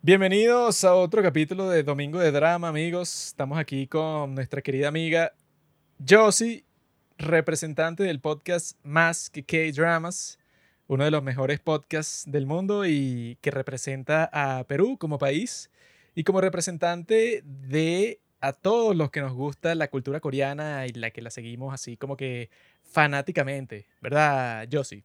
[0.00, 3.26] Bienvenidos a otro capítulo de Domingo de Drama, amigos.
[3.26, 5.32] Estamos aquí con nuestra querida amiga
[6.08, 6.64] Josie,
[7.18, 10.38] representante del podcast Más que K-Dramas,
[10.86, 15.68] uno de los mejores podcasts del mundo y que representa a Perú como país
[16.14, 21.10] y como representante de a todos los que nos gusta la cultura coreana y la
[21.10, 22.50] que la seguimos así como que
[22.84, 25.02] fanáticamente, ¿verdad, Josie?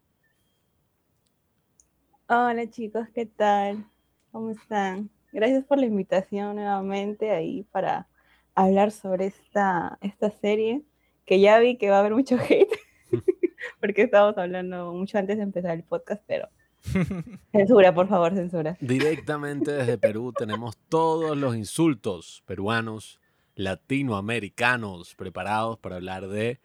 [2.27, 3.87] Hola chicos, ¿qué tal?
[4.33, 5.11] ¿Cómo están?
[5.31, 8.07] Gracias por la invitación nuevamente ahí para
[8.55, 10.81] hablar sobre esta, esta serie,
[11.23, 12.75] que ya vi que va a haber mucho hate,
[13.79, 16.49] porque estábamos hablando mucho antes de empezar el podcast, pero
[17.51, 18.75] censura, por favor, censura.
[18.81, 23.19] Directamente desde Perú tenemos todos los insultos peruanos,
[23.53, 26.59] latinoamericanos, preparados para hablar de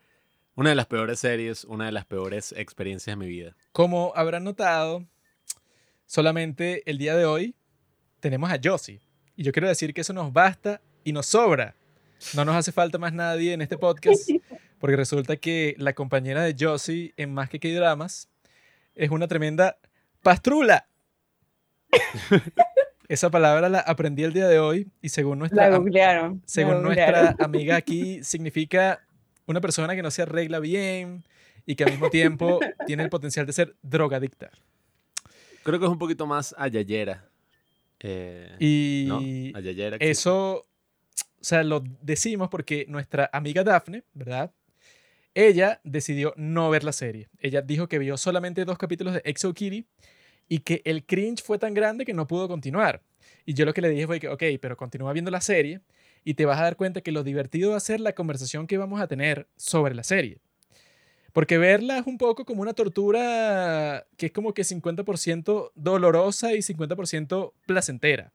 [0.55, 3.57] una de las peores series, una de las peores experiencias de mi vida.
[3.73, 5.05] Como habrán notado,
[6.09, 7.55] solamente el día de hoy
[8.19, 9.01] tenemos a Josie.
[9.37, 11.77] Y yo quiero decir que eso nos basta y nos sobra.
[12.35, 14.29] No nos hace falta más nadie en este podcast,
[14.80, 18.29] porque resulta que la compañera de Josie en Más que K-Dramas
[18.97, 19.79] es una tremenda
[20.23, 20.88] pastrula.
[23.09, 26.43] Esa palabra la aprendí el día de hoy y según nuestra, La googlearon.
[26.47, 29.07] según la nuestra amiga aquí significa
[29.47, 31.25] una persona que no se arregla bien
[31.65, 34.51] y que al mismo tiempo tiene el potencial de ser drogadicta.
[35.69, 37.29] Creo que es un poquito más ayayera.
[38.01, 39.19] Eh, Y ¿no?
[39.59, 39.99] Ayayera.
[40.01, 44.51] Eso, o sea, lo decimos porque nuestra amiga Daphne, ¿verdad?
[45.35, 47.29] Ella decidió no ver la serie.
[47.38, 49.85] Ella dijo que vio solamente dos capítulos de Exo Kitty
[50.49, 53.03] y que el cringe fue tan grande que no pudo continuar.
[53.45, 55.82] Y yo lo que le dije fue que, ok, pero continúa viendo la serie
[56.25, 58.79] y te vas a dar cuenta que lo divertido va a ser la conversación que
[58.79, 60.38] vamos a tener sobre la serie.
[61.39, 66.59] Porque verla es un poco como una tortura que es como que 50% dolorosa y
[66.59, 68.33] 50% placentera.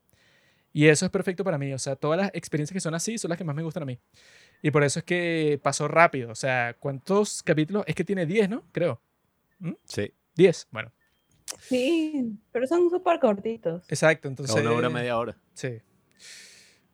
[0.71, 1.73] Y eso es perfecto para mí.
[1.73, 3.87] O sea, todas las experiencias que son así son las que más me gustan a
[3.87, 3.99] mí.
[4.61, 6.31] Y por eso es que pasó rápido.
[6.31, 7.83] O sea, ¿cuántos capítulos?
[7.87, 8.63] Es que tiene 10, ¿no?
[8.71, 9.01] Creo.
[9.83, 10.69] Sí, 10.
[10.71, 10.93] Bueno,
[11.59, 13.83] Sí, pero son súper cortitos.
[13.89, 14.29] exacto.
[14.29, 15.35] a Entonces, una hora, media hora.
[15.53, 15.81] Sí.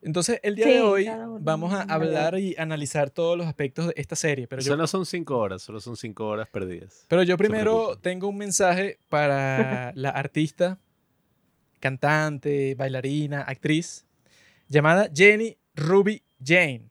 [0.02, 1.10] Entonces, el día Sí, de hoy
[1.42, 4.48] vamos a hablar y analizar todos los aspectos de esta serie.
[4.48, 7.06] Pero yo, Solo son cinco horas, solo son cinco horas perdidas.
[7.10, 10.80] pero yo primero tengo un mensaje para la artista,
[11.80, 14.06] cantante, bailarina, actriz,
[14.68, 16.90] llamada Jenny Ruby Jane.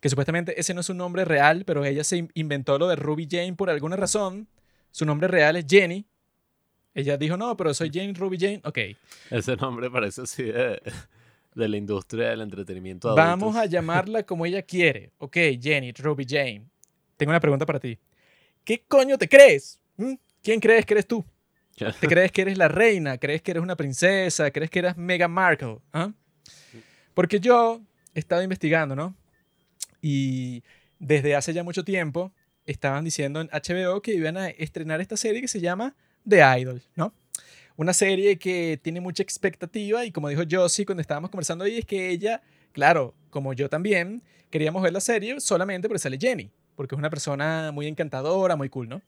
[0.00, 2.94] Que supuestamente ese no es su nombre real, pero ella se in- inventó lo de
[2.96, 4.46] Ruby Jane por alguna razón.
[4.92, 6.06] Su nombre real es Jenny.
[6.94, 8.60] Ella dijo, no, pero soy Jane Ruby Jane.
[8.64, 8.78] Ok.
[9.30, 10.80] Ese nombre parece así de,
[11.58, 13.08] de la industria del entretenimiento.
[13.10, 13.72] de Vamos a adultos.
[13.72, 15.10] llamarla como ella quiere.
[15.18, 16.62] Ok, Jenny, Ruby Jane.
[17.16, 17.98] Tengo una pregunta para ti.
[18.64, 19.80] ¿Qué coño te crees?
[19.96, 20.14] ¿Mm?
[20.42, 21.24] ¿Quién crees que eres tú?
[21.76, 23.18] ¿Te crees que eres la reina?
[23.18, 24.50] ¿Crees que eres una princesa?
[24.50, 25.78] ¿Crees que eres Meghan Markle?
[25.92, 26.12] ¿Ah?
[27.14, 27.80] Porque yo
[28.14, 29.14] he estado investigando, ¿no?
[30.00, 30.62] Y
[30.98, 32.32] desde hace ya mucho tiempo
[32.66, 35.96] estaban diciendo en HBO que iban a estrenar esta serie que se llama
[36.28, 37.12] The Idol, ¿no?
[37.78, 41.84] Una serie que tiene mucha expectativa y como dijo Josie cuando estábamos conversando ahí, es
[41.84, 46.96] que ella, claro, como yo también, queríamos ver la serie solamente porque sale Jenny, porque
[46.96, 49.00] es una persona muy encantadora, muy cool, ¿no?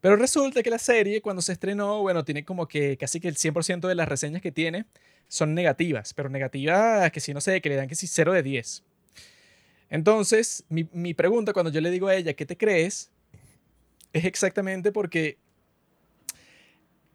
[0.00, 3.34] Pero resulta que la serie, cuando se estrenó, bueno, tiene como que casi que el
[3.34, 4.84] 100% de las reseñas que tiene
[5.26, 8.44] son negativas, pero negativas que si no sé, que le dan que si 0 de
[8.44, 8.84] 10.
[9.90, 13.10] Entonces, mi, mi pregunta cuando yo le digo a ella, ¿qué te crees?
[14.12, 15.38] Es exactamente porque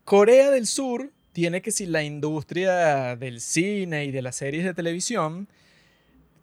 [0.03, 4.74] Corea del Sur tiene que si la industria del cine y de las series de
[4.74, 5.47] televisión,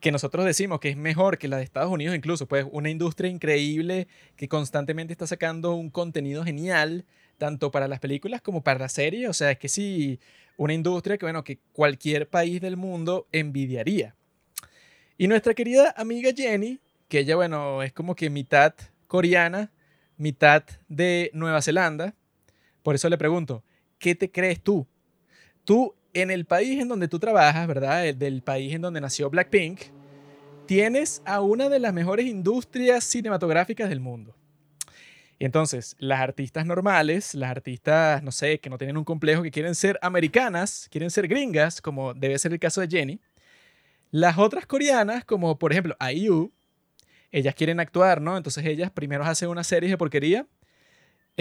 [0.01, 3.31] que nosotros decimos que es mejor que la de Estados Unidos incluso, pues una industria
[3.31, 7.05] increíble que constantemente está sacando un contenido genial,
[7.37, 10.19] tanto para las películas como para las series, o sea, es que sí,
[10.57, 14.15] una industria que, bueno, que cualquier país del mundo envidiaría.
[15.19, 18.73] Y nuestra querida amiga Jenny, que ella, bueno, es como que mitad
[19.07, 19.71] coreana,
[20.17, 22.15] mitad de Nueva Zelanda,
[22.83, 23.63] por eso le pregunto,
[23.99, 24.87] ¿qué te crees tú?
[25.65, 28.07] Tú, en el país en donde tú trabajas, ¿verdad?
[28.07, 29.81] El del país en donde nació Blackpink,
[30.67, 34.35] tienes a una de las mejores industrias cinematográficas del mundo.
[35.39, 39.51] Y entonces, las artistas normales, las artistas, no sé, que no tienen un complejo, que
[39.51, 43.21] quieren ser americanas, quieren ser gringas, como debe ser el caso de Jenny.
[44.11, 46.53] Las otras coreanas, como por ejemplo IU,
[47.33, 48.37] ellas quieren actuar, ¿no?
[48.37, 50.47] Entonces ellas primero hacen una serie de porquería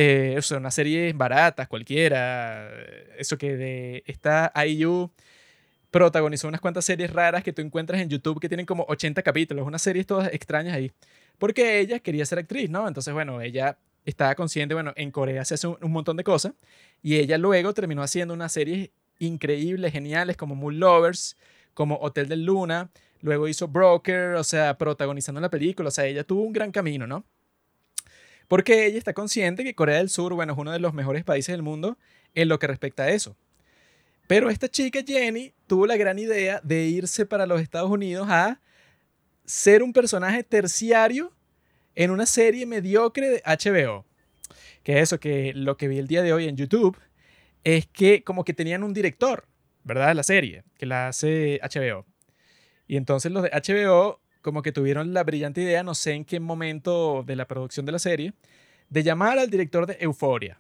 [0.02, 2.72] eh, o sea, una serie baratas, cualquiera.
[3.18, 5.12] Eso que de esta IU
[5.92, 9.68] protagonizó unas cuantas series raras que tú encuentras en YouTube que tienen como 80 capítulos,
[9.68, 10.94] unas series todas extrañas ahí.
[11.38, 12.88] Porque ella quería ser actriz, ¿no?
[12.88, 16.54] Entonces, bueno, ella estaba consciente, bueno, en Corea se hace un, un montón de cosas
[17.02, 21.36] y ella luego terminó haciendo una serie increíbles, geniales, como Moon Lovers,
[21.74, 22.90] como Hotel del Luna.
[23.22, 25.90] Luego hizo Broker, o sea, protagonizando la película.
[25.90, 27.26] O sea, ella tuvo un gran camino, ¿no?
[28.50, 31.54] Porque ella está consciente que Corea del Sur, bueno, es uno de los mejores países
[31.54, 31.98] del mundo
[32.34, 33.38] en lo que respecta a eso.
[34.28, 38.60] Pero esta chica, Jenny, tuvo la gran idea de irse para los Estados Unidos a
[39.46, 41.32] ser un personaje terciario
[41.96, 44.06] en una serie mediocre de HBO.
[44.84, 46.98] Que es eso, que lo que vi el día de hoy en YouTube
[47.64, 49.48] es que como que tenían un director,
[49.84, 50.16] ¿verdad?
[50.16, 52.06] La serie, que la hace HBO.
[52.88, 56.40] Y entonces los de HBO como que tuvieron la brillante idea, no sé en qué
[56.40, 58.34] momento de la producción de la serie,
[58.90, 60.60] de llamar al director de Euforia.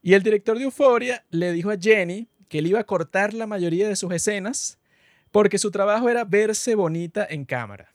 [0.00, 3.46] Y el director de Euforia le dijo a Jenny que él iba a cortar la
[3.46, 4.78] mayoría de sus escenas
[5.30, 7.92] porque su trabajo era verse bonita en cámara.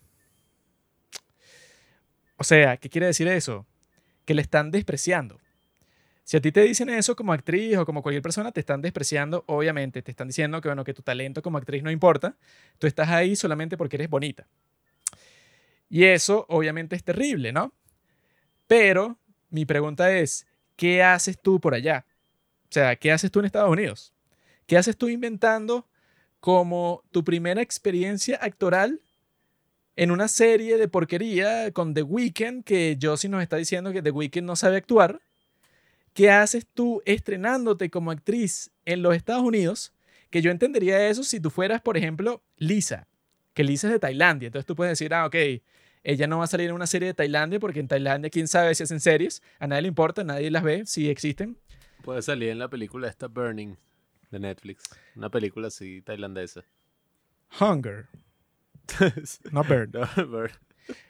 [2.35, 3.65] O sea, ¿qué quiere decir eso?
[4.25, 5.39] Que le están despreciando.
[6.27, 9.45] Si a ti te dicen eso como actriz o como cualquier persona, te están despreciando,
[9.47, 12.35] obviamente, te están diciendo que, bueno, que tu talento como actriz no importa,
[12.79, 14.45] tú estás ahí solamente porque eres bonita.
[15.89, 17.73] Y eso, obviamente, es terrible, ¿no?
[18.67, 19.17] Pero
[19.49, 20.45] mi pregunta es,
[20.75, 22.05] ¿qué haces tú por allá?
[22.63, 24.13] O sea, ¿qué haces tú en Estados Unidos?
[24.65, 25.87] ¿Qué haces tú inventando
[26.39, 29.01] como tu primera experiencia actoral
[29.95, 34.11] en una serie de porquería con The Weeknd, que Josie nos está diciendo que The
[34.11, 35.21] Weeknd no sabe actuar?
[36.13, 39.93] ¿Qué haces tú estrenándote como actriz en los Estados Unidos?
[40.29, 43.06] Que yo entendería eso si tú fueras, por ejemplo, Lisa,
[43.57, 44.45] que Lisa es de Tailandia.
[44.45, 45.35] Entonces tú puedes decir, ah, ok,
[46.03, 48.75] ella no va a salir en una serie de Tailandia porque en Tailandia, quién sabe
[48.75, 51.57] si hacen series, a nadie le importa, nadie las ve, si existen.
[52.03, 53.75] Puede salir en la película esta Burning
[54.29, 54.83] de Netflix,
[55.15, 56.65] una película así tailandesa.
[57.59, 58.05] Hunger.
[59.51, 60.51] no Burn.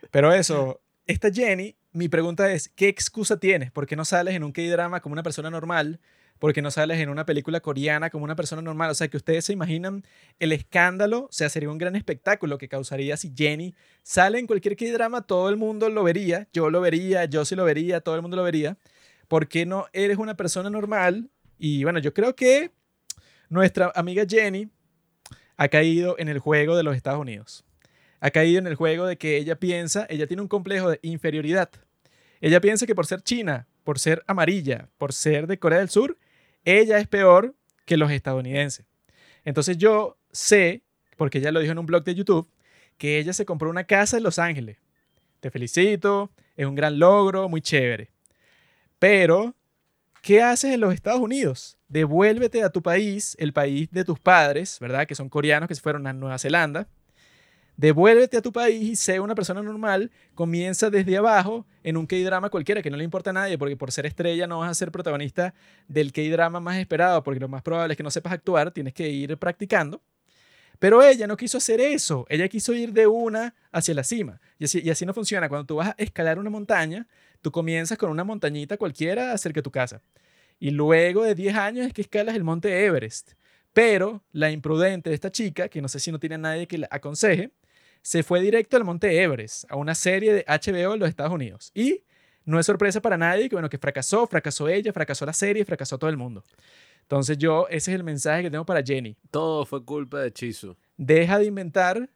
[0.10, 3.72] Pero eso, esta Jenny mi pregunta es, ¿qué excusa tienes?
[3.72, 6.00] ¿Por qué no sales en un K-drama como una persona normal?
[6.40, 8.92] ¿Por qué no sales en una película coreana como una persona normal?
[8.92, 10.04] O sea, que ustedes se imaginan
[10.40, 14.76] el escándalo, o sea, sería un gran espectáculo que causaría si Jenny sale en cualquier
[14.76, 18.22] K-drama, todo el mundo lo vería, yo lo vería, yo sí lo vería, todo el
[18.22, 18.78] mundo lo vería.
[19.28, 21.30] ¿Por qué no eres una persona normal?
[21.58, 22.72] Y bueno, yo creo que
[23.50, 24.70] nuestra amiga Jenny
[25.58, 27.66] ha caído en el juego de los Estados Unidos.
[28.20, 31.70] Ha caído en el juego de que ella piensa, ella tiene un complejo de inferioridad
[32.42, 36.18] ella piensa que por ser china, por ser amarilla, por ser de Corea del Sur,
[36.68, 37.56] ella es peor
[37.86, 38.86] que los estadounidenses.
[39.46, 40.84] Entonces yo sé,
[41.16, 42.50] porque ella lo dijo en un blog de YouTube,
[42.98, 44.78] que ella se compró una casa en Los Ángeles.
[45.40, 48.12] Te felicito, es un gran logro, muy chévere.
[49.00, 49.56] Pero,
[50.22, 51.78] ¿qué haces en los Estados Unidos?
[51.88, 55.08] Devuélvete a tu país, el país de tus padres, ¿verdad?
[55.08, 56.90] Que son coreanos que se fueron a Nueva Zelanda
[57.78, 60.10] Devuélvete a tu país y sé una persona normal.
[60.34, 63.92] Comienza desde abajo en un K-drama cualquiera que no le importa a nadie, porque por
[63.92, 65.54] ser estrella no vas a ser protagonista
[65.88, 69.08] del K-drama más esperado, porque lo más probable es que no sepas actuar, tienes que
[69.08, 70.02] ir practicando.
[70.80, 74.42] Pero ella no quiso hacer eso, ella quiso ir de una hacia la cima.
[74.58, 75.48] Y así, y así no funciona.
[75.48, 77.08] Cuando tú vas a escalar una montaña,
[77.44, 80.02] tú comienzas con una montañita cualquiera cerca de tu casa.
[80.60, 83.34] Y luego de 10 años es que escalas el monte Everest.
[83.74, 86.88] Pero la imprudente de esta chica, que no sé si no tiene nadie que la
[86.90, 87.52] aconseje,
[88.08, 91.72] se fue directo al Monte Everest, a una serie de HBO en los Estados Unidos.
[91.74, 92.06] Y
[92.46, 95.98] no es sorpresa para nadie que, bueno, que fracasó, fracasó ella, fracasó la serie, fracasó
[95.98, 96.42] todo el mundo.
[97.02, 99.18] Entonces yo, ese es el mensaje que tengo para Jenny.
[99.30, 100.78] Todo fue culpa de Chisu.
[100.96, 102.10] Deja de inventar,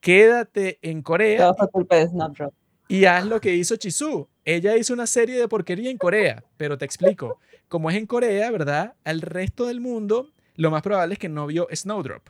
[0.00, 1.40] quédate en Corea.
[1.40, 2.54] Todo fue culpa de Snapdrop.
[2.88, 4.26] Y haz lo que hizo Chisu.
[4.46, 7.38] Ella hizo una serie de porquería en Corea, pero te explico.
[7.68, 8.94] Como es en Corea, ¿verdad?
[9.04, 12.26] Al resto del mundo, lo más probable es que no vio Snowdrop.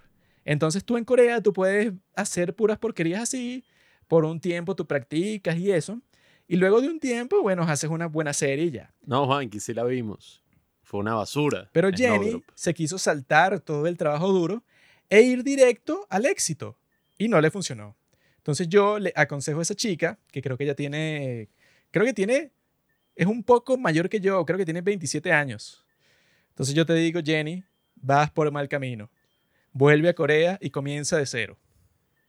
[0.50, 3.62] Entonces tú en Corea, tú puedes hacer puras porquerías así,
[4.08, 6.02] por un tiempo tú practicas y eso,
[6.48, 8.92] y luego de un tiempo, bueno, haces una buena serie y ya.
[9.06, 10.42] No, Juan, sí la vimos.
[10.82, 11.70] Fue una basura.
[11.70, 14.64] Pero Jenny se quiso saltar todo el trabajo duro
[15.08, 16.76] e ir directo al éxito.
[17.16, 17.96] Y no le funcionó.
[18.38, 21.48] Entonces yo le aconsejo a esa chica, que creo que ella tiene,
[21.92, 22.50] creo que tiene,
[23.14, 25.86] es un poco mayor que yo, creo que tiene 27 años.
[26.48, 27.62] Entonces yo te digo, Jenny,
[27.94, 29.08] vas por mal camino
[29.72, 31.58] vuelve a Corea y comienza de cero.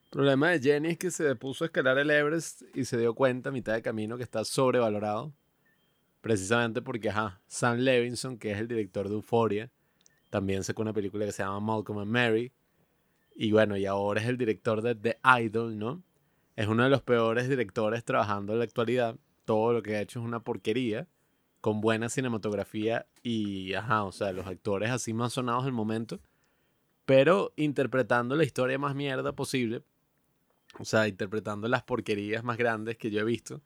[0.04, 3.14] El problema de Jenny es que se puso a escalar el Everest y se dio
[3.14, 5.32] cuenta a mitad de camino que está sobrevalorado.
[6.20, 9.72] Precisamente porque, ajá, Sam Levinson, que es el director de Euphoria,
[10.30, 12.52] también sacó una película que se llama Malcolm and Mary.
[13.34, 16.02] Y bueno, y ahora es el director de The Idol, ¿no?
[16.54, 19.16] Es uno de los peores directores trabajando en la actualidad.
[19.44, 21.08] Todo lo que ha hecho es una porquería,
[21.60, 26.20] con buena cinematografía y, ajá, o sea, los actores así más sonados del momento
[27.04, 29.82] pero interpretando la historia más mierda posible.
[30.78, 33.60] O sea, interpretando las porquerías más grandes que yo he visto,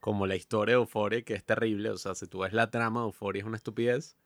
[0.00, 1.90] como la historia de Euphoria, que es terrible.
[1.90, 4.16] O sea, si tú ves la trama de Euphoria es una estupidez.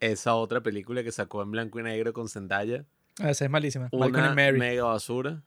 [0.00, 2.84] esa otra película que sacó en blanco y negro con Zendaya.
[3.20, 3.88] Ah, esa es malísima.
[3.92, 5.42] Una Mary mega basura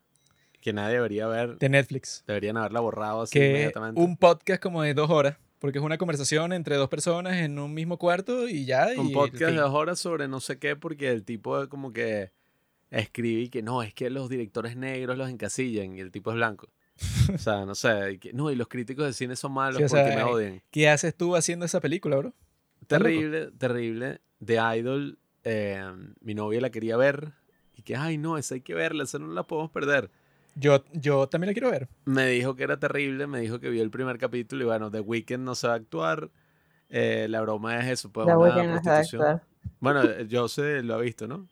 [0.62, 1.58] que nadie debería ver.
[1.58, 2.24] de Netflix.
[2.26, 4.00] Deberían haberla borrado así Que inmediatamente.
[4.02, 7.74] un podcast como de dos horas, porque es una conversación entre dos personas en un
[7.74, 8.88] mismo cuarto y ya.
[8.98, 12.32] Un y podcast de dos horas sobre no sé qué, porque el tipo como que
[12.92, 16.70] escribí que no, es que los directores negros los encasillan y el tipo es blanco.
[17.34, 19.84] o sea, no sé, y que, no, y los críticos de cine son malos Sí,
[19.84, 20.62] o porque sea, me odian.
[20.72, 22.34] ¿Qué haces tú haciendo esa película, bro?
[22.88, 24.22] Terrible, terrible.
[24.44, 25.84] The Idol, eh,
[26.22, 27.34] mi novia la quería ver
[27.76, 30.10] y que, ay, no, esa hay que verla, esa no la podemos perder.
[30.56, 31.90] Yo, yo también la quiero ver.
[32.06, 35.02] Me dijo que era terrible, me dijo que vio el primer capítulo y bueno, The
[35.02, 36.30] Weeknd no sabe actuar.
[36.90, 39.22] eh, la broma es eso, pues La una no prostitución.
[39.24, 39.48] actuar.
[39.80, 41.50] Bueno, eh, yo sé, lo ha visto, ¿no?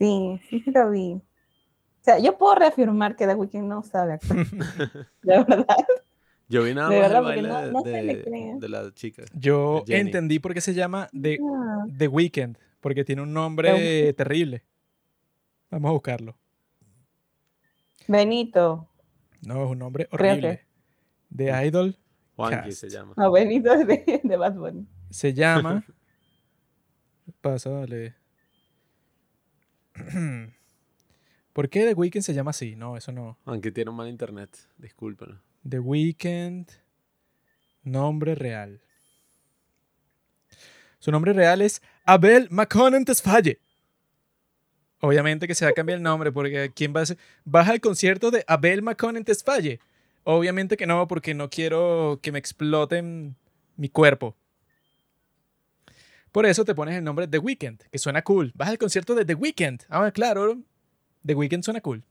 [0.00, 1.12] Sí, sí, sí lo vi.
[1.12, 1.22] O
[2.02, 4.46] sea, yo puedo reafirmar que The Weeknd no sabe actuar.
[5.22, 5.66] De verdad.
[6.48, 8.68] Yo vi nada De más el verdad, baile no- de, no se le de- de
[8.68, 9.22] la chica.
[9.34, 14.64] Yo entendí por qué se llama The, Ah, The Weeknd, porque tiene un nombre terrible.
[15.70, 16.36] Vamos a buscarlo.
[18.08, 18.88] Benito.
[19.42, 20.66] No, es un nombre horrible.
[21.36, 21.96] The Idol
[22.36, 22.80] Juanqui Cast.
[22.80, 23.14] se llama.
[23.16, 24.88] No, Benito es de, de Bad Bunny.
[25.10, 25.84] se llama.
[27.40, 28.14] Pasa, dale.
[31.52, 32.76] ¿Por qué The Weeknd se llama así?
[32.76, 33.38] No, eso no.
[33.44, 35.40] Aunque tiene un mal internet, discúlpenlo.
[35.68, 36.68] The Weeknd.
[37.82, 38.80] Nombre real.
[40.98, 43.58] Su nombre real es Abel McConnell Tesfaye.
[45.00, 47.18] Obviamente que se va a cambiar el nombre porque ¿quién va a ser?
[47.44, 49.80] ¿Vas al concierto de Abel McConnell Tesfaye?
[50.24, 53.34] Obviamente que no, porque no quiero que me exploten
[53.76, 54.36] mi cuerpo.
[56.32, 58.52] Por eso te pones el nombre The Weeknd, que suena cool.
[58.54, 59.82] Vas al concierto de The Weeknd.
[59.88, 60.60] Ah, claro.
[61.26, 62.04] The Weeknd suena cool.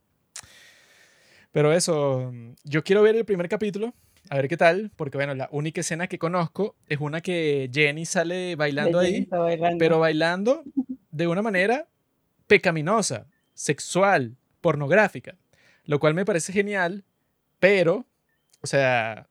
[1.51, 2.31] Pero eso,
[2.63, 3.95] yo quiero ver el primer capítulo,
[4.29, 8.05] a ver qué tal, porque bueno, la única escena que conozco es una que Jenny
[8.05, 9.77] sale bailando ahí, bailando.
[9.79, 10.63] pero bailando
[11.09, 11.87] de una manera
[12.45, 15.37] pecaminosa, sexual, pornográfica,
[15.85, 17.03] lo cual me parece genial,
[17.59, 18.05] pero,
[18.61, 19.27] o sea,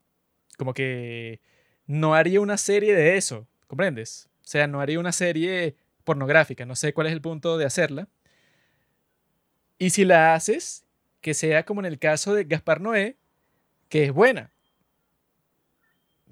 [0.56, 1.40] como que
[1.86, 4.27] no haría una serie de eso, ¿comprendes?
[4.48, 8.08] O sea, no haría una serie pornográfica, no sé cuál es el punto de hacerla.
[9.76, 10.86] Y si la haces,
[11.20, 13.18] que sea como en el caso de Gaspar Noé,
[13.90, 14.50] que es buena.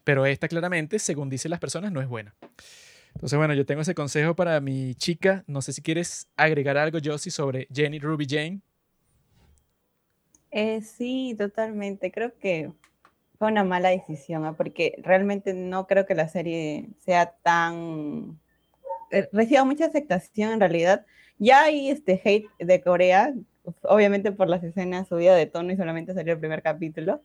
[0.03, 2.35] Pero esta claramente, según dicen las personas, no es buena.
[3.13, 5.45] Entonces, bueno, yo tengo ese consejo para mi chica.
[5.47, 8.63] No sé si quieres agregar algo, Josie, sobre Jenny Ruby Jane.
[10.53, 12.11] Eh, sí, totalmente.
[12.11, 12.73] Creo que
[13.39, 14.55] fue una mala decisión, ¿ah?
[14.57, 18.41] porque realmente no creo que la serie sea tan...
[19.11, 21.07] eh, reciba mucha aceptación en realidad.
[21.39, 23.35] Ya hay este hate de Corea,
[23.83, 27.23] obviamente por las escenas subidas de tono y solamente salió el primer capítulo,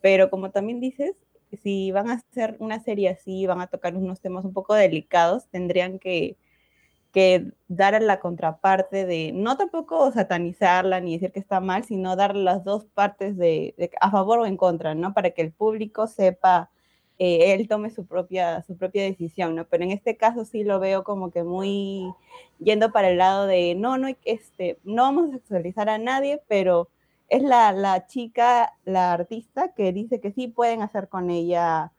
[0.00, 1.14] pero como también dices,
[1.62, 5.48] si van a hacer una serie así, van a tocar unos temas un poco delicados,
[5.48, 6.36] tendrían que,
[7.12, 12.36] que dar la contraparte de, no tampoco satanizarla ni decir que está mal, sino dar
[12.36, 15.12] las dos partes de, a favor o en contra, ¿no?
[15.14, 16.70] Para que el público sepa,
[17.18, 19.66] eh, él tome su propia, su propia decisión, ¿no?
[19.66, 22.12] Pero en este caso sí lo veo como que muy
[22.58, 26.88] yendo para el lado de, no, no, este, no vamos a sexualizar a nadie, pero
[27.28, 31.92] es la, la chica, la artista que dice que sí pueden hacer con ella,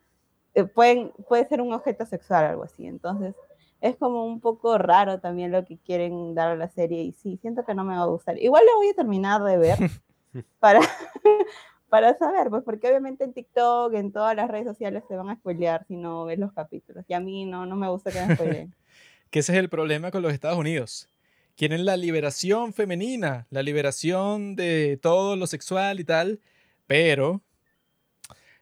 [0.53, 2.85] eh, pueden, puede ser un objeto sexual, algo así.
[2.85, 3.35] Entonces,
[3.81, 7.37] es como un poco raro también lo que quieren dar a la serie y sí,
[7.41, 8.37] siento que no me va a gustar.
[8.39, 9.77] Igual lo voy a terminar de ver
[10.59, 10.79] para,
[11.89, 15.35] para saber, pues porque obviamente en TikTok, en todas las redes sociales se van a
[15.35, 17.03] spoilear si no ves los capítulos.
[17.07, 18.75] Y a mí no, no me gusta que me spoileen.
[19.31, 21.07] Que ese es el problema con los Estados Unidos.
[21.55, 26.41] Quieren la liberación femenina, la liberación de todo lo sexual y tal,
[26.85, 27.39] pero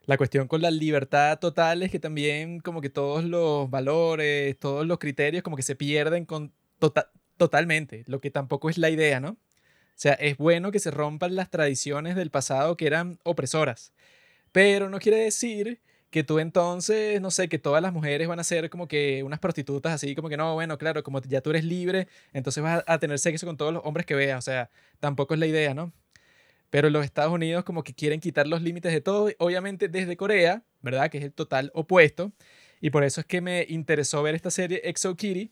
[0.10, 4.84] la cuestión con la libertad total es que también como que todos los valores, todos
[4.88, 9.20] los criterios como que se pierden con tota- totalmente, lo que tampoco es la idea,
[9.20, 9.30] ¿no?
[9.34, 9.38] O
[9.96, 13.94] sea, es bueno que se rompan las tradiciones del pasado que eran opresoras,
[14.52, 18.44] pero no quiere decir que tú entonces, no sé, que todas las mujeres van a
[18.44, 21.66] ser como que unas prostitutas así, como que no, bueno, claro, como ya tú eres
[21.66, 25.36] libre, entonces vas a tener sexo con todos los hombres que veas, o sea, tampoco
[25.36, 25.94] es la idea, ¿no?
[26.70, 30.64] Pero los Estados Unidos como que quieren quitar los límites de todo, obviamente desde Corea,
[30.82, 31.10] ¿verdad?
[31.10, 32.32] Que es el total opuesto,
[32.80, 35.52] y por eso es que me interesó ver esta serie Exo Kitty,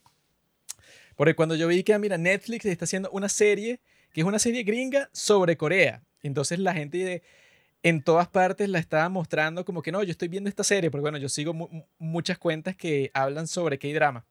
[1.16, 3.80] porque cuando yo vi que, ah, mira, Netflix está haciendo una serie,
[4.12, 7.22] que es una serie gringa sobre Corea, entonces la gente de,
[7.82, 11.02] en todas partes la estaba mostrando como que no, yo estoy viendo esta serie, porque
[11.02, 14.24] bueno, yo sigo mu- muchas cuentas que hablan sobre K-drama.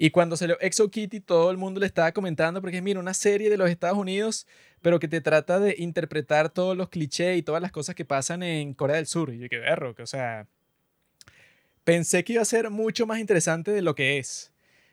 [0.00, 3.50] Y cuando salió Exo Kitty, todo el mundo le estaba comentando, porque mira, una serie
[3.50, 4.46] de los Estados Unidos,
[4.80, 8.44] pero que te trata de interpretar todos los clichés y todas las cosas que pasan
[8.44, 9.34] en Corea del Sur.
[9.34, 10.46] Y yo, qué berro, que o sea,
[11.82, 14.52] pensé que iba a ser mucho más interesante de lo que es.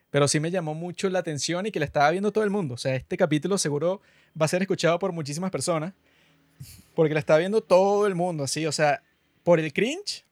[0.10, 2.74] pero sí me llamó mucho la atención y que la estaba viendo todo el mundo.
[2.74, 4.02] O sea, este capítulo seguro
[4.40, 5.94] va a ser escuchado por muchísimas personas,
[6.96, 9.04] porque la estaba viendo todo el mundo, así, o sea,
[9.44, 10.26] por el cringe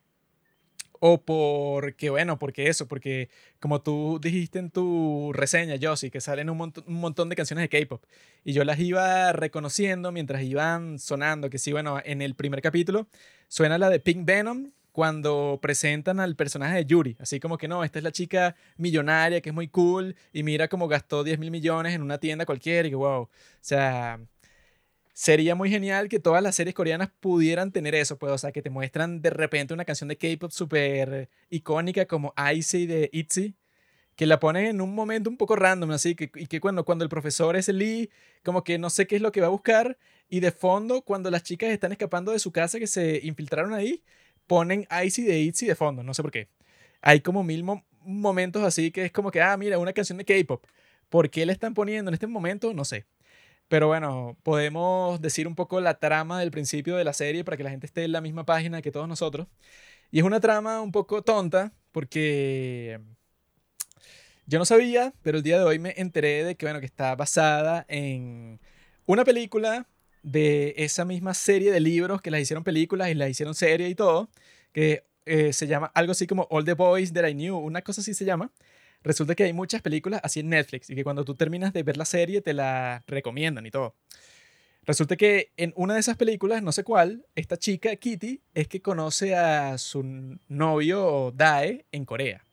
[1.06, 3.30] o porque, bueno, porque eso, porque
[3.60, 7.82] como tú dijiste en tu reseña, Josie, que salen un, un montón de canciones de
[7.82, 8.02] K-pop
[8.46, 13.08] y yo las iba reconociendo mientras iban sonando, que sí, bueno, en el primer capítulo
[13.50, 17.84] suena la de Pink Venom cuando presentan al personaje de Yuri, así como que no,
[17.84, 21.52] esta es la chica millonaria que es muy cool y mira cómo gastó 10 mil
[21.52, 23.30] millones en una tienda cualquiera y que wow, o
[23.60, 24.22] sea,
[25.14, 28.62] sería muy genial que todas las series coreanas pudieran tener eso, pues, o sea, que
[28.62, 33.56] te muestran de repente una canción de K-pop súper icónica como Icy de ITZY,
[34.16, 37.04] que la ponen en un momento un poco random, así, que, y que cuando, cuando
[37.04, 38.10] el profesor es Lee,
[38.44, 39.98] como que no sé qué es lo que va a buscar,
[40.30, 44.04] y de fondo, cuando las chicas están escapando de su casa que se infiltraron ahí,
[44.48, 46.50] ponen Icy de ITZY de fondo, no sé por qué.
[47.02, 47.64] Hay como mil
[48.06, 50.66] momentos así que es como que, ah, mira, una canción de K-pop.
[51.10, 52.74] ¿Por qué le están poniendo en este momento?
[52.74, 53.06] No sé.
[53.74, 57.64] Pero bueno, podemos decir un poco la trama del principio de la serie para que
[57.64, 59.48] la gente esté en la misma página que todos nosotros.
[60.12, 63.02] Y es una trama un poco tonta porque
[64.46, 67.16] yo no sabía, pero el día de hoy me enteré de que, bueno, que está
[67.16, 68.60] basada en
[69.08, 69.88] una película
[70.22, 73.96] de esa misma serie de libros que las hicieron películas y las hicieron serie y
[73.96, 74.30] todo,
[74.72, 78.02] que eh, se llama algo así como All the Boys That I Knew, una cosa
[78.02, 78.52] así se llama
[79.04, 81.98] resulta que hay muchas películas así en Netflix y que cuando tú terminas de ver
[81.98, 83.96] la serie te la recomiendan y todo.
[84.86, 88.82] Resulta que en una de esas películas, no sé cuál, esta chica, Kitty, es que
[88.82, 92.44] conoce a su novio Dae en Corea.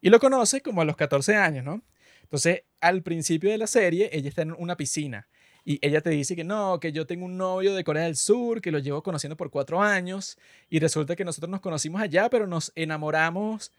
[0.00, 1.82] Y lo conoce como a los 14 años, ¿no?
[2.22, 5.28] Entonces, al principio de la serie, ella está en una piscina
[5.64, 8.60] y ella te dice que no, que yo tengo un novio de Corea del Sur,
[8.60, 12.46] que lo llevo conociendo por cuatro años y resulta que nosotros nos conocimos allá, pero
[12.46, 13.72] nos enamoramos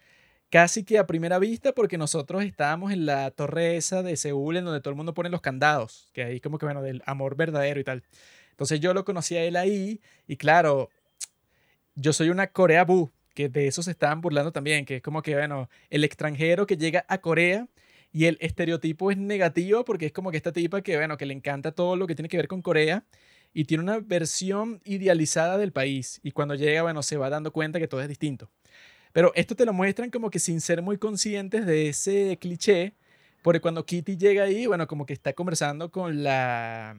[0.52, 4.66] casi que a primera vista porque nosotros estábamos en la torre esa de Seúl en
[4.66, 7.80] donde todo el mundo pone los candados, que ahí como que bueno, del amor verdadero
[7.80, 8.04] y tal.
[8.52, 10.90] Entonces yo lo conocí a él ahí y claro,
[11.96, 15.22] yo soy una Corea Bu, que de eso se estaban burlando también, que es como
[15.22, 17.68] que bueno, el extranjero que llega a Corea
[18.12, 21.34] y el estereotipo es negativo porque es como que esta tipa que bueno, que le
[21.34, 23.06] encanta todo lo que tiene que ver con Corea
[23.54, 27.80] y tiene una versión idealizada del país y cuando llega, bueno, se va dando cuenta
[27.80, 28.50] que todo es distinto.
[29.14, 32.94] Pero esto te lo muestran como que sin ser muy conscientes de ese cliché,
[33.42, 36.96] porque cuando Kitty llega ahí, bueno, como que está conversando con la,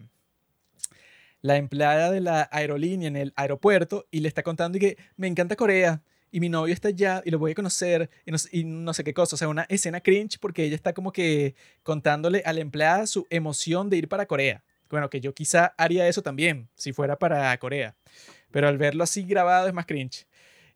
[1.41, 5.27] la empleada de la aerolínea en el aeropuerto y le está contando y que me
[5.27, 9.05] encanta Corea y mi novio está allá y lo voy a conocer y no, sé
[9.05, 9.37] qué cosa.
[9.37, 13.27] O sea, una escena cringe porque ella está como que contándole a la empleada su
[13.29, 14.65] emoción de ir para Corea.
[14.89, 17.95] Bueno, que yo quizá haría eso también si fuera para Corea.
[18.51, 20.27] Pero al verlo así grabado es más cringe.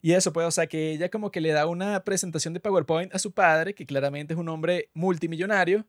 [0.01, 3.13] Y eso, pues, o sea, que ella como que le da una presentación de PowerPoint
[3.13, 5.85] a su padre, que claramente es un hombre multimillonario,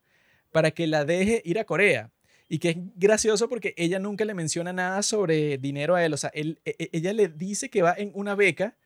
[0.52, 2.10] para que la deje ir a Corea.
[2.48, 6.14] Y que es gracioso porque ella nunca le menciona nada sobre dinero a él.
[6.14, 8.76] O sea, él, e, e, ella le dice que va en una beca,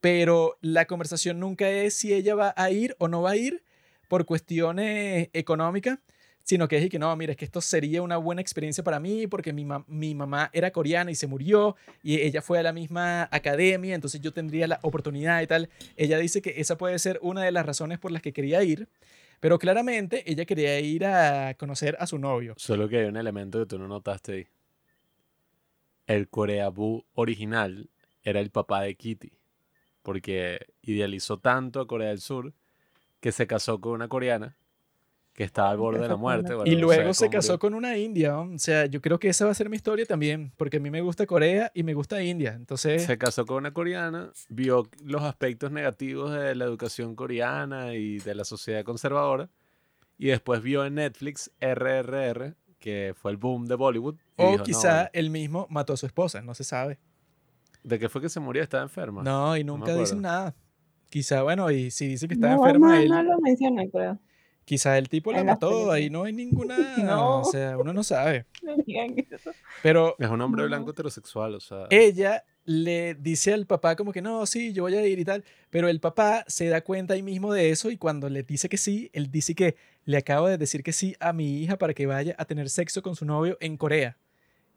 [0.00, 3.64] pero la conversación nunca es si ella va a ir o no va a ir
[4.08, 5.98] por cuestiones económicas,
[6.44, 9.26] sino que es que no, mira, es que esto sería una buena experiencia para mí
[9.26, 13.28] porque mi, mi mamá era coreana y se murió y ella fue a la misma
[13.32, 15.70] academia, entonces yo tendría la oportunidad y tal.
[15.96, 18.88] Ella dice que esa puede ser una de las razones por las que quería ir,
[19.40, 22.54] pero claramente ella quería ir a conocer a su novio.
[22.58, 24.46] Solo que hay un elemento que tú no notaste ahí.
[26.06, 27.88] El Coreabú original
[28.22, 29.32] era el papá de Kitty,
[30.02, 32.52] porque idealizó tanto a Corea del Sur
[33.20, 34.54] que se casó con una coreana
[35.34, 36.54] que estaba al borde de la muerte.
[36.64, 38.38] y luego se casó con una india.
[38.38, 40.90] O sea, yo creo que esa va a ser mi historia también, porque a mí
[40.90, 42.54] me gusta Corea y me gusta India.
[42.54, 43.04] Entonces...
[43.04, 48.34] Se casó con una coreana, vio los aspectos negativos de la educación coreana y de
[48.36, 49.50] la sociedad conservadora,
[50.16, 54.14] y después vio en Netflix RRR, que fue el boom de Bollywood.
[54.36, 57.00] O quizá él mismo mató a su esposa, no se sabe.
[57.82, 58.62] ¿De qué fue que se murió?
[58.62, 59.24] ¿Estaba enferma?
[59.24, 60.54] No, y nunca dicen nada.
[61.10, 63.00] Quizá, bueno, y si dice que estaba enferma.
[63.00, 64.18] No, no lo menciona, creo.
[64.64, 66.76] Quizá el tipo la mató, ahí no hay ninguna.
[66.98, 67.40] no.
[67.40, 68.46] O sea, uno no sabe.
[69.82, 70.16] Pero.
[70.18, 71.86] Es un hombre blanco heterosexual, o sea.
[71.90, 75.44] Ella le dice al papá, como que no, sí, yo voy a ir y tal.
[75.70, 78.78] Pero el papá se da cuenta ahí mismo de eso y cuando le dice que
[78.78, 82.06] sí, él dice que le acabo de decir que sí a mi hija para que
[82.06, 84.16] vaya a tener sexo con su novio en Corea.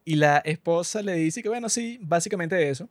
[0.04, 2.90] Y la esposa le dice que, bueno, sí, básicamente eso.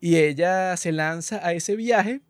[0.00, 2.20] Y ella se lanza a ese viaje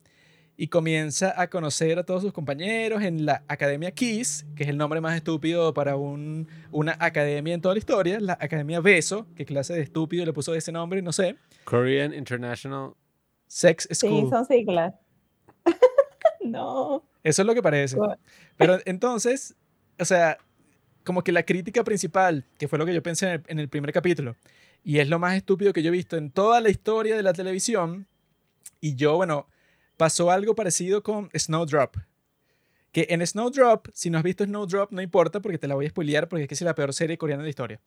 [0.56, 4.78] y comienza a conocer a todos sus compañeros en la Academia Kiss, que es el
[4.78, 9.44] nombre más estúpido para un, una academia en toda la historia, la Academia Beso, qué
[9.44, 11.36] clase de estúpido le puso ese nombre, no sé.
[11.64, 12.94] Korean International
[13.46, 14.24] Sex School.
[14.24, 14.94] Sí, son siglas.
[16.44, 17.04] no.
[17.22, 17.98] Eso es lo que parece.
[18.56, 19.54] Pero entonces,
[19.98, 20.38] o sea,
[21.04, 23.68] como que la crítica principal, que fue lo que yo pensé en el, en el
[23.68, 24.36] primer capítulo,
[24.82, 27.34] y es lo más estúpido que yo he visto en toda la historia de la
[27.34, 28.06] televisión,
[28.80, 29.48] y yo, bueno,
[29.96, 31.96] pasó algo parecido con Snowdrop.
[32.92, 35.90] Que en Snowdrop, si no has visto Snowdrop, no importa porque te la voy a
[35.90, 37.80] spoilear porque es que es la peor serie coreana de la historia.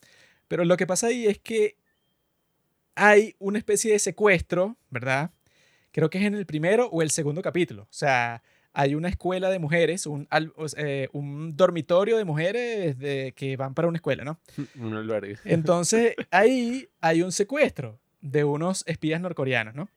[0.48, 1.78] Pero lo que pasa ahí es que
[2.96, 5.32] hay una especie de secuestro, ¿verdad?
[5.92, 7.84] Creo que es en el primero o el segundo capítulo.
[7.84, 8.44] O sea,
[8.74, 10.28] hay una escuela de mujeres, un,
[10.78, 14.40] eh, un dormitorio de mujeres de, que van para una escuela, ¿no?
[14.80, 15.38] Un albergue.
[15.46, 19.90] Entonces, ahí hay un secuestro de unos espías norcoreanos, ¿no?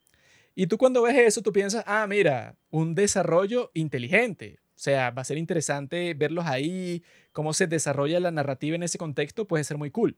[0.55, 4.59] Y tú cuando ves eso, tú piensas, ah, mira, un desarrollo inteligente.
[4.75, 8.99] O sea, va a ser interesante verlos ahí, cómo se desarrolla la narrativa en ese
[8.99, 10.17] contexto, puede ser muy cool.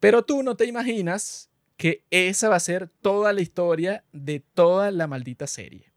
[0.00, 4.90] Pero tú no te imaginas que esa va a ser toda la historia de toda
[4.90, 5.92] la maldita serie.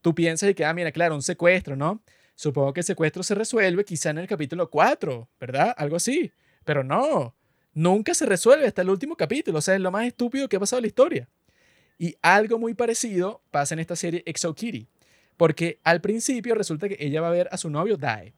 [0.00, 2.02] Tú piensas que, ah, mira, claro, un secuestro, ¿no?
[2.34, 5.74] Supongo que el secuestro se resuelve quizá en el capítulo 4, ¿verdad?
[5.76, 6.32] Algo así.
[6.64, 7.36] Pero no,
[7.72, 9.58] nunca se resuelve hasta el último capítulo.
[9.58, 11.28] O sea, es lo más estúpido que ha pasado en la historia.
[12.02, 14.88] Y algo muy parecido pasa en esta serie Exo Kitty,
[15.36, 18.34] porque al principio resulta que ella va a ver a su novio Dae.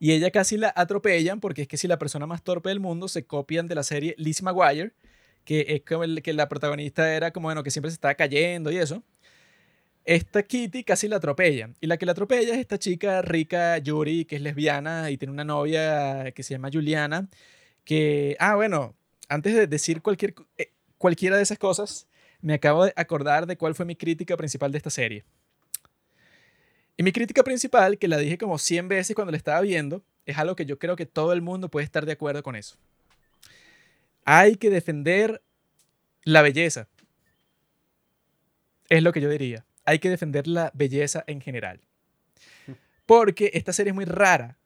[0.00, 3.06] Y ella casi la atropellan porque es que si la persona más torpe del mundo
[3.06, 4.90] se copian de la serie Lizzie McGuire,
[5.44, 8.72] que es como el, que la protagonista era como, bueno, que siempre se estaba cayendo
[8.72, 9.04] y eso.
[10.04, 11.76] Esta Kitty casi la atropellan.
[11.80, 15.30] Y la que la atropella es esta chica rica, Yuri, que es lesbiana y tiene
[15.30, 17.28] una novia que se llama Juliana.
[17.84, 18.96] Que, ah, bueno,
[19.28, 22.08] antes de decir cualquier, eh, cualquiera de esas cosas,
[22.40, 25.24] me acabo de acordar de cuál fue mi crítica principal de esta serie.
[26.96, 30.36] Y mi crítica principal, que la dije como 100 veces cuando la estaba viendo, es
[30.36, 32.76] algo que yo creo que todo el mundo puede estar de acuerdo con eso.
[34.24, 35.42] Hay que defender
[36.24, 36.88] la belleza.
[38.88, 39.64] Es lo que yo diría.
[39.84, 41.80] Hay que defender la belleza en general.
[43.06, 44.58] Porque esta serie es muy rara.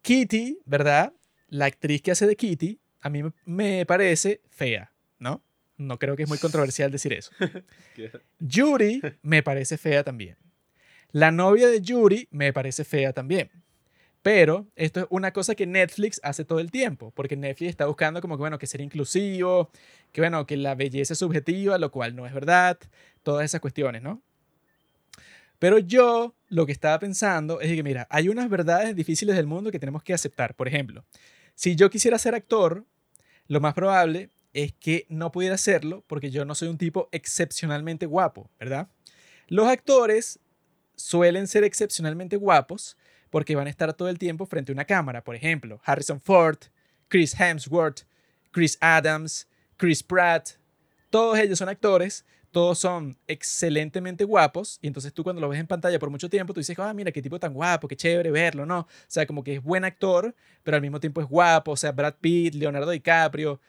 [0.00, 1.12] Kitty, ¿verdad?
[1.48, 5.42] La actriz que hace de Kitty, a mí me parece fea, ¿no?
[5.76, 7.30] No creo que es muy controversial decir eso.
[8.38, 10.36] Yuri me parece fea también.
[11.10, 13.50] La novia de Yuri me parece fea también.
[14.22, 18.20] Pero esto es una cosa que Netflix hace todo el tiempo, porque Netflix está buscando
[18.20, 19.70] como que, bueno, que ser inclusivo,
[20.12, 22.78] que, bueno, que la belleza es subjetiva, lo cual no es verdad,
[23.24, 24.22] todas esas cuestiones, ¿no?
[25.58, 29.72] Pero yo lo que estaba pensando es que, mira, hay unas verdades difíciles del mundo
[29.72, 30.54] que tenemos que aceptar.
[30.54, 31.04] Por ejemplo,
[31.54, 32.84] si yo quisiera ser actor,
[33.48, 38.06] lo más probable es que no pudiera hacerlo porque yo no soy un tipo excepcionalmente
[38.06, 38.88] guapo, ¿verdad?
[39.48, 40.38] Los actores
[40.96, 42.96] suelen ser excepcionalmente guapos
[43.30, 45.24] porque van a estar todo el tiempo frente a una cámara.
[45.24, 46.58] Por ejemplo, Harrison Ford,
[47.08, 48.02] Chris Hemsworth,
[48.50, 50.50] Chris Adams, Chris Pratt.
[51.10, 55.66] Todos ellos son actores, todos son excelentemente guapos y entonces tú cuando lo ves en
[55.66, 58.66] pantalla por mucho tiempo tú dices, ah, mira, qué tipo tan guapo, qué chévere verlo,
[58.66, 58.80] ¿no?
[58.80, 61.92] O sea, como que es buen actor, pero al mismo tiempo es guapo, o sea,
[61.92, 63.60] Brad Pitt, Leonardo DiCaprio,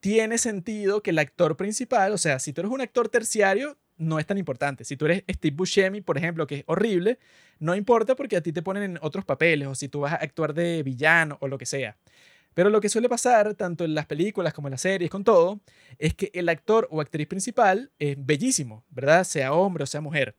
[0.00, 4.18] tiene sentido que el actor principal, o sea, si tú eres un actor terciario, no
[4.18, 4.84] es tan importante.
[4.84, 7.18] Si tú eres Steve Buscemi, por ejemplo, que es horrible,
[7.58, 10.16] no importa porque a ti te ponen en otros papeles o si tú vas a
[10.16, 11.96] actuar de villano o lo que sea.
[12.54, 15.60] Pero lo que suele pasar, tanto en las películas como en las series, con todo,
[15.98, 19.24] es que el actor o actriz principal es bellísimo, ¿verdad?
[19.24, 20.34] Sea hombre o sea mujer.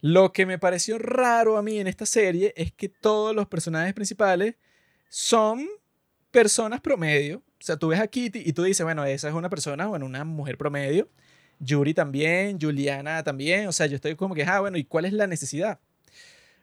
[0.00, 3.94] Lo que me pareció raro a mí en esta serie es que todos los personajes
[3.94, 4.56] principales
[5.08, 5.66] son
[6.30, 9.50] personas promedio, o sea, tú ves a Kitty y tú dices, bueno, esa es una
[9.50, 11.08] persona, bueno, una mujer promedio.
[11.58, 13.68] Yuri también, Juliana también.
[13.68, 15.78] O sea, yo estoy como que, ah, bueno, ¿y cuál es la necesidad?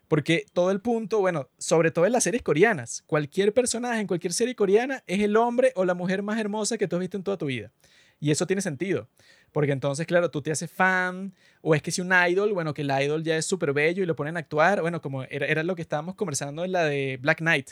[0.08, 4.34] Porque todo el punto, bueno, sobre todo en las series coreanas, cualquier personaje en cualquier
[4.34, 7.24] serie coreana es el hombre o la mujer más hermosa que tú has visto en
[7.24, 7.72] toda tu vida.
[8.20, 9.08] Y eso tiene sentido.
[9.52, 12.82] Porque entonces, claro, tú te haces fan, o es que si un idol, bueno, que
[12.82, 15.62] el idol ya es súper bello y lo ponen a actuar, bueno, como era, era
[15.62, 17.72] lo que estábamos conversando en la de Black Knight,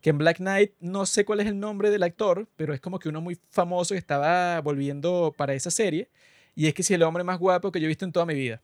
[0.00, 2.98] que en Black Knight no sé cuál es el nombre del actor, pero es como
[2.98, 6.08] que uno muy famoso que estaba volviendo para esa serie,
[6.54, 8.34] y es que si el hombre más guapo que yo he visto en toda mi
[8.34, 8.62] vida.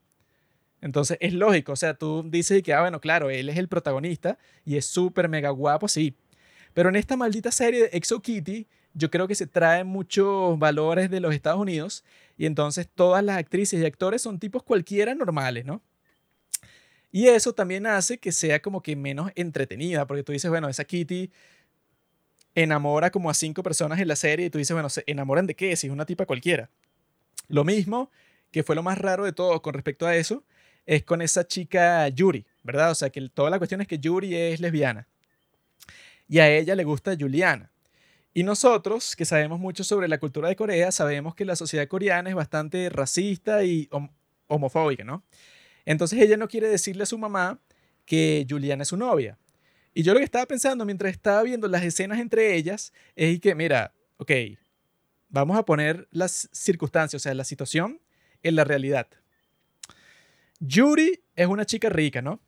[0.80, 4.38] Entonces es lógico, o sea, tú dices que, ah, bueno, claro, él es el protagonista
[4.64, 6.16] y es súper mega guapo, sí.
[6.74, 11.10] Pero en esta maldita serie de Exo Kitty, yo creo que se traen muchos valores
[11.10, 12.04] de los Estados Unidos
[12.36, 15.82] y entonces todas las actrices y actores son tipos cualquiera normales, ¿no?
[17.12, 20.84] Y eso también hace que sea como que menos entretenida, porque tú dices, bueno, esa
[20.84, 21.30] Kitty
[22.54, 25.54] enamora como a cinco personas en la serie y tú dices, bueno, ¿se enamoran de
[25.54, 25.76] qué?
[25.76, 26.70] Si es una tipa cualquiera.
[27.48, 28.10] Lo mismo,
[28.50, 30.42] que fue lo más raro de todo con respecto a eso,
[30.86, 32.90] es con esa chica Yuri, ¿verdad?
[32.90, 35.06] O sea, que toda la cuestión es que Yuri es lesbiana
[36.32, 37.70] y a ella le gusta Juliana.
[38.32, 42.30] Y nosotros, que sabemos mucho sobre la cultura de Corea, sabemos que la sociedad coreana
[42.30, 43.90] es bastante racista y
[44.46, 45.22] homofóbica, ¿no?
[45.84, 47.60] Entonces ella no quiere decirle a su mamá
[48.04, 49.38] que Juliana es su novia.
[49.94, 53.54] Y yo lo que estaba pensando mientras estaba viendo las escenas entre ellas es que,
[53.54, 54.32] mira, ok,
[55.28, 58.00] vamos a poner las circunstancias, o sea, la situación
[58.42, 59.08] en la realidad.
[60.60, 62.40] Yuri es una chica rica, ¿no?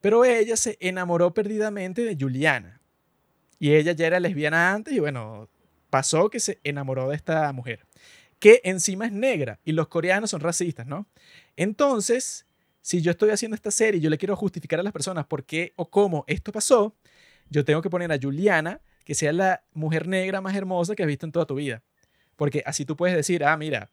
[0.00, 2.80] Pero ella se enamoró perdidamente de Juliana.
[3.58, 5.50] Y ella ya era lesbiana antes y bueno,
[5.90, 7.86] pasó que se enamoró de esta mujer,
[8.38, 11.08] que encima es negra y los coreanos son racistas, ¿no?
[11.56, 12.46] Entonces,
[12.80, 15.44] si yo estoy haciendo esta serie y yo le quiero justificar a las personas por
[15.44, 16.96] qué o cómo esto pasó,
[17.50, 21.06] yo tengo que poner a Juliana que sea la mujer negra más hermosa que has
[21.06, 21.82] visto en toda tu vida.
[22.36, 23.90] Porque así tú puedes decir, ah, mira,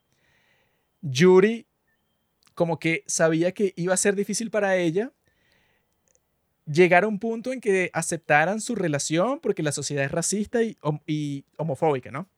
[1.00, 1.66] Yuri
[2.54, 5.12] como que sabía que iba a ser difícil para ella
[6.66, 10.76] llegar a un punto en que aceptaran su relación porque la sociedad es racista y,
[11.06, 12.28] y, homofóbica, ¿no?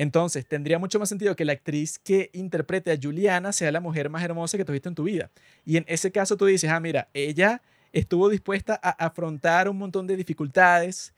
[0.00, 4.08] Entonces, tendría mucho más sentido que la actriz que interprete a Juliana sea la mujer
[4.08, 5.30] más hermosa que tuviste en tu vida.
[5.66, 7.60] Y en ese caso tú dices, ah, mira, ella
[7.92, 11.12] estuvo dispuesta a afrontar un montón de dificultades,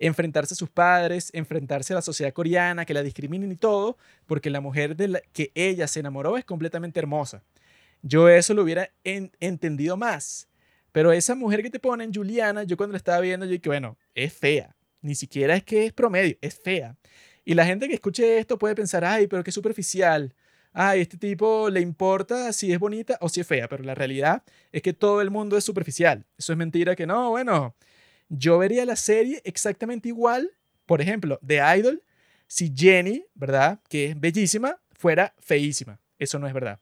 [0.00, 4.50] enfrentarse a sus padres, enfrentarse a la sociedad coreana, que la discriminen y todo, porque
[4.50, 7.40] la mujer de la que ella se enamoró es completamente hermosa.
[8.02, 10.48] Yo eso lo hubiera entendido más.
[10.90, 13.96] Pero esa mujer que te ponen, Juliana, yo cuando la estaba viendo, yo dije, bueno,
[14.12, 14.74] es fea.
[15.02, 16.96] Ni siquiera es que es promedio, es fea.
[17.44, 20.34] Y la gente que escuche esto puede pensar, ay, pero qué superficial.
[20.72, 23.68] Ay, este tipo le importa si es bonita o si es fea.
[23.68, 26.26] Pero la realidad es que todo el mundo es superficial.
[26.36, 27.76] Eso es mentira que no, bueno.
[28.28, 30.50] Yo vería la serie exactamente igual,
[30.86, 32.02] por ejemplo, de Idol,
[32.46, 33.80] si Jenny, ¿verdad?
[33.88, 36.00] Que es bellísima, fuera feísima.
[36.18, 36.80] Eso no es verdad.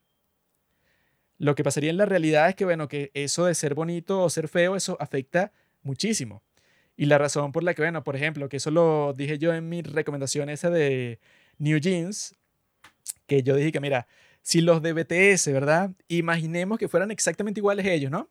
[1.38, 4.30] Lo que pasaría en la realidad es que, bueno, que eso de ser bonito o
[4.30, 6.42] ser feo, eso afecta muchísimo.
[7.02, 9.68] Y la razón por la que, bueno, por ejemplo, que eso lo dije yo en
[9.68, 11.18] mi recomendación esa de
[11.58, 12.36] New Jeans,
[13.26, 14.06] que yo dije que, mira,
[14.40, 15.90] si los de BTS, ¿verdad?
[16.06, 18.30] Imaginemos que fueran exactamente iguales ellos, ¿no?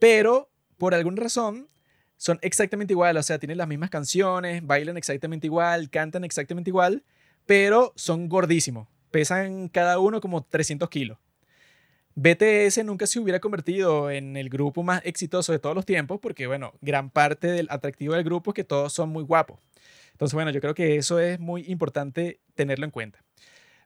[0.00, 1.68] Pero, por alguna razón,
[2.16, 7.04] son exactamente iguales, o sea, tienen las mismas canciones, bailan exactamente igual, cantan exactamente igual,
[7.46, 8.88] pero son gordísimos.
[9.12, 11.18] Pesan cada uno como 300 kilos.
[12.16, 16.46] BTS nunca se hubiera convertido en el grupo más exitoso de todos los tiempos porque,
[16.46, 19.58] bueno, gran parte del atractivo del grupo es que todos son muy guapos.
[20.12, 23.18] Entonces, bueno, yo creo que eso es muy importante tenerlo en cuenta.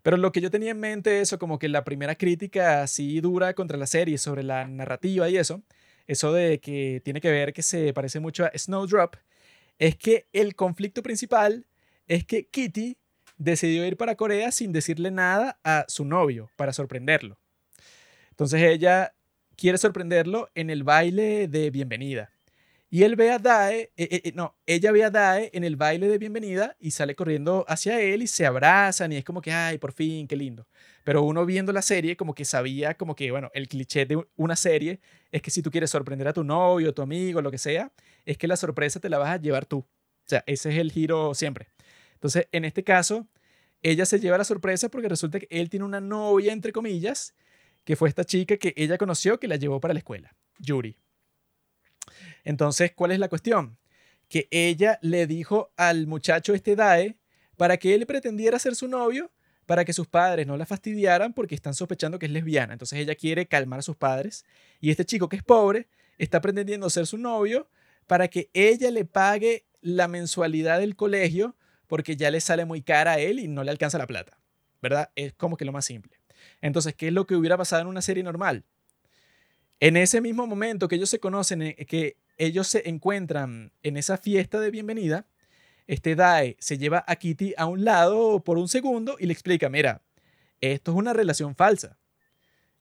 [0.02, 3.54] Pero lo que yo tenía en mente, eso como que la primera crítica así dura
[3.54, 5.62] contra la serie sobre la narrativa y eso,
[6.06, 9.16] eso de que tiene que ver que se parece mucho a Snowdrop,
[9.78, 11.66] es que el conflicto principal
[12.06, 12.98] es que Kitty
[13.38, 17.38] decidió ir para Corea sin decirle nada a su novio para sorprenderlo.
[18.38, 19.16] Entonces ella
[19.56, 22.30] quiere sorprenderlo en el baile de bienvenida.
[22.88, 25.74] Y él ve a Dae, eh, eh, eh, no, ella ve a Dae en el
[25.74, 29.50] baile de bienvenida y sale corriendo hacia él y se abrazan y es como que,
[29.50, 30.68] ay, por fin, qué lindo.
[31.02, 34.54] Pero uno viendo la serie como que sabía como que, bueno, el cliché de una
[34.54, 35.00] serie
[35.32, 37.90] es que si tú quieres sorprender a tu novio, tu amigo, lo que sea,
[38.24, 39.78] es que la sorpresa te la vas a llevar tú.
[39.78, 39.88] O
[40.26, 41.70] sea, ese es el giro siempre.
[42.14, 43.26] Entonces, en este caso,
[43.82, 47.34] ella se lleva la sorpresa porque resulta que él tiene una novia, entre comillas,
[47.88, 50.98] que fue esta chica que ella conoció que la llevó para la escuela, Yuri.
[52.44, 53.78] Entonces, ¿cuál es la cuestión?
[54.28, 57.16] Que ella le dijo al muchacho este Dae
[57.56, 59.32] para que él pretendiera ser su novio,
[59.64, 62.74] para que sus padres no la fastidiaran porque están sospechando que es lesbiana.
[62.74, 64.44] Entonces ella quiere calmar a sus padres
[64.82, 67.70] y este chico que es pobre está pretendiendo ser su novio
[68.06, 73.12] para que ella le pague la mensualidad del colegio porque ya le sale muy cara
[73.12, 74.38] a él y no le alcanza la plata.
[74.82, 75.10] ¿Verdad?
[75.16, 76.17] Es como que lo más simple.
[76.60, 78.64] Entonces, ¿qué es lo que hubiera pasado en una serie normal?
[79.80, 84.16] En ese mismo momento que ellos se conocen, eh, que ellos se encuentran en esa
[84.16, 85.26] fiesta de bienvenida,
[85.86, 89.68] este Dae se lleva a Kitty a un lado por un segundo y le explica,
[89.68, 90.02] mira,
[90.60, 91.96] esto es una relación falsa.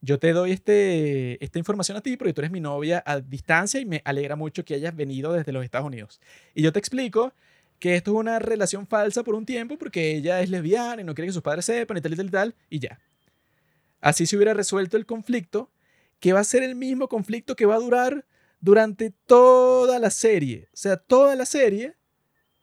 [0.02, 3.80] Yo te doy este, esta información a ti porque tú eres mi novia a distancia
[3.80, 6.20] y me alegra mucho que hayas venido desde los Estados Unidos.
[6.54, 7.34] Y yo te explico
[7.80, 11.16] que esto es una relación falsa por un tiempo porque ella es lesbiana y no
[11.16, 13.00] quiere que sus padres sepan y tal y tal y tal, y ya.
[14.02, 15.72] Así se hubiera resuelto el conflicto,
[16.20, 18.26] que va a ser el mismo conflicto que va a durar
[18.60, 20.70] durante toda la serie.
[20.74, 21.96] O sea, toda la serie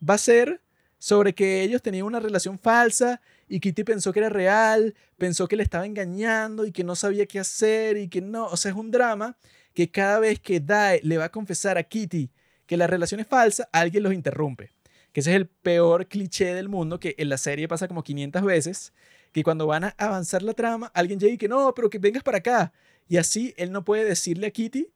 [0.09, 0.61] va a ser
[0.99, 5.57] sobre que ellos tenían una relación falsa y Kitty pensó que era real, pensó que
[5.57, 8.77] le estaba engañando y que no sabía qué hacer y que no, o sea, es
[8.77, 9.37] un drama
[9.75, 12.31] que cada vez que Dae le va a confesar a Kitty
[12.67, 14.73] que la relación es falsa, alguien los interrumpe.
[15.13, 18.43] Que ese es el peor cliché del mundo que en la serie pasa como 500
[18.43, 18.93] veces
[19.35, 22.23] que cuando van a avanzar la trama, alguien llegue y que no, pero que vengas
[22.23, 22.73] para acá.
[23.09, 24.89] Y así él no puede decirle a Kitty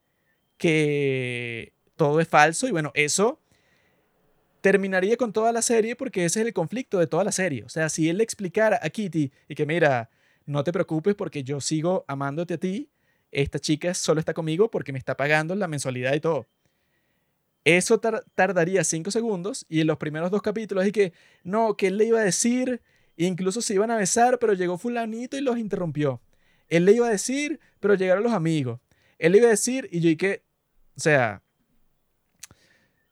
[0.56, 2.68] que todo es falso.
[2.68, 3.40] Y bueno, eso
[4.60, 7.64] terminaría con toda la serie porque ese es el conflicto de toda la serie.
[7.64, 10.08] O sea, si él le explicara a Kitty y que mira,
[10.46, 12.88] no te preocupes porque yo sigo amándote a ti
[13.32, 16.46] esta chica solo está conmigo porque me está pagando la mensualidad y todo.
[17.64, 21.98] Eso tardaría cinco segundos y en los primeros dos capítulos y que, no, que él
[21.98, 22.80] le iba a decir,
[23.26, 26.20] incluso se iban a besar, pero llegó fulanito y los interrumpió.
[26.68, 28.80] Él le iba a decir, pero llegaron los amigos.
[29.18, 30.44] Él le iba a decir y yo y que,
[30.96, 31.42] o sea,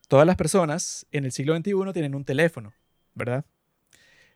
[0.09, 2.73] todas las personas en el siglo XXI tienen un teléfono,
[3.15, 3.45] ¿verdad?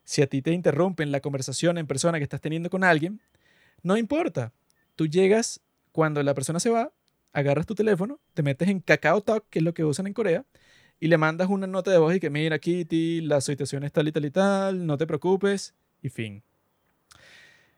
[0.05, 3.21] Si a ti te interrumpen la conversación en persona que estás teniendo con alguien,
[3.83, 4.53] no importa.
[4.97, 5.61] Tú llegas
[5.93, 6.93] cuando la persona se va,
[7.33, 10.45] agarras tu teléfono, te metes en Kakao Talk, que es lo que usan en Corea,
[11.01, 14.07] y le mandas una nota de voz y que mira, Kitty, la situación es tal
[14.07, 16.45] y tal y tal, no te preocupes, y fin.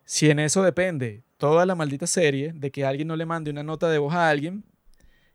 [0.04, 3.62] Si en eso depende toda la maldita serie de que alguien no le mande una
[3.62, 4.64] nota de voz a alguien,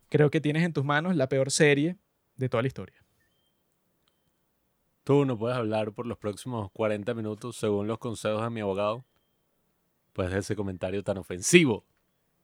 [0.10, 1.98] creo que tienes en tus manos la peor serie
[2.36, 3.04] de toda la historia.
[5.06, 9.06] Tú no puedes hablar por los próximos 40 minutos según los consejos de mi abogado.
[10.12, 11.86] Pues de ese comentario tan ofensivo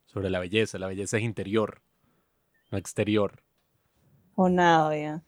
[0.05, 0.79] sobre la belleza.
[0.79, 1.81] La belleza es interior,
[2.71, 3.43] no exterior.
[4.35, 5.23] O nada, ya.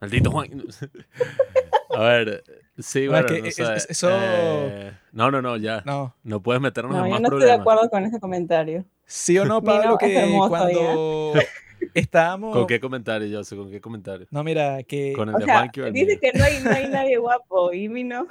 [0.00, 0.50] Maldito Juan.
[1.92, 2.44] A ver,
[2.78, 4.08] sí, bueno, no, eso...
[4.12, 5.82] Eh, no, no, no, ya.
[5.84, 6.14] No.
[6.22, 7.30] No puedes meternos en más problemas.
[7.30, 8.84] No estoy de acuerdo con ese comentario.
[9.06, 11.34] Sí o no, Pablo, que cuando
[11.94, 12.56] estábamos...
[12.56, 14.28] ¿Con qué comentario, yo sé ¿Con qué comentario?
[14.30, 15.12] No, mira, que...
[15.14, 18.28] Con el de sea, Dice que no hay, no hay nadie guapo, y mi no...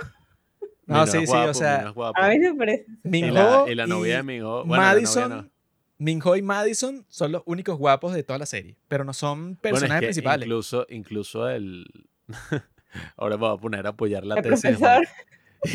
[0.86, 2.86] No, sí, sí, o sea, a mí me parece.
[3.04, 4.66] Minho y, la, novia de Minho.
[4.66, 5.52] Bueno, Madison,
[6.00, 10.08] Minho y Madison son los únicos guapos de toda la serie, pero no son personajes
[10.08, 10.48] principales.
[10.48, 11.86] Incluso, incluso el.
[13.18, 14.80] Ahora me voy a poner a apoyar la tesis.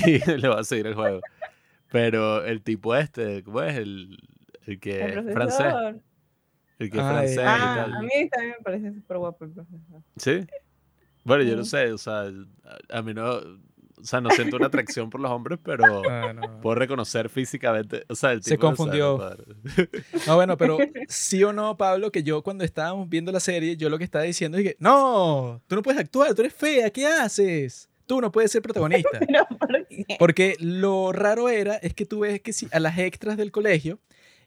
[0.07, 1.21] Y le va a seguir el juego.
[1.93, 3.77] Pero el tipo este, ¿cómo es?
[3.77, 4.17] El,
[4.65, 5.75] el que es francés.
[6.79, 7.93] El que es francés y ah, tal.
[7.93, 10.03] A mí también me parece súper guapo el profesor.
[10.17, 10.47] ¿Sí?
[11.23, 12.33] Bueno, yo no sé, o sea,
[12.89, 13.43] a mí no
[14.01, 18.05] o sea, no siento una atracción por los hombres, pero ah, puedo reconocer físicamente.
[18.09, 19.37] O sea, el tipo Se confundió.
[20.27, 20.79] No, bueno, pero
[21.09, 24.25] sí o no, Pablo, que yo cuando estábamos viendo la serie, yo lo que estaba
[24.25, 27.89] diciendo es que, no, tú no puedes actuar, tú eres fea, ¿qué haces?
[28.07, 29.19] Tú no puedes ser protagonista.
[30.19, 34.01] Porque lo raro era, es que tú ves que si a las extras del colegio,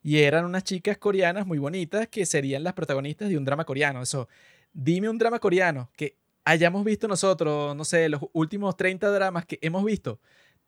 [0.03, 4.01] y eran unas chicas coreanas muy bonitas que serían las protagonistas de un drama coreano.
[4.01, 4.29] Eso,
[4.73, 6.15] dime un drama coreano que
[6.47, 10.19] hayamos visto nosotros, no sé, los últimos 30 dramas que hemos visto,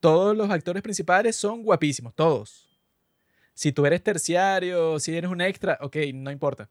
[0.01, 2.67] todos los actores principales son guapísimos, todos.
[3.53, 6.69] Si tú eres terciario, si eres un extra, ok, no importa.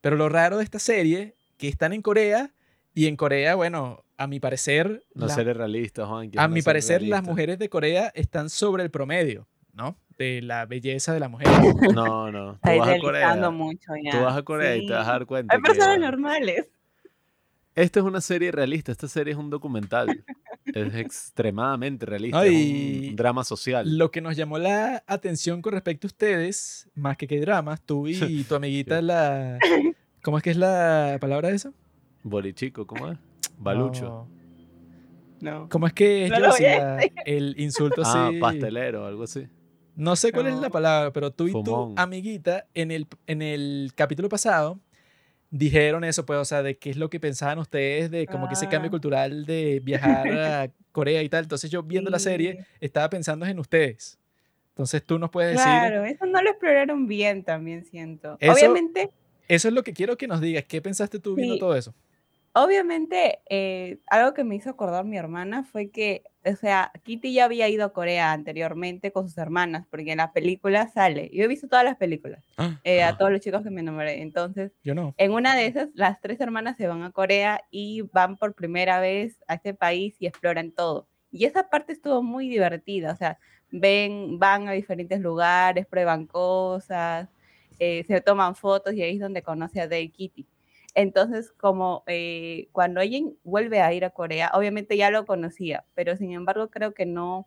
[0.00, 2.52] Pero lo raro de esta serie, que están en Corea,
[2.94, 5.04] y en Corea, bueno, a mi parecer...
[5.14, 6.30] No seré realista, Juan.
[6.36, 9.98] A mi parecer, las mujeres de Corea están sobre el promedio, ¿no?
[10.18, 11.48] De la belleza de la mujer.
[11.92, 12.58] No, no.
[12.62, 13.50] Tú vas a Corea.
[13.50, 14.12] Mucho ya.
[14.12, 15.54] Tú vas a Corea y te vas a dar cuenta.
[15.54, 16.68] Hay personas normales.
[17.76, 20.24] Esta es una serie realista, esta serie es un documental.
[20.64, 23.98] es extremadamente realista, es un drama social.
[23.98, 28.08] Lo que nos llamó la atención con respecto a ustedes, más que que dramas, tú
[28.08, 29.58] y tu amiguita, la.
[30.22, 31.74] ¿Cómo es que es la palabra de eso?
[32.22, 33.18] Bolichico, ¿cómo es?
[33.58, 34.26] Balucho.
[35.40, 35.68] No.
[35.68, 36.32] ¿Cómo es que es
[37.26, 38.16] el insulto así?
[38.16, 39.46] Ah, pastelero, algo así.
[39.94, 43.92] No sé cuál es la palabra, pero tú y tu amiguita en el, en el
[43.94, 44.80] capítulo pasado
[45.50, 48.54] dijeron eso, pues, o sea, de qué es lo que pensaban ustedes de como que
[48.54, 48.90] ese cambio ah.
[48.90, 51.44] cultural de viajar a Corea y tal.
[51.44, 54.18] Entonces yo viendo la serie estaba pensando en ustedes.
[54.70, 55.64] Entonces tú nos puedes decir...
[55.64, 58.34] Claro, eso no lo exploraron bien también, siento.
[58.34, 59.10] Obviamente...
[59.48, 60.64] Eso es lo que quiero que nos digas.
[60.64, 61.94] ¿Qué pensaste tú viendo todo eso?
[62.52, 67.44] Obviamente, eh, algo que me hizo acordar mi hermana fue que, o sea, Kitty ya
[67.44, 71.30] había ido a Corea anteriormente con sus hermanas, porque en la película sale.
[71.32, 74.22] Yo he visto todas las películas, ah, eh, a todos los chicos que me nombré.
[74.22, 75.14] Entonces, yo no.
[75.18, 79.00] En una de esas, las tres hermanas se van a Corea y van por primera
[79.00, 81.08] vez a ese país y exploran todo.
[81.32, 83.38] Y esa parte estuvo muy divertida, o sea,
[83.70, 87.28] ven, van a diferentes lugares, prueban cosas,
[87.78, 90.46] eh, se toman fotos y ahí es donde conoce a Day Kitty.
[90.96, 96.16] Entonces, como eh, cuando ella vuelve a ir a Corea, obviamente ya lo conocía, pero
[96.16, 97.46] sin embargo creo que no,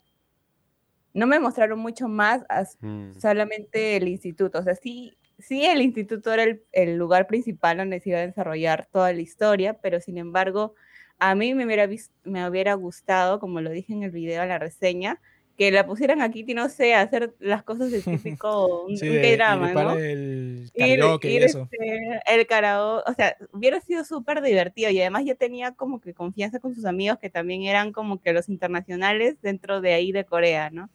[1.15, 2.43] no me mostraron mucho más,
[2.79, 3.13] mm.
[3.19, 4.59] solamente el instituto.
[4.59, 8.87] O sea, sí, sí el instituto era el, lugar principal donde se iba a desarrollar
[8.91, 10.75] toda la historia, pero sin embargo,
[11.17, 11.89] a mí me hubiera,
[12.25, 15.19] me hubiera gustado, como lo dije en el video, en la reseña,
[15.59, 18.01] que la pusieran aquí, no sé, hacer las cosas de
[18.41, 19.93] típico un, drama, ¿no?
[19.99, 21.67] el karaoke y eso.
[21.69, 26.13] Este, el karaoke, o sea, hubiera sido súper divertido y además ya tenía como que
[26.13, 30.23] confianza con sus amigos que también eran como que los internacionales dentro de ahí de
[30.23, 30.89] Corea, ¿no?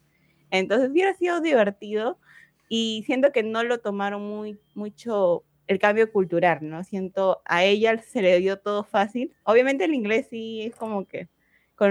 [0.50, 2.18] Entonces hubiera sido divertido
[2.66, 6.84] y siento que no lo tomaron muy mucho el cambio cultural, ¿no?
[6.84, 9.34] Siento a ella se le dio todo fácil.
[9.42, 11.28] Obviamente el inglés sí es como que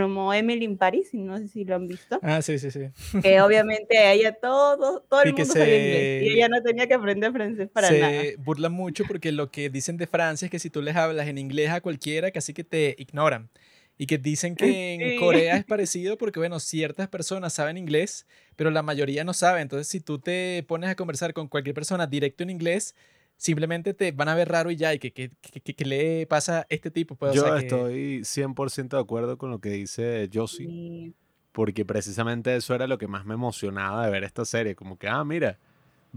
[0.02, 2.20] como Emily in Paris, no sé si lo han visto.
[2.22, 2.82] Ah, sí, sí, sí.
[3.22, 6.94] Que obviamente a ella todo, todo el mundo sabía inglés y ella no tenía que
[6.96, 8.28] aprender francés para se nada.
[8.38, 11.38] burlan mucho porque lo que dicen de Francia es que si tú les hablas en
[11.38, 13.50] inglés a cualquiera, casi que te ignoran.
[13.96, 14.66] Y que dicen que
[14.96, 15.18] en Sí.
[15.20, 18.26] Corea es parecido porque, bueno, ciertas personas saben inglés,
[18.56, 19.62] pero la mayoría no sabe.
[19.62, 22.96] Entonces, si tú te pones a conversar con cualquier persona directo en inglés,
[23.38, 24.94] simplemente te van a ver raro y ya.
[24.94, 27.16] ¿Y que, que, que- que- que le pasa a este tipo?
[27.16, 31.14] Pues, o Yo sea, que- estoy 100% de acuerdo con lo que dice Josie, Sí.
[31.52, 34.76] porque precisamente eso era lo que más me emocionaba de ver esta serie.
[34.76, 35.58] Como que, ah, mira,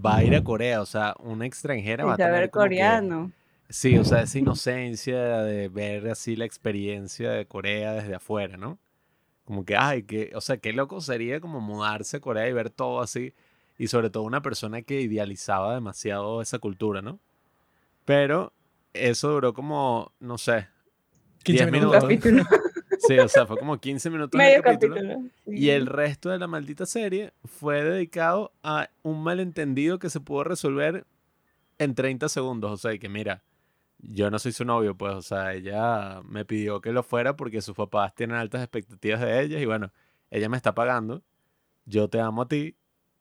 [0.04, 3.32] va a ir a Corea, o sea, una extranjera va a tener coreano.
[3.68, 8.78] Sí, o sea, esa inocencia de ver así la experiencia de Corea desde afuera, ¿no?
[9.44, 12.70] Como que, ay, que, o sea, qué loco sería como mudarse a Corea y ver
[12.70, 13.32] todo así.
[13.78, 17.18] Y sobre todo una persona que idealizaba demasiado esa cultura, ¿no?
[18.04, 18.52] Pero
[18.92, 20.68] eso duró como, no sé,
[21.44, 22.02] 15 10 Un minutos.
[22.02, 22.42] capítulo,
[23.06, 24.94] sí, o sea, fue como 15 minutos el medio capítulo.
[24.96, 25.20] capítulo.
[25.46, 30.44] Y el resto de la maldita serie fue dedicado a un malentendido que se pudo
[30.44, 31.06] resolver
[31.78, 32.70] en 30 segundos.
[32.72, 33.42] O sea, que mira,
[33.98, 37.60] yo no soy su novio, pues, o sea, ella me pidió que lo fuera porque
[37.60, 39.92] sus papás tienen altas expectativas de ella y bueno,
[40.30, 41.22] ella me está pagando,
[41.84, 42.74] yo te amo a ti,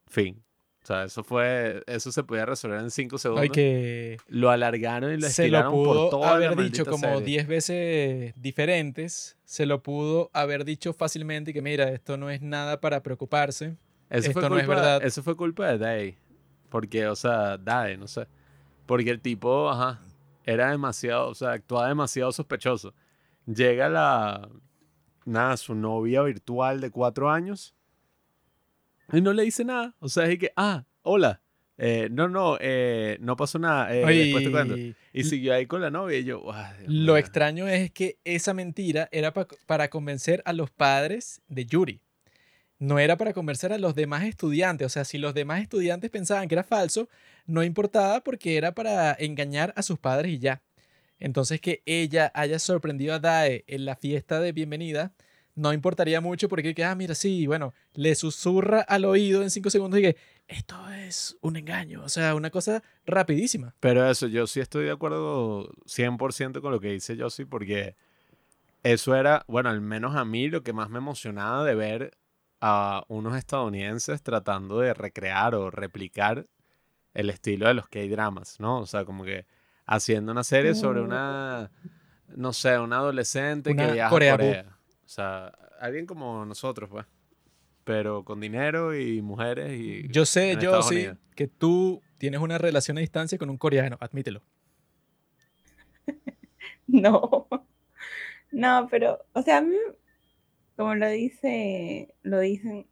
[0.08, 0.42] fin.
[0.84, 3.42] O sea, eso fue, eso se podía resolver en 5 segundos.
[3.42, 6.86] Ay, que Lo alargaron y lo se lo estiraron por pudo toda la haber dicho
[6.86, 7.22] como serie.
[7.26, 9.36] 10 veces diferentes.
[9.46, 13.78] Se lo pudo haber dicho fácilmente y que mira, esto no es nada para preocuparse.
[14.12, 15.04] Eso fue Esto no es culpa- verdad.
[15.04, 16.18] Eso fue culpa de Day.
[16.70, 18.28] Porque, o sea, Day, no sé.
[18.86, 20.00] Porque el tipo, ajá,
[20.44, 22.94] era demasiado, o sea, actuaba demasiado sospechoso.
[23.48, 24.50] Llega la,
[25.26, 27.75] nada, su novia virtual de cuatro años
[29.14, 29.96] y no le dice nada.
[30.00, 31.42] O sea, es que, ah, hola.
[31.78, 33.94] Eh, no, no, eh, no pasó nada.
[33.94, 34.76] eh, después te cuento.
[35.12, 37.18] Y siguió ahí con la novia y yo, "Ay, Dios lo mío".
[37.18, 42.00] extraño es que esa mentira era pa- para convencer a los padres de Yuri.
[42.80, 44.86] No era para convencer a los demás estudiantes.
[44.86, 47.10] O sea, si los demás estudiantes pensaban que era falso,
[47.46, 50.62] no importaba porque era para engañar a sus padres y ya.
[51.20, 55.14] Entonces que ella haya sorprendido a Dae en la fiesta de bienvenida,
[55.56, 59.70] no importaría mucho porque, que, ah, mira, sí, bueno, le susurra al oído en cinco
[59.70, 62.04] segundos y que esto es un engaño.
[62.04, 63.74] O sea, una cosa rapidísima.
[63.80, 67.96] Pero eso, yo sí estoy de acuerdo 100% con lo que dice Josie, porque
[68.84, 72.18] eso era, bueno, al menos a mí lo que más me emocionaba de ver
[72.62, 76.48] a unos estadounidenses tratando de recrear o replicar
[77.14, 78.80] el estilo de los K-dramas, ¿no?
[78.80, 79.46] O sea, como que
[79.86, 81.06] haciendo una serie sobre Mm.
[81.06, 81.72] una,
[82.36, 84.38] no sé, una adolescente Una que viaja Corea a.
[84.38, 84.75] Corea.
[85.06, 85.48] O sea,
[85.80, 87.06] alguien como nosotros, pues.
[87.84, 90.08] Pero con dinero y mujeres y...
[90.10, 91.18] Yo sé, yo Estados sí, Unidos.
[91.36, 94.42] que tú tienes una relación a distancia con un coreano, admítelo.
[96.88, 97.48] No,
[98.52, 99.76] no, pero, o sea, a mí,
[100.76, 102.86] como lo dice, lo dicen,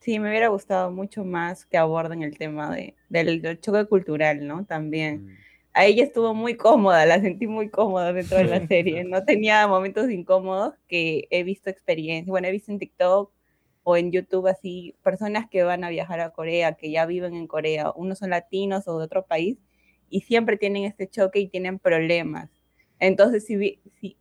[0.00, 4.46] sí, me hubiera gustado mucho más que aborden el tema de, del, del choque cultural,
[4.46, 4.64] ¿no?
[4.64, 5.26] También.
[5.26, 5.45] Mm.
[5.78, 9.66] A ella estuvo muy cómoda, la sentí muy cómoda dentro de la serie, no tenía
[9.68, 13.30] momentos incómodos que he visto experiencias, bueno, he visto en TikTok
[13.82, 17.46] o en YouTube así, personas que van a viajar a Corea, que ya viven en
[17.46, 19.58] Corea, unos son latinos o de otro país,
[20.08, 22.48] y siempre tienen este choque y tienen problemas.
[22.98, 24.16] Entonces, si, si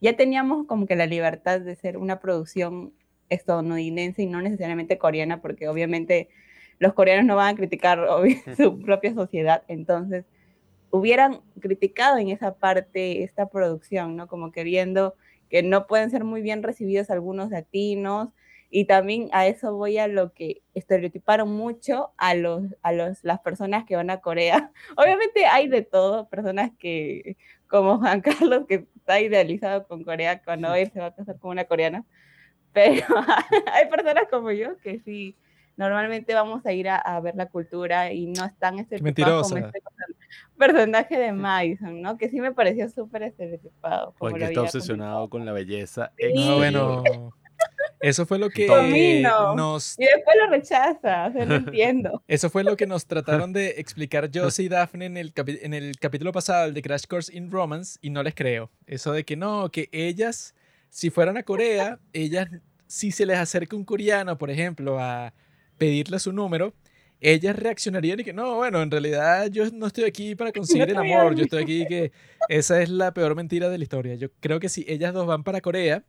[0.00, 2.94] ya teníamos como que la libertad de ser una producción
[3.30, 6.28] estadounidense y no necesariamente coreana, porque obviamente
[6.78, 8.06] los coreanos no van a criticar
[8.56, 10.24] su propia sociedad, entonces
[10.90, 14.26] hubieran criticado en esa parte esta producción, ¿no?
[14.26, 15.14] Como que viendo
[15.48, 18.28] que no pueden ser muy bien recibidos algunos latinos
[18.70, 23.40] y también a eso voy a lo que estereotiparon mucho a los a los las
[23.40, 24.70] personas que van a Corea.
[24.96, 27.36] Obviamente hay de todo, personas que
[27.68, 31.50] como Juan Carlos que está idealizado con Corea cuando él se va a casar con
[31.50, 32.04] una coreana,
[32.72, 33.04] pero
[33.72, 35.36] hay personas como yo que sí
[35.76, 39.80] normalmente vamos a ir a, a ver la cultura y no están estereotipados como este
[40.58, 42.16] personaje de Madison, ¿no?
[42.18, 44.14] Que sí me pareció súper estereotipado.
[44.18, 46.32] como Porque está obsesionado con la belleza Sí.
[46.34, 47.02] No, bueno,
[48.00, 48.66] eso fue lo que
[49.56, 52.22] nos Y después lo rechaza, o sea, no entiendo.
[52.28, 55.74] Eso fue lo que nos trataron de explicar Josie y Daphne en el, capi- en
[55.74, 58.70] el capítulo pasado, el de Crash Course in Romance, y no les creo.
[58.86, 60.54] Eso de que no, que ellas,
[60.88, 62.48] si fueran a Corea, ellas,
[62.86, 65.34] si se les acerca un coreano, por ejemplo, a
[65.76, 66.72] pedirle su número,
[67.20, 70.96] ellas reaccionarían y que no, bueno, en realidad yo no estoy aquí para conseguir el
[70.96, 72.12] amor, yo estoy aquí que
[72.48, 74.14] esa es la peor mentira de la historia.
[74.14, 76.04] Yo creo que si ellas dos van para Corea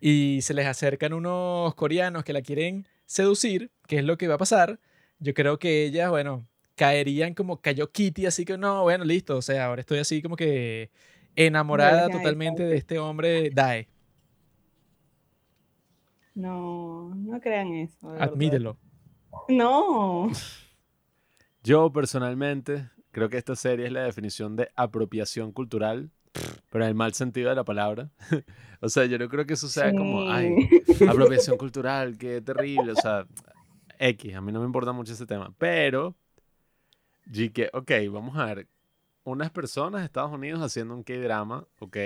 [0.00, 4.36] y se les acercan unos coreanos que la quieren seducir, que es lo que va
[4.36, 4.80] a pasar,
[5.18, 9.42] yo creo que ellas, bueno, caerían como cayó Kitty, así que no, bueno, listo, o
[9.42, 10.90] sea, ahora estoy así como que
[11.36, 13.88] enamorada totalmente de este hombre Dae.
[16.34, 18.08] No, no crean eso.
[18.08, 18.32] verdad.
[19.48, 20.30] No.
[21.62, 26.10] Yo personalmente creo que esta serie es la definición de apropiación cultural,
[26.70, 28.10] pero en el mal sentido de la palabra.
[28.80, 31.04] o sea, yo no creo que eso sea como, ay, Sí.
[31.08, 32.92] apropiación cultural, qué terrible.
[32.92, 33.26] O sea,
[33.98, 35.52] X, a mí no me importa mucho ese tema.
[35.58, 36.14] Pero,
[37.52, 38.68] que, ok, vamos a ver,
[39.24, 41.96] unas personas de Estados Unidos haciendo un K-drama, ok,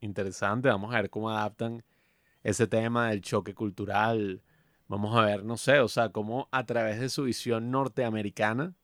[0.00, 1.82] interesante, vamos a ver cómo adaptan
[2.42, 4.42] ese tema del choque cultural.
[4.88, 8.74] Vamos a ver, no sé, o sea, cómo a través de su visión norteamericana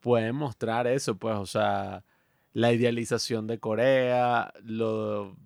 [0.00, 2.04] pueden mostrar eso, pues, o sea,
[2.52, 5.36] la idealización de Corea, lo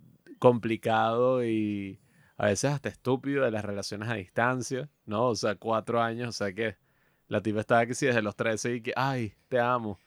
[0.40, 2.00] complicado y
[2.36, 5.26] a veces hasta estúpido de las relaciones a distancia, ¿no?
[5.28, 6.76] O sea, cuatro años, o sea que
[7.28, 9.98] la tipa estaba que sí desde los 13 y que, ay, te amo.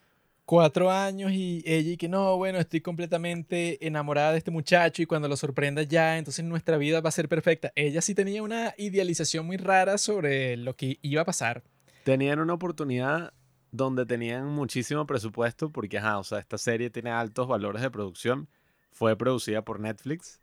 [0.52, 5.06] Cuatro años y ella y que no, bueno, estoy completamente enamorada de este muchacho y
[5.06, 7.72] cuando lo sorprenda ya, entonces nuestra vida va a ser perfecta.
[7.74, 11.64] Ella sí tenía una idealización muy rara sobre lo que iba a pasar.
[12.04, 13.32] Tenían una oportunidad
[13.72, 18.50] donde tenían muchísimo presupuesto porque, ajá, o sea, esta serie tiene altos valores de producción.
[18.92, 20.38] Fue producida por Netflix.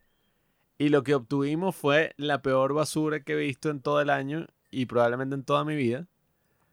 [0.78, 4.46] Y lo que obtuvimos fue la peor basura que he visto en todo el año
[4.70, 6.06] y probablemente en toda mi vida.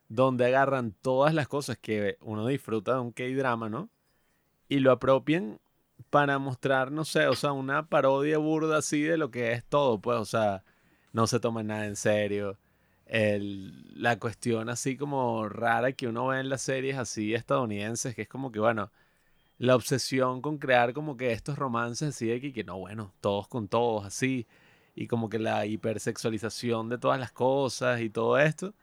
[0.09, 3.89] Donde agarran todas las cosas que uno disfruta de un K-drama, ¿no?
[4.69, 5.59] Y lo apropian
[6.09, 9.99] para mostrar, no sé, o sea, una parodia burda así de lo que es todo,
[9.99, 10.63] pues, o sea,
[11.13, 12.57] no se toma nada en serio
[13.05, 18.23] el- la cuestión así como rara que uno ve en las series así estadounidenses, que
[18.23, 18.91] es como que, bueno,
[19.57, 23.47] la obsesión con crear como que estos romances así de que, que no, bueno, todos
[23.47, 24.47] con todos así,
[24.95, 28.73] y como que la hipersexualización de todas las cosas y todo esto,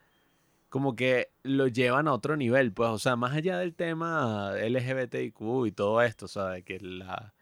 [0.73, 5.67] como que lo llevan a otro nivel, pues, o sea, más allá del tema LGBTIQ
[5.67, 7.35] y todo esto, o sea, de que la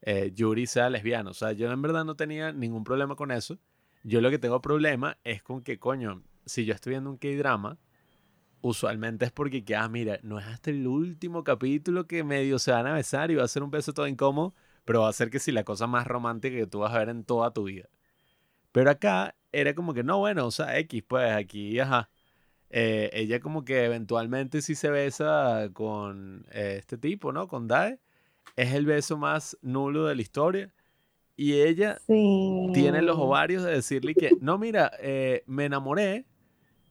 [0.00, 3.56] eh, Yuri sea lesbiana, o sea, yo en verdad no tenía ningún problema con eso.
[4.02, 7.78] Yo lo que tengo problema es con que, coño, si yo estoy viendo un K-drama,
[8.62, 12.72] usualmente es porque, que, ah, mira, no es hasta el último capítulo que medio se
[12.72, 15.30] van a besar y va a ser un beso todo incómodo, pero va a ser
[15.30, 17.88] que sí la cosa más romántica que tú vas a ver en toda tu vida.
[18.72, 22.10] Pero acá era como que, no, bueno, o sea, X, pues aquí, ajá.
[22.74, 27.46] Eh, ella como que eventualmente sí se besa con eh, este tipo, ¿no?
[27.46, 28.00] Con Dae.
[28.56, 30.72] Es el beso más nulo de la historia.
[31.36, 32.70] Y ella Sí.
[32.74, 36.26] tiene los ovarios de decirle que, no, mira, eh, me enamoré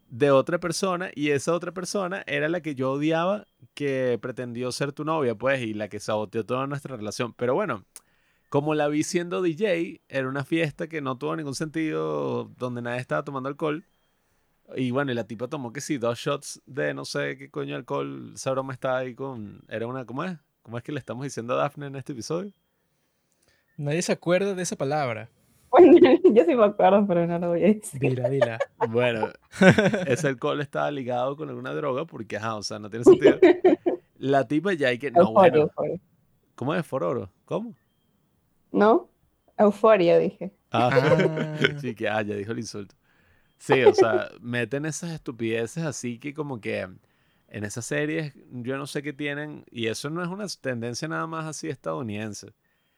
[0.10, 4.92] de otra persona y esa otra persona era la que yo odiaba que pretendió ser
[4.94, 7.34] tu novia, pues, y la que saboteó toda nuestra relación.
[7.34, 7.86] Pero bueno,
[8.50, 13.00] como la vi siendo DJ, era una fiesta que no tuvo ningún sentido, donde nadie
[13.00, 13.86] estaba tomando alcohol.
[14.76, 17.76] Y bueno, y la tipa tomó que sí, dos shots de no sé qué coño
[17.76, 18.32] alcohol.
[18.36, 19.62] Esa broma estaba ahí con.
[19.68, 20.06] Era una.
[20.06, 20.38] ¿Cómo es?
[20.62, 22.52] ¿Cómo es que le estamos diciendo a Daphne en este episodio?
[23.78, 25.30] Nadie se acuerda de esa palabra.
[25.70, 25.98] Bueno,
[26.34, 28.00] yo sí me acuerdo, pero no lo voy a decir.
[28.00, 28.60] Dila, dila.
[28.90, 29.30] Bueno,
[30.06, 33.40] ese alcohol estaba ligado con alguna droga porque, ajá, o sea, no tiene sentido.
[34.18, 35.10] La tipa ya hay que.
[35.12, 35.62] No, Euforia, bueno.
[35.64, 36.00] euforia.
[36.56, 37.32] ¿Cómo es Fororo?
[37.46, 37.74] ¿Cómo?
[38.72, 39.10] ¿No?
[39.58, 40.52] Euforia, dije.
[40.72, 41.58] Ah, Ah.
[41.82, 42.96] sí, que, ah, ya dijo el insulto.
[43.62, 46.80] Sí, o sea, meten esas estupideces así que como que
[47.48, 51.28] en esas series yo no sé qué tienen, y eso no es una tendencia nada
[51.28, 52.54] más así estadounidense.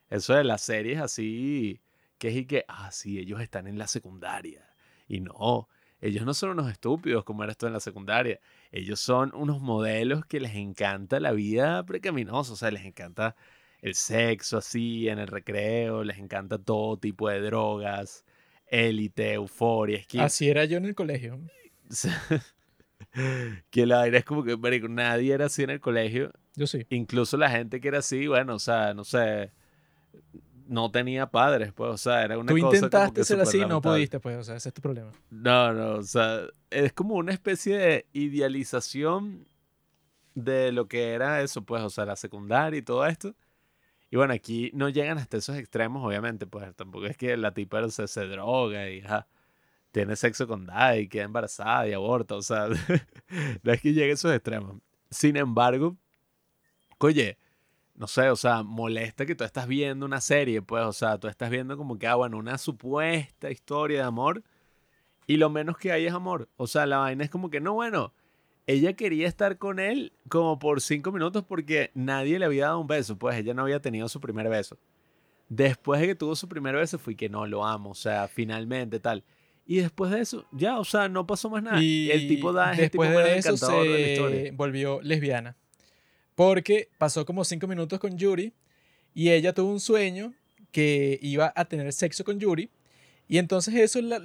[0.09, 1.81] Eso de las series así,
[2.17, 4.65] que es y que, ah, sí, ellos están en la secundaria.
[5.07, 5.67] Y no,
[5.99, 8.39] ellos no son unos estúpidos como era esto en la secundaria.
[8.71, 13.35] Ellos son unos modelos que les encanta la vida precaminosa, o sea, les encanta
[13.81, 18.23] el sexo así en el recreo, les encanta todo tipo de drogas,
[18.73, 21.39] élite, euforia, es que, Así era yo en el colegio.
[23.69, 26.85] que la vaina es como que, marico, nadie era así en el colegio, Yo sí.
[26.89, 29.51] incluso la gente que era así, bueno, o sea, no sé,
[30.67, 33.67] no tenía padres, pues, o sea, era una Tú cosa intentaste que ser así, no
[33.67, 33.97] lamentable.
[33.97, 35.11] pudiste, pues, o sea, ese es tu problema.
[35.29, 39.45] No, no, o sea, es como una especie de idealización
[40.33, 43.35] de lo que era eso, pues, o sea, la secundaria y todo esto.
[44.13, 47.89] Y bueno, aquí no llegan hasta esos extremos, obviamente, pues tampoco es que la tipa
[47.89, 49.25] se, se droga y ajá,
[49.91, 52.67] tiene sexo con Dai queda embarazada y aborta, o sea,
[53.63, 54.77] no es que llegue a esos extremos.
[55.09, 55.97] Sin embargo,
[56.99, 57.39] oye,
[57.95, 61.27] no sé, o sea, molesta que tú estás viendo una serie, pues, o sea, tú
[61.27, 64.43] estás viendo como que, ah, bueno, una supuesta historia de amor
[65.25, 66.49] y lo menos que hay es amor.
[66.57, 68.13] O sea, la vaina es como que, no, bueno,
[68.67, 72.87] ella quería estar con él como por cinco minutos porque nadie le había dado un
[72.87, 74.77] beso, pues ella no había tenido su primer beso.
[75.49, 78.99] Después de que tuvo su primer beso fui que no, lo amo, o sea, finalmente
[78.99, 79.23] tal.
[79.65, 81.81] Y después de eso, ya, o sea, no pasó más nada.
[81.81, 84.51] Y el tipo da tipo después más de eso de la se historia.
[84.55, 85.55] volvió lesbiana.
[86.35, 88.53] Porque pasó como cinco minutos con Yuri
[89.13, 90.33] y ella tuvo un sueño
[90.71, 92.69] que iba a tener sexo con Yuri.
[93.27, 94.21] Y entonces eso la,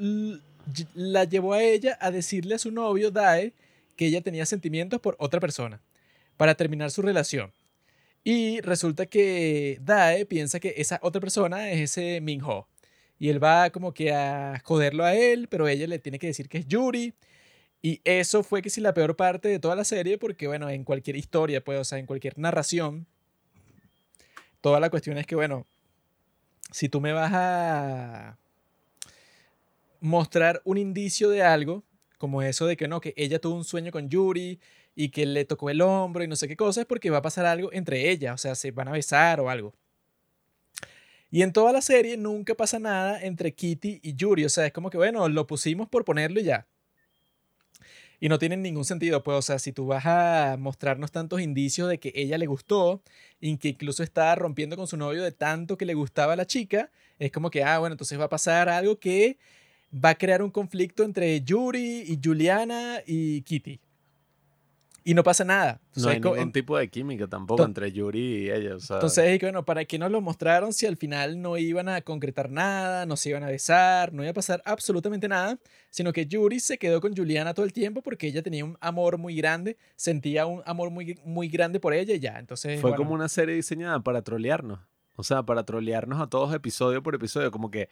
[0.95, 3.53] la llevó a ella a decirle a su novio, Dae,
[3.99, 5.83] que ella tenía sentimientos por otra persona,
[6.37, 7.53] para terminar su relación.
[8.23, 12.69] Y resulta que Dae piensa que esa otra persona es ese Minho.
[13.19, 16.49] Y él va como que a joderlo a él, pero ella le tiene que decir
[16.49, 17.13] que es Yuri.
[17.83, 20.85] Y eso fue que sí la peor parte de toda la serie, porque bueno, en
[20.85, 23.07] cualquier historia, pues, o sea, en cualquier narración,
[24.61, 25.67] toda la cuestión es que, bueno,
[26.71, 28.39] si tú me vas a
[30.01, 31.83] mostrar un indicio de algo,
[32.19, 34.61] como eso de que no, que ella tuvo un sueño con Yuri
[34.95, 37.23] y que le tocó el hombro y no sé qué cosa, es porque va a
[37.23, 39.75] pasar algo entre ellas, o sea, se van a besar o algo.
[41.31, 44.73] Y en toda la serie nunca pasa nada entre Kitty y Yuri, o sea, es
[44.73, 46.67] como que, bueno, lo pusimos por ponerlo y ya.
[48.21, 51.89] Y no tienen ningún sentido, pues, o sea, si tú vas a mostrarnos tantos indicios
[51.89, 53.03] de que ella le gustó
[53.41, 56.47] y que incluso estaba rompiendo con su novio de tanto que le gustaba a la
[56.47, 59.39] chica, es como que, ah, bueno, entonces va a pasar algo que
[59.93, 63.81] va a crear un conflicto entre Yuri y Juliana y Kitty.
[65.05, 65.81] Y no pasa nada.
[65.97, 68.77] No hay ningún tipo de química tampoco entre Yuri y ella.
[68.77, 71.57] O sea, entonces, es que, bueno, ¿para qué nos lo mostraron si al final no
[71.57, 75.59] iban a concretar nada, no se iban a besar, no iba a pasar absolutamente nada,
[75.89, 79.17] sino que Yuri se quedó con Juliana todo el tiempo porque ella tenía un amor
[79.17, 82.39] muy grande, sentía un amor muy, muy grande por ella y ya.
[82.39, 84.81] Entonces, fue bueno, como una serie diseñada para trolearnos.
[85.21, 87.51] O sea, para trolearnos a todos episodio por episodio.
[87.51, 87.89] Como que,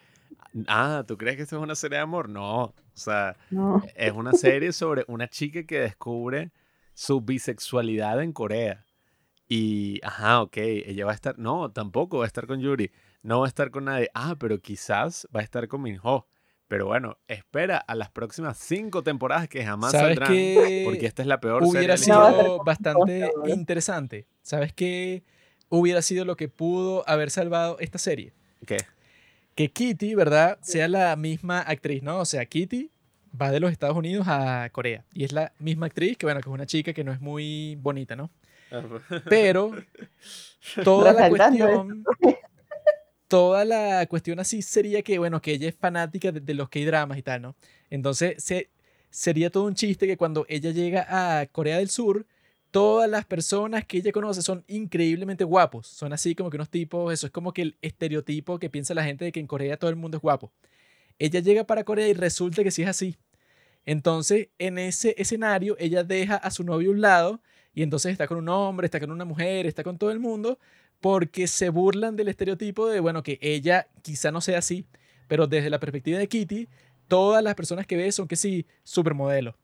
[0.69, 2.29] ah, ¿tú crees que esto es una serie de amor?
[2.29, 2.63] No.
[2.67, 3.83] O sea, No.
[3.97, 6.53] es una serie sobre una chica que descubre
[6.95, 8.87] su bisexualidad en Corea.
[9.49, 13.41] Y, ajá, ok, ella va a estar, no, tampoco va a estar con Yuri, no
[13.41, 14.09] va a estar con nadie.
[14.15, 16.29] Ah, pero quizás va a estar con Minho.
[16.69, 20.33] Pero bueno, espera a las próximas cinco temporadas que jamás ¿Sabes saldrán.
[20.33, 22.65] qué Porque esta es la peor serie hubiera de la No va a ser sido
[22.65, 24.27] bastante interesante?
[24.43, 25.25] ¿Sabes qué
[25.69, 28.33] hubiera sido lo que pudo haber salvado esta serie?
[28.67, 28.79] ¿Qué?
[29.57, 30.59] que Kitty, ¿verdad?
[30.61, 32.19] Sea la misma actriz, ¿no?
[32.19, 32.91] O sea, Kitty
[33.41, 36.49] va de los Estados Unidos a Corea y es la misma actriz, que bueno, que
[36.49, 38.31] es una chica que no es muy bonita, ¿no?
[39.31, 39.73] Pero
[40.85, 42.05] toda la cuestión,
[43.29, 47.17] toda la cuestión así sería que, bueno, que ella es fanática de, de los K-dramas
[47.17, 47.57] y tal, ¿no?
[47.89, 48.69] Entonces se,
[49.09, 51.07] sería todo un chiste que cuando ella llega
[51.41, 52.27] a Corea del Sur,
[52.77, 55.87] todas las personas que ella conoce son increíblemente guapos.
[55.87, 59.03] Son así como que unos tipos, eso es como que el estereotipo que piensa la
[59.03, 60.53] gente de que en Corea todo el mundo es guapo.
[61.19, 63.17] Ella llega para Corea y resulta que sí es así.
[63.87, 67.41] Entonces, en ese escenario, ella deja a su novio a un lado
[67.73, 70.59] y entonces está con un hombre, está con una mujer, está con todo el mundo,
[71.01, 74.85] porque se burlan del estereotipo de, bueno, que ella quizá no sea así,
[75.29, 76.69] pero desde la perspectiva de Kitty,
[77.09, 79.55] todas las personas que ve son que sí, supermodelos.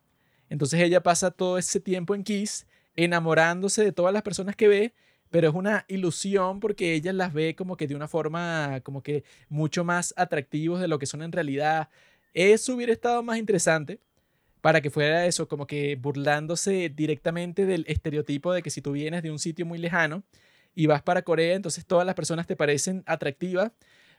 [0.49, 4.95] Entonces ella pasa todo ese tiempo en Kiss enamorándose de todas las personas que ve,
[5.31, 9.25] pero es una ilusión porque ella las ve como que de una forma como que
[9.49, 11.89] mucho más atractivos de lo que son en realidad.
[12.35, 14.01] Eso hubiera estado más interesante
[14.61, 19.23] para que fuera eso, como que burlándose directamente del estereotipo de que si tú vienes
[19.23, 20.23] de un sitio muy lejano
[20.75, 23.73] y vas para Corea, entonces todas las personas te parecen atractivas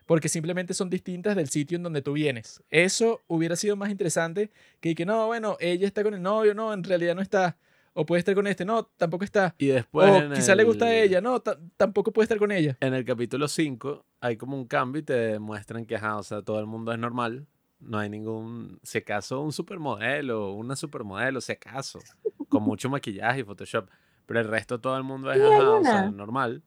[0.06, 2.62] porque simplemente son distintas del sitio en donde tú vienes.
[2.70, 4.50] Eso hubiera sido más interesante
[4.80, 7.56] que que no, bueno, ella está con el novio, no, en realidad no está.
[7.96, 9.54] O puede estar con este, no, tampoco está.
[9.56, 10.10] Y después.
[10.10, 12.76] o quizá le gusta a el- ella, no, ta- tampoco puede estar con ella.
[12.80, 16.42] En el capítulo 5 hay como un cambio y te demuestran que, ajá, o sea,
[16.42, 17.46] todo el mundo es normal.
[17.78, 22.00] No hay ningún, si acaso, un supermodelo, una supermodelo, si acaso,
[22.48, 23.88] con mucho maquillaje y Photoshop.
[24.26, 26.62] Pero el resto todo el mundo es, ajá, o sea, normal.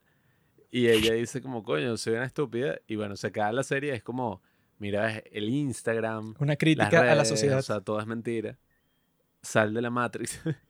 [0.70, 2.78] Y ella dice como, coño, soy una estúpida.
[2.88, 4.42] Y bueno, se acaba la serie, es como,
[4.78, 7.58] mira, el Instagram, Una las crítica a la redes, sociedad.
[7.60, 8.58] O sea, todo es mentira.
[9.42, 10.40] Sal de la Matrix.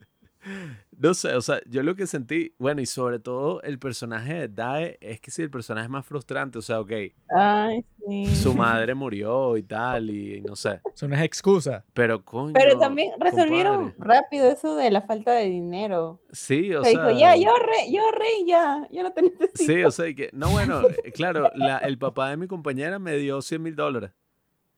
[0.98, 4.48] no sé, o sea, yo lo que sentí, bueno, y sobre todo el personaje de
[4.48, 6.58] Dae, es que sí, el personaje es más frustrante.
[6.58, 6.92] O sea, ok,
[7.36, 8.26] Ay, sí.
[8.36, 10.80] su madre murió y tal, y, no sé.
[10.96, 11.84] Son unas excusas.
[11.94, 12.54] Pero coño.
[12.54, 14.22] Pero también resolvieron compadre.
[14.22, 16.22] rápido eso de la falta de dinero.
[16.32, 17.08] Sí, o Se sea.
[17.08, 19.64] dijo, ya, yo re, yo re, ya, yo no te necesito.
[19.74, 20.82] Sí, o sea, y que, no, bueno,
[21.14, 24.12] claro, la- el papá de mi compañera me dio 100 mil dólares.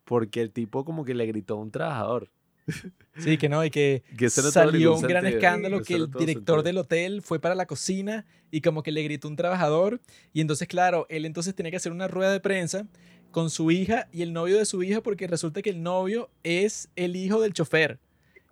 [0.06, 2.32] Porque el tipo como que le gritó a un trabajador.
[3.18, 7.22] Sí, que no, y que Que salió un gran escándalo que el director del hotel
[7.22, 10.00] fue para la cocina y como que le gritó un trabajador
[10.34, 12.88] y entonces claro, él entonces tenía que hacer una rueda de prensa
[13.32, 16.90] con su hija y el novio de su hija porque resulta que el novio es
[16.96, 18.00] el hijo del chofer.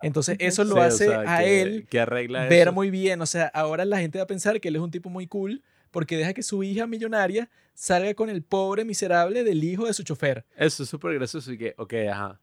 [0.02, 2.72] Entonces eso lo Sí, o hace sea, a que- él que arregla ver eso.
[2.72, 5.08] muy bien, o sea, ahora la gente va a pensar que él es un tipo
[5.10, 9.86] muy cool porque deja que su hija millonaria salga con el pobre miserable del hijo
[9.86, 10.44] de su chofer.
[10.56, 12.40] Eso es súper gracioso y que, ok, ajá,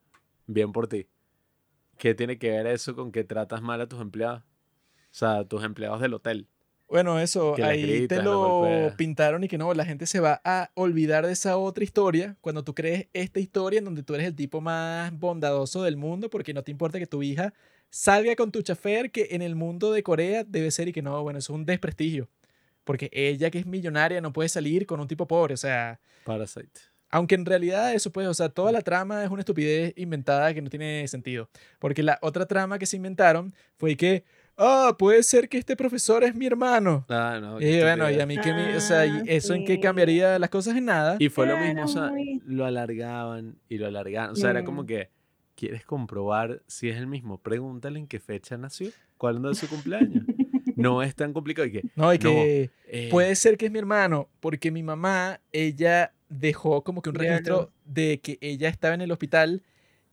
[0.47, 1.07] bien por ti.
[1.97, 4.41] ¿Qué tiene que ver eso con que tratas mal a tus empleados?
[4.41, 6.47] O sea, tus empleados del hotel.
[6.87, 11.25] Bueno, eso, ahí te lo pintaron y que no, la gente se va a olvidar
[11.25, 14.61] de esa otra historia cuando tú crees esta historia en donde tú eres el tipo
[14.61, 17.53] más bondadoso del mundo porque no te importa que tu hija
[17.89, 21.23] salga con tu chafer que en el mundo de Corea debe ser y que no,
[21.23, 22.29] bueno, eso es un desprestigio.
[22.83, 26.94] Porque ella que es millonaria no puede salir con un tipo pobre, o sea, Parasite.
[27.15, 30.61] Aunque en realidad eso pues, o sea, toda la trama es una estupidez inventada que
[30.61, 31.49] no tiene sentido.
[31.79, 34.23] Porque la otra trama que se inventaron fue que,
[34.57, 37.05] ah, puede ser que este profesor es mi hermano.
[37.09, 37.61] Ah, no.
[37.61, 39.79] Y bueno, y a mí que mi- o sea, ¿y Ah, eso en qué sí.
[39.79, 41.15] cambiaría las cosas en nada.
[41.19, 42.11] Y fue lo mismo, o sea,
[42.45, 44.31] lo alargaban y lo alargaban.
[44.31, 44.85] O sea, era como Mm.
[44.87, 45.09] que,
[45.55, 47.37] ¿quieres comprobar si es el mismo?
[47.37, 50.25] Pregúntale en qué fecha nació, cuándo es su cumpleaños.
[50.75, 51.65] No es tan complicado.
[51.67, 54.83] Y que, No, y no, que eh, puede ser que es mi hermano, porque mi
[54.83, 59.63] mamá, ella dejó como que un registro de que ella estaba en el hospital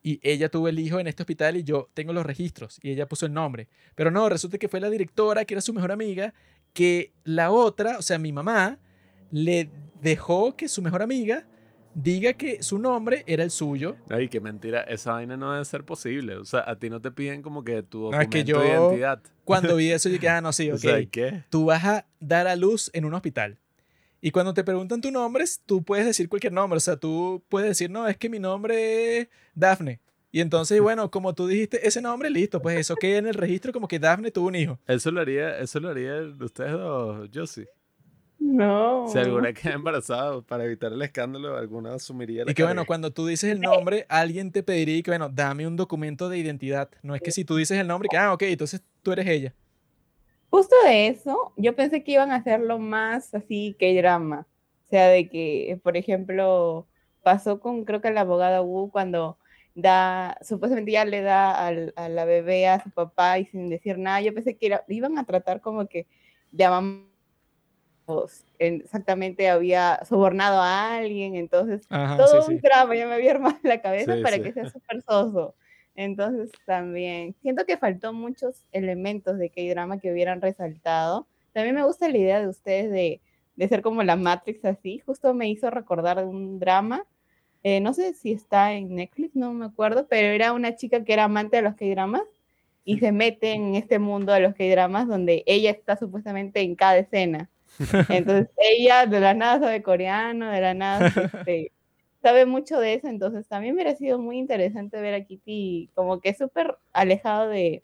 [0.02, 3.08] y ella tuvo el hijo en este hospital y yo tengo los registros y ella
[3.08, 3.68] puso el nombre.
[3.94, 6.34] Pero no, resulta que fue la directora, que era su mejor amiga,
[6.72, 8.78] que la otra, o sea, mi mamá,
[9.30, 9.70] le
[10.02, 11.46] dejó que su mejor amiga
[11.94, 13.96] diga que su nombre era el suyo.
[14.08, 14.80] Ay, qué mentira.
[14.82, 16.36] Esa vaina no debe ser posible.
[16.36, 18.44] O sea, a ti no te piden como que tu No, es documento que de
[18.44, 19.22] yo- identidad.
[19.44, 20.80] Cuando vi eso, yo dije, ah, no, sí, O ok.
[20.80, 21.44] sea, ¿qué?
[21.50, 23.58] tú vas a dar a luz en un hospital.
[24.24, 26.76] Y cuando te preguntan tu nombre, tú puedes decir cualquier nombre.
[26.76, 30.00] O sea, tú puedes decir, no, es que mi nombre es Dafne.
[30.30, 33.72] Y entonces, bueno, como tú dijiste ese nombre, listo, pues eso queda en el registro
[33.72, 34.78] como que Dafne tuvo un hijo.
[34.86, 37.66] Eso lo haría, eso lo haría ustedes dos, yo sí.
[38.38, 39.08] No.
[39.08, 43.12] Si alguna queda embarazada, para evitar el escándalo, alguna asumiría la Y que bueno, cuando
[43.12, 46.90] tú dices el nombre, alguien te pediría que, bueno, dame un documento de identidad.
[47.02, 49.54] No es que si tú dices el nombre, que, ah, ok, entonces tú eres ella.
[50.52, 54.46] Justo de eso, yo pensé que iban a hacerlo más así que drama.
[54.86, 56.86] O sea, de que, por ejemplo,
[57.22, 59.38] pasó con creo que la abogada Wu cuando
[59.74, 63.96] da, supuestamente ya le da al- a la bebé a su papá y sin decir
[63.98, 64.20] nada.
[64.20, 66.06] Yo pensé que era- iban a tratar como que
[66.52, 67.08] llaman
[68.58, 72.60] exactamente había sobornado a alguien, entonces Ajá, todo sí, un sí.
[72.62, 75.54] drama, ya me había armado la cabeza Sí, para que sea súper soso.
[75.94, 81.26] Entonces también siento que faltó muchos elementos de K-drama que hubieran resaltado.
[81.52, 83.20] También me gusta la idea de ustedes de,
[83.56, 85.00] de ser como la Matrix así.
[85.00, 87.04] Justo me hizo recordar un drama.
[87.62, 91.12] eh, no sé si está en Netflix, no me acuerdo, pero era una chica que
[91.12, 92.22] era amante de los K-dramas
[92.84, 96.98] y se mete en este mundo de los K-dramas donde ella está supuestamente en cada
[96.98, 97.50] escena.
[98.08, 101.72] Entonces ella de la nada sabe coreano, de la nada este,
[102.22, 106.34] sabe mucho de eso, entonces también hubiera sido muy interesante ver a Kitty como que
[106.34, 107.82] súper alejado de,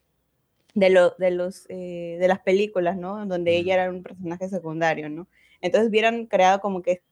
[0.74, 3.26] de, lo, de, los, eh, de las películas, ¿no?
[3.26, 5.26] Donde ella era un personaje secundario, ¿no?
[5.60, 7.02] Entonces hubieran creado como que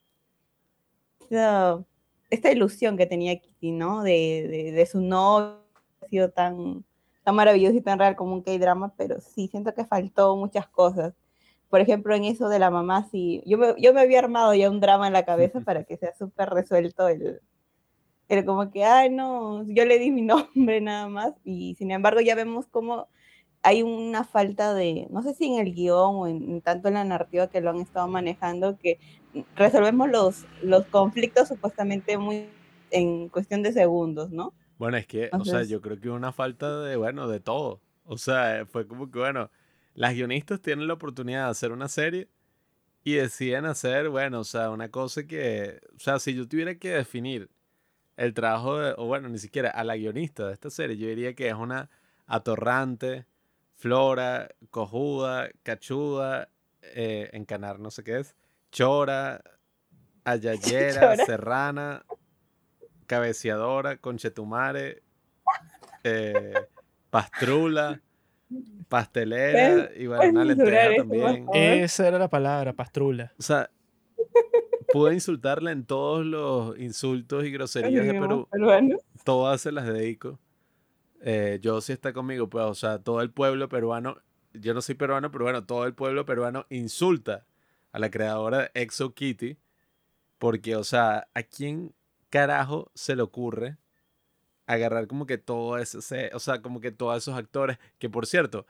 [1.20, 1.84] esta,
[2.30, 4.02] esta ilusión que tenía Kitty, ¿no?
[4.02, 5.60] De, de, de su novio,
[6.02, 6.84] ha sido tan,
[7.24, 11.14] tan maravilloso y tan real como un K-drama, pero sí, siento que faltó muchas cosas
[11.68, 14.70] por ejemplo, en eso de la mamá, sí, yo me, yo me había armado ya
[14.70, 17.40] un drama en la cabeza para que sea súper resuelto el,
[18.28, 20.22] el como que, ay, no, yo le di mi
[20.54, 23.08] nombre nada más, y sin embargo ya vemos como
[23.62, 27.04] hay una falta de, no sé si en el guion o en, tanto en la
[27.04, 29.00] narrativa que lo han estado manejando, que
[29.56, 32.48] resolvemos los, los conflictos supuestamente muy
[32.92, 34.52] en cuestión de segundos, ¿no?
[34.78, 37.80] Bueno, es que, o sea, Entonces- yo creo que una falta de, bueno, de todo.
[38.04, 39.50] O sea, fue como que, bueno,
[39.96, 42.28] las guionistas tienen la oportunidad de hacer una serie
[43.02, 46.90] y deciden hacer, bueno, o sea, una cosa que, o sea, si yo tuviera que
[46.90, 47.50] definir
[48.18, 51.34] el trabajo de, o bueno, ni siquiera a la guionista de esta serie, yo diría
[51.34, 51.88] que es una
[52.26, 53.26] atorrante,
[53.74, 56.50] flora, cojuda, cachuda,
[56.82, 58.36] eh, encanar, no sé qué es,
[58.70, 59.42] chora,
[60.24, 61.24] ayayera, Chora.
[61.24, 62.04] serrana,
[63.06, 65.02] cabeceadora, conchetumare,
[66.04, 66.54] eh,
[67.08, 68.02] pastrula,
[68.88, 71.82] pastelera y bueno, una puedes censurar lenteja eso, por también.
[71.82, 73.32] Esa era la palabra, pastrula.
[73.38, 73.70] O sea,
[74.92, 78.48] pude insultarla en todos los insultos y groserías de Perú.
[78.50, 78.96] Peruano.
[79.24, 80.38] Todas se las dedico.
[81.22, 84.18] Eh, yo sí está conmigo, pues, o sea, todo el pueblo peruano,
[84.52, 87.46] yo no soy peruano, pero bueno, todo el pueblo peruano insulta
[87.90, 89.56] a la creadora de Exo Kitty,
[90.38, 91.94] porque, o sea, ¿a quién
[92.30, 93.76] carajo se le ocurre
[94.66, 98.66] agarrar como que todo ese, o sea, como que todos esos actores, que por cierto,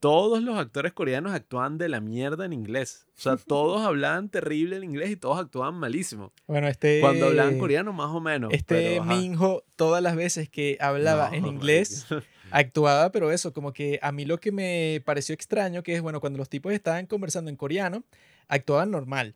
[0.00, 3.06] todos los actores coreanos actúan de la mierda en inglés.
[3.18, 6.32] O sea, todos hablaban terrible en inglés y todos actuaban malísimo.
[6.46, 7.00] Bueno, este...
[7.00, 8.52] Cuando hablaban coreano, más o menos.
[8.52, 9.04] Este pero.
[9.04, 12.06] Minho, todas las veces que hablaba en inglés,
[12.50, 16.20] actuaba, pero eso, como que a mí lo que me pareció extraño, que es, bueno,
[16.20, 18.02] cuando los tipos estaban conversando en coreano,
[18.48, 19.34] actuaban normal.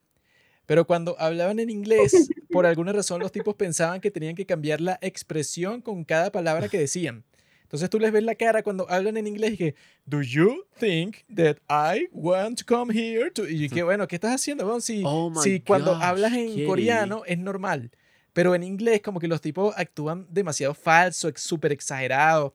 [0.67, 4.81] Pero cuando hablaban en inglés, por alguna razón los tipos pensaban que tenían que cambiar
[4.81, 7.25] la expresión con cada palabra que decían.
[7.63, 9.75] Entonces tú les ves la cara cuando hablan en inglés y que,
[10.07, 13.31] ¿Do you think that I want to come here?
[13.33, 13.49] To...
[13.49, 14.65] Y que, bueno, ¿qué estás haciendo?
[14.65, 16.65] Bueno, si, Oh si cuando gosh, hablas en Kitty.
[16.67, 17.91] coreano es normal,
[18.33, 22.55] pero en inglés como que los tipos actúan demasiado falso, súper exagerado.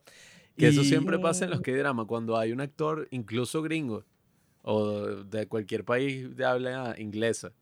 [0.56, 4.04] Que eso y- siempre pasa en los K-drama, cuando hay un actor, incluso gringo,
[4.62, 7.52] o de cualquier país de habla inglesa,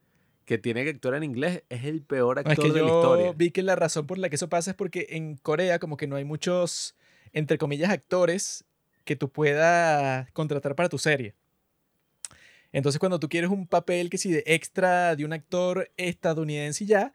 [0.49, 2.89] que tiene que actuar en inglés, es el peor No, actor es que de la
[2.89, 3.33] historia.
[3.37, 6.07] vi que la razón por la que eso pasa es porque en Corea como que
[6.07, 6.97] no hay muchos,
[7.35, 8.65] entre comillas, actores
[9.05, 11.35] que tú puedas contratar para tu serie.
[12.73, 16.87] Entonces cuando tú quieres un papel que si de extra de un actor estadounidense y
[16.87, 17.13] ya,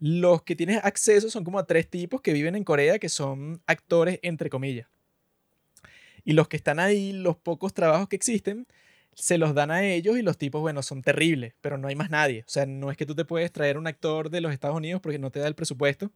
[0.00, 3.62] los que tienes acceso son como a tres tipos que viven en Corea que son
[3.68, 4.88] actores entre comillas.
[6.24, 8.66] Y los que están ahí, los pocos trabajos que existen,
[9.14, 12.10] se los dan a ellos y los tipos, bueno, son terribles, pero no hay más
[12.10, 12.40] nadie.
[12.46, 15.00] O sea, no es que tú te puedes traer un actor de los Estados Unidos
[15.02, 16.10] porque no te da el presupuesto,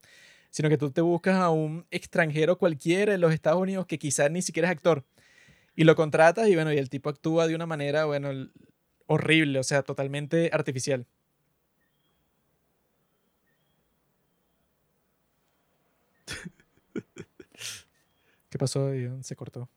[0.51, 4.30] sino que tú te buscas a un extranjero cualquiera de los Estados Unidos que quizás
[4.30, 5.05] ni siquiera es actor
[5.76, 8.30] y lo contratas y bueno, y el tipo actúa de una manera, bueno,
[9.07, 11.07] horrible, o sea, totalmente artificial.
[18.51, 18.90] ¿Qué pasó?
[18.90, 19.22] Dion?
[19.24, 19.68] Se cortó.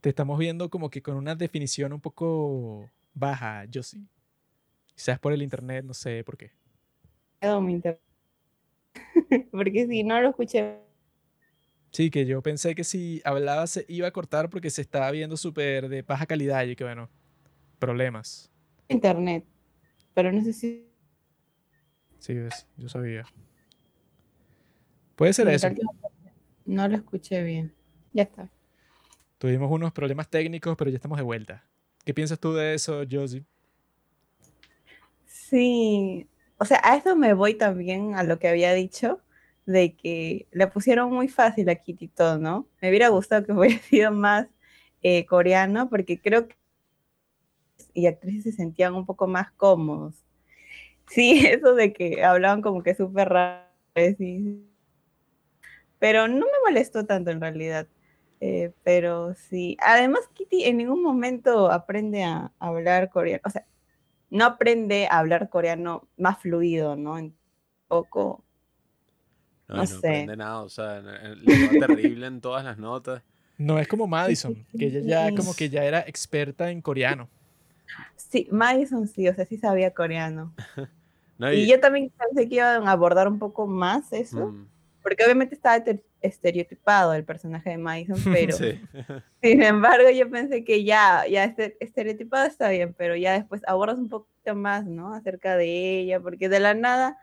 [0.00, 4.06] Te estamos viendo como que con una definición un poco baja, yo sí.
[4.94, 6.52] Quizás por el internet, no sé por qué.
[9.50, 10.78] Porque si no lo escuché,
[11.96, 15.38] Sí, que yo pensé que si hablaba se iba a cortar porque se estaba viendo
[15.38, 17.08] súper de baja calidad y que bueno,
[17.78, 18.52] problemas.
[18.88, 19.46] internet.
[20.12, 20.86] Pero no sé si.
[22.18, 23.24] Sí, ves, yo sabía.
[25.14, 25.70] Puede ser eso.
[26.66, 27.72] No lo escuché bien.
[28.12, 28.50] Ya está.
[29.38, 31.64] Tuvimos unos problemas técnicos, pero ya estamos de vuelta.
[32.04, 33.44] ¿Qué piensas tú de eso, Josie?
[35.26, 36.26] Sí,
[36.58, 39.20] o sea, a eso me voy también a lo que había dicho,
[39.66, 42.66] de que le pusieron muy fácil a Kitty todo, ¿no?
[42.80, 44.46] Me hubiera gustado que hubiera sido más
[45.02, 46.56] eh, coreano, porque creo que
[47.92, 50.14] y actrices se sentían un poco más cómodos.
[51.08, 53.64] Sí, eso de que hablaban como que súper raro,
[54.18, 54.62] sí.
[55.98, 57.86] Pero no me molestó tanto en realidad.
[58.40, 63.64] Eh, pero sí, además Kitty en ningún momento aprende a hablar coreano, o sea,
[64.30, 67.14] no aprende a hablar coreano más fluido, ¿no?
[67.14, 67.34] Un
[67.88, 68.44] poco.
[69.68, 69.96] No, no no sé.
[69.96, 73.22] aprende nada, o sea, le va terrible en todas las notas.
[73.58, 77.28] No es como Madison, que ella ya como que ya era experta en coreano.
[78.16, 80.52] Sí, Madison sí, o sea, sí sabía coreano.
[81.38, 84.66] No, Y yo también pensé que iban a abordar un poco más eso, mm,
[85.02, 85.84] porque obviamente estaba
[86.26, 88.80] estereotipado el personaje de Madison, pero sí.
[89.42, 93.98] sin embargo yo pensé que ya, ya este estereotipado está bien, pero ya después abordas
[93.98, 95.14] un poquito más, ¿no?
[95.14, 97.18] Acerca de ella, porque de la nada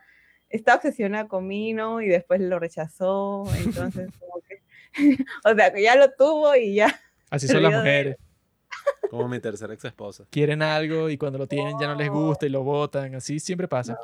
[0.48, 4.62] está obsesionada con Mino y después lo rechazó, entonces como que,
[5.44, 7.00] o sea, que ya lo tuvo y ya.
[7.30, 8.16] Así son las mujeres.
[9.10, 10.24] Como mi tercera ex esposa.
[10.30, 13.14] Quieren algo y cuando lo tienen ya no les gusta y lo botan.
[13.14, 13.96] Así siempre pasa.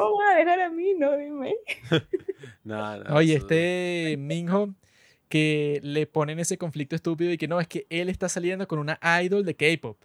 [0.00, 1.16] ¿Cómo a dejar a Mino?
[1.16, 1.54] Dime.
[2.64, 4.74] No, no, Oye, eso- este Minho
[5.28, 8.78] que le ponen ese conflicto estúpido y que no, es que él está saliendo con
[8.78, 9.96] una idol de K-pop.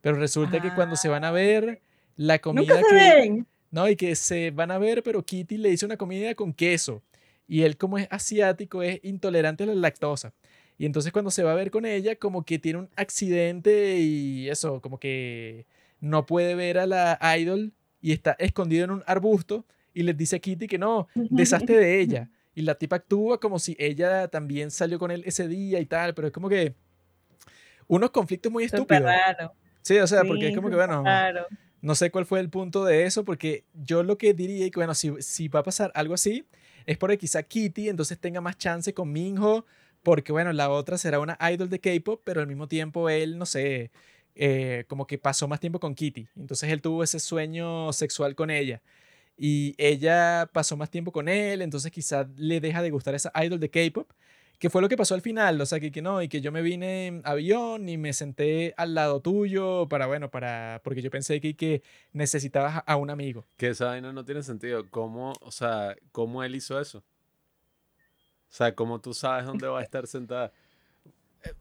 [0.00, 1.80] Pero resulta que cuando se van a ver,
[2.16, 2.94] la comida Nunca se que...
[3.20, 3.46] ven.
[3.70, 7.02] No, y que se van a ver, pero Kitty le hizo una comida con queso.
[7.46, 10.32] Y él, como es asiático, es intolerante a la lactosa.
[10.78, 14.48] Y entonces cuando se va a ver con ella, como que tiene un accidente y
[14.48, 15.66] eso, como que
[16.00, 20.36] no puede ver a la idol y está escondido en un arbusto y les dice
[20.36, 22.28] a Kitty que no, deshazte de ella.
[22.54, 26.14] Y la tipa actúa como si ella también salió con él ese día y tal,
[26.14, 26.74] pero es como que
[27.86, 29.02] unos conflictos muy estúpidos.
[29.02, 29.52] raro.
[29.82, 31.46] Sí, o sea, porque es como que, bueno, raro.
[31.80, 34.78] no sé cuál fue el punto de eso, porque yo lo que diría, y que
[34.78, 36.44] bueno, si, si va a pasar algo así,
[36.86, 39.64] es porque quizá Kitty entonces tenga más chance con Minho,
[40.02, 43.46] porque bueno, la otra será una idol de K-pop, pero al mismo tiempo él, no
[43.46, 43.90] sé,
[44.42, 46.26] eh, como que pasó más tiempo con Kitty.
[46.34, 48.80] Entonces él tuvo ese sueño sexual con ella.
[49.36, 53.60] Y ella pasó más tiempo con él, entonces quizá le deja de gustar esa idol
[53.60, 54.10] de K-pop.
[54.58, 56.52] Que fue lo que pasó al final, o sea, que, que no, y que yo
[56.52, 61.10] me vine en avión y me senté al lado tuyo para, bueno, para, porque yo
[61.10, 61.82] pensé que, que
[62.14, 63.46] necesitabas a un amigo.
[63.58, 64.88] Que esa vaina no tiene sentido.
[64.88, 66.98] ¿Cómo, o sea, cómo él hizo eso?
[66.98, 70.50] O sea, ¿cómo tú sabes dónde va a estar sentada?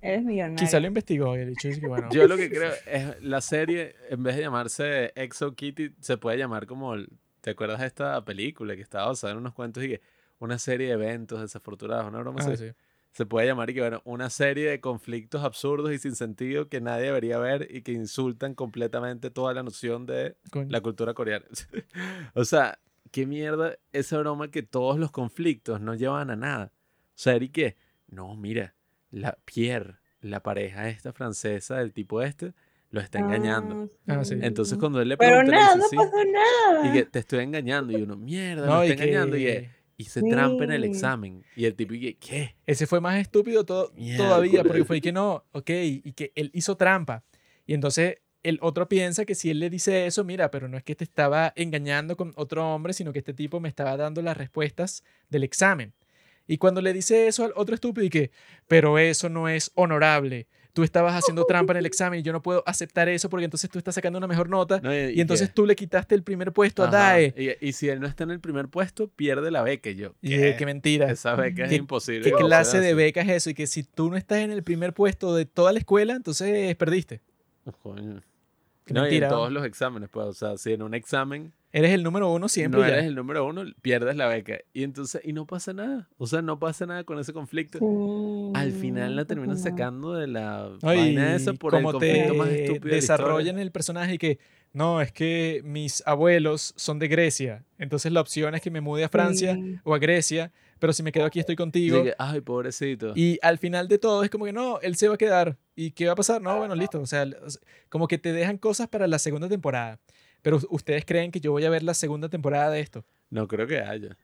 [0.01, 0.57] Eres millonario.
[0.57, 3.95] Quizá lo investigó y el es que, bueno, Yo lo que creo es la serie,
[4.09, 6.95] en vez de llamarse Exo Kitty, se puede llamar como,
[7.41, 10.01] ¿te acuerdas de esta película que estaba basada en unos cuentos y que
[10.39, 12.67] una serie de eventos desafortunados, una broma ah, así?
[12.67, 12.73] sí.
[13.11, 16.79] Se puede llamar y que, bueno, una serie de conflictos absurdos y sin sentido que
[16.79, 20.69] nadie debería ver y que insultan completamente toda la noción de Coño.
[20.69, 21.45] la cultura coreana.
[22.35, 22.79] o sea,
[23.11, 26.71] qué mierda esa broma que todos los conflictos no llevan a nada.
[26.75, 27.75] O sea, ¿y qué?
[28.07, 28.75] No, mira,
[29.11, 32.53] la Pierre, la pareja esta francesa del tipo este,
[32.91, 33.89] lo está engañando.
[34.07, 34.35] Ah, sí.
[34.41, 36.87] Entonces cuando él le Pero pregunta, le nada, dice, no "Sí", pasó nada.
[36.89, 37.97] y que te estoy engañando.
[37.97, 39.37] Y uno, mierda, No, y está engañando.
[39.37, 40.89] Y, que que- y se trampa en el Sí.
[40.89, 41.43] examen.
[41.55, 42.55] Y el tipo, y que, ¿qué?
[42.65, 46.51] ese fue más estúpido to- Mierda, todavía, porque fue que no, ok, y que él
[46.53, 47.23] hizo trampa.
[47.67, 50.83] Y entonces el otro piensa que si él le dice eso, mira, pero no es
[50.83, 54.37] que te estaba engañando con otro hombre, sino que este tipo me estaba dando las
[54.37, 55.93] respuestas del examen.
[56.49, 58.31] Y cuando le dice eso al otro estúpido y que,
[58.67, 60.47] pero eso no es honorable.
[60.73, 63.69] Tú estabas haciendo trampa en el examen y yo no puedo aceptar eso porque entonces
[63.69, 66.83] tú estás sacando una mejor nota No, y entonces tú le quitaste el primer puesto
[66.83, 67.33] a Ajá, Dae.
[67.61, 69.89] Y, y si él no está en el primer puesto, pierde la beca.
[69.91, 70.49] Y yo, Y ¿qué?
[70.49, 71.11] eh, qué mentira.
[71.11, 72.23] Esa beca es ¿Qué- imposible.
[72.23, 73.49] ¿Qué clase de beca es eso?
[73.51, 76.75] Y que si tú no estás en el primer puesto de toda la escuela, entonces
[76.77, 77.21] perdiste.
[77.83, 78.21] Coño.
[78.85, 79.27] Qué No, y mentira.
[79.27, 82.49] en todos los exámenes, pues, o sea, si en un examen Eres el número uno
[82.49, 82.81] siempre.
[82.81, 82.93] no ya.
[82.93, 84.57] eres el número uno, pierdes la beca.
[84.73, 86.07] Y entonces, y no pasa nada.
[86.17, 87.77] O sea, no pasa nada con ese conflicto.
[88.55, 89.63] Al final la terminan Ujú.
[89.63, 92.89] sacando de la No, y vaina esa por el como conflicto más te estúpido de
[92.89, 93.61] la desarrollan historia.
[93.61, 94.39] el personaje y que
[94.73, 97.63] no, es que mis abuelos son de Grecia.
[97.77, 99.77] Entonces la opción es que me mude a Francia Sí.
[99.83, 101.97] o a Grecia, pero si me quedo aquí estoy contigo.
[101.97, 103.13] de que, Ay, pobrecito.
[103.15, 105.57] Y al final de todo es como que no, él se va a quedar.
[105.75, 106.41] ¿Y qué va a pasar?
[106.41, 106.99] No, bueno, listo.
[106.99, 107.25] O sea,
[107.89, 109.99] como que te dejan cosas para la segunda temporada.
[110.41, 113.03] Pero ustedes creen que yo voy a ver la segunda temporada de esto.
[113.29, 114.17] No creo que haya.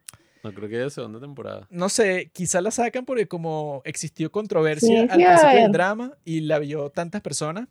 [0.43, 1.67] No creo que haya segunda temporada.
[1.69, 6.41] No sé, quizá la sacan porque como existió controversia Sí, al principio del drama y
[6.41, 7.67] la vio tantas personas,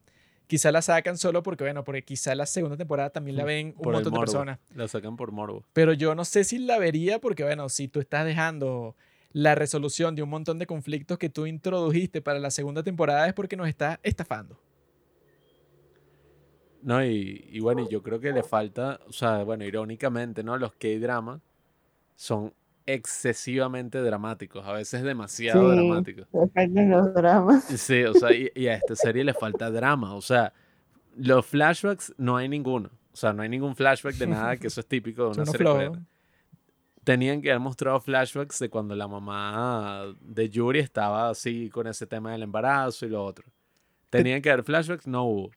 [0.47, 3.67] quizá la sacan solo porque, bueno, porque quizá la segunda temporada también la Mm, ven
[3.69, 4.59] un Por montón de personas.
[4.75, 5.65] La sacan por morbo.
[5.73, 8.97] Pero yo no sé si la vería porque, bueno, si tú estás dejando
[9.33, 13.35] la resolución de un montón de conflictos que tú introdujiste para la segunda temporada es
[13.35, 14.59] porque nos estás estafando.
[16.85, 20.59] No, y, y bueno, y yo creo que le falta, o sea, bueno, irónicamente, ¿no?
[20.59, 21.41] Los K-dramas
[22.15, 22.53] son
[22.87, 25.77] excesivamente dramáticos, a veces demasiado Sí.
[25.77, 26.27] dramáticos.
[26.33, 27.65] Los dramas.
[27.65, 30.53] Sí, o sea, y, y a esta serie le falta drama, o sea,
[31.17, 34.81] los flashbacks no hay ninguno, o sea, no hay ningún flashback de nada, que eso
[34.81, 36.07] es típico de una unos serie coreana.
[37.03, 42.07] Tenían que haber mostrado flashbacks de cuando la mamá de Yuri estaba así con ese
[42.07, 43.47] tema del embarazo y lo otro.
[44.11, 45.51] Tenían que haber flashbacks, no hubo.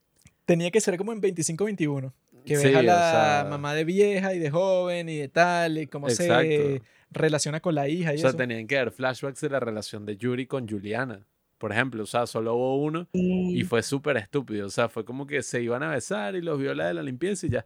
[0.48, 2.12] Tenía que ser como en 25-21.
[2.46, 5.28] Que Sí, ves a o la sea- mamá de vieja y de joven y de
[5.28, 6.82] tal, y cómo se
[7.12, 8.38] relaciona con la hija y O sea, eso.
[8.38, 11.26] tenían que haber flashbacks de la relación de Yuri con Juliana.
[11.58, 14.68] Por ejemplo, o sea, solo hubo uno y Y fue súper estúpido.
[14.68, 17.04] O sea, fue como que se iban a besar y los vio la de la
[17.04, 17.66] limpieza y ya.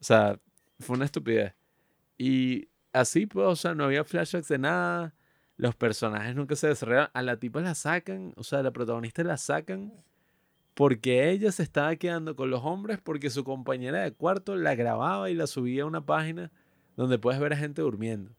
[0.00, 0.38] O sea,
[0.80, 1.54] fue una estupidez.
[2.18, 5.14] Y así, pues, o sea, no había flashbacks de nada.
[5.56, 7.10] Los personajes nunca se desarrollaron.
[7.14, 9.92] A la tipa la sacan, o sea, a la protagonista la sacan
[10.74, 15.30] porque ella se estaba quedando con los hombres porque su compañera de cuarto la grababa
[15.30, 16.50] y la subía a una página
[16.96, 18.32] donde puedes ver a gente durmiendo.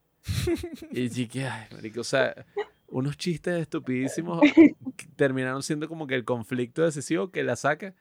[0.92, 2.46] Y que, ay, marico, o sea,
[2.88, 4.42] unos chistes estupidísimos
[5.16, 7.94] terminaron siendo como que el conflicto decisivo que la saca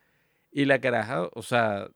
[0.51, 1.89] y la caraja, o sea,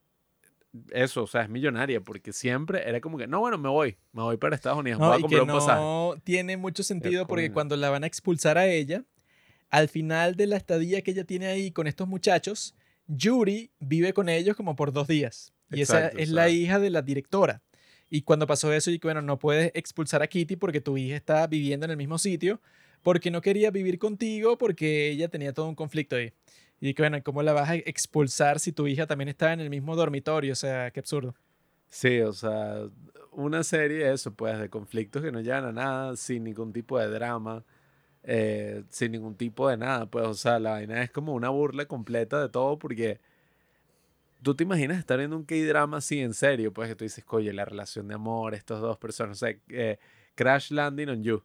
[0.91, 4.23] eso, o sea, es millonaria porque siempre era como que, no, bueno, me voy, me
[4.23, 5.81] voy para Estados Unidos, No, voy a y comprar que un pasaje.
[5.81, 9.05] no tiene mucho sentido porque cuando la van a expulsar a ella,
[9.71, 12.75] al final de la estadía que ella tiene ahí con estos muchachos,
[13.07, 15.53] Yuri vive con ellos como por dos días.
[15.71, 17.63] Y Exacto, esa o es la hija de la directora.
[18.09, 21.17] Y cuando pasó eso, y que bueno, no puedes expulsar a Kitty porque tu hija
[21.17, 22.61] está viviendo en el mismo sitio,
[23.03, 26.33] porque no quería vivir contigo, porque ella tenía todo un conflicto ahí.
[26.81, 29.71] Y que bueno, ¿cómo la vas a expulsar si tu hija también está en el
[29.71, 30.53] mismo dormitorio?
[30.53, 31.35] O sea, qué absurdo.
[31.89, 32.89] Sí, o sea,
[33.33, 37.09] una serie eso, pues, de conflictos que no llevan a nada, sin ningún tipo de
[37.09, 37.65] drama,
[38.27, 41.87] eh, sin ningún tipo de nada, pues, o sea, la vaina es como una burla
[41.87, 43.21] completa de todo porque
[44.43, 47.53] tú te imaginas estar viendo un K-drama así en serio, pues, que tú dices, oye,
[47.53, 49.99] la relación de amor, estos dos personas, o sea, eh,
[50.35, 51.45] Crash Landing on You.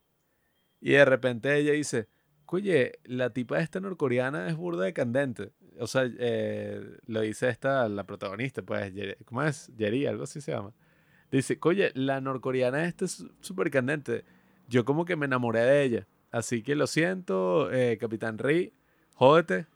[0.81, 2.07] Y de repente ella dice,
[2.47, 5.51] oye, la tipa esta norcoreana es burda de candente.
[5.79, 8.91] O sea, eh, lo dice esta, la protagonista, pues,
[9.25, 9.71] ¿cómo es?
[9.77, 10.73] Yeri, algo así se llama.
[11.31, 14.25] Dice, oye, la norcoreana esta es súper candente.
[14.67, 16.07] Yo como que me enamoré de ella.
[16.31, 18.73] Así que lo siento, eh, Capitán Ri,
[19.15, 19.67] jódete.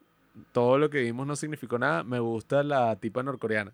[0.52, 2.04] Todo lo que vimos no significó nada.
[2.04, 3.74] Me gusta la tipa norcoreana.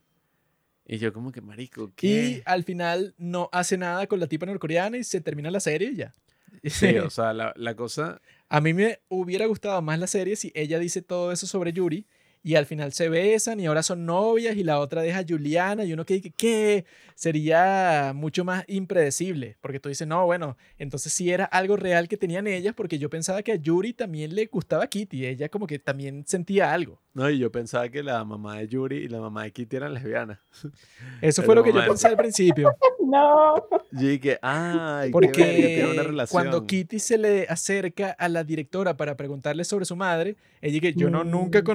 [0.86, 2.44] Y yo como que, marico, Y ¿qué?
[2.46, 5.96] al final no hace nada con la tipa norcoreana y se termina la serie y
[5.96, 6.14] ya.
[6.66, 8.22] Sí, o sea, la, la cosa...
[8.50, 12.06] A mí me hubiera gustado más la serie si ella dice todo eso sobre Yuri
[12.44, 15.84] y al final se besan y ahora son novias y la otra deja a Juliana
[15.86, 16.86] y uno que dice, ¿qué?
[17.16, 22.18] Sería mucho más impredecible porque tú dices, no, bueno, entonces sí era algo real que
[22.18, 25.78] tenían ellas porque yo pensaba que a Yuri también le gustaba Kitty, ella como que
[25.78, 27.00] también sentía algo.
[27.14, 29.94] No, y yo pensaba que la mamá de Yuri y la mamá de Kitty eran
[29.94, 30.40] lesbianas.
[31.22, 32.74] Eso fue lo que yo pensé al principio.
[33.06, 33.56] no.
[33.92, 36.32] Yo dije, ay, qué Porque tiene una relación.
[36.42, 40.94] cuando Kitty se le acerca a la directora para preguntarle sobre su madre, ella dice,
[40.98, 41.66] yo no, nunca Mm.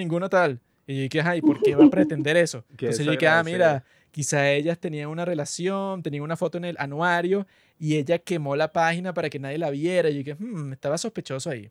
[0.00, 0.60] Ninguna tal.
[0.86, 2.64] Y yo dije, ay, ¿por qué va a pretender eso?
[2.76, 6.64] Qué Entonces yo dije, ah, mira, quizá ellas tenían una relación, tenían una foto en
[6.64, 7.46] el anuario
[7.78, 10.08] y ella quemó la página para que nadie la viera.
[10.10, 11.70] Y yo dije, hmm, estaba sospechoso ahí.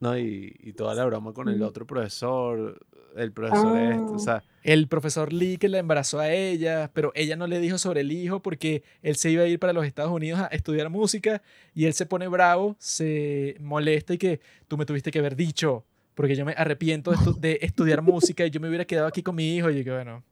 [0.00, 1.62] No, y, y toda la broma con el Mm.
[1.62, 4.18] otro profesor, el profesor este, o Ah.
[4.18, 8.00] sea, El profesor Lee que la embarazó a ella, pero ella no le dijo sobre
[8.02, 11.42] el hijo porque él se iba a ir para los Estados Unidos a estudiar música
[11.74, 15.84] y él se pone bravo, se molesta y que tú me tuviste que haber dicho,
[16.14, 19.22] porque yo me arrepiento de, estu- de estudiar música y yo me hubiera quedado aquí
[19.22, 20.24] con mi hijo y yo que bueno,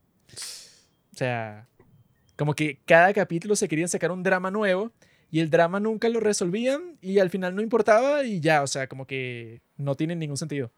[1.12, 1.68] o sea,
[2.36, 4.92] como que cada capítulo se querían sacar un drama nuevo
[5.30, 8.88] y el drama nunca lo resolvían y al final no importaba y ya, o sea,
[8.88, 10.72] como que no tiene ningún sentido.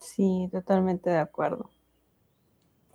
[0.00, 1.70] Sí, totalmente de acuerdo.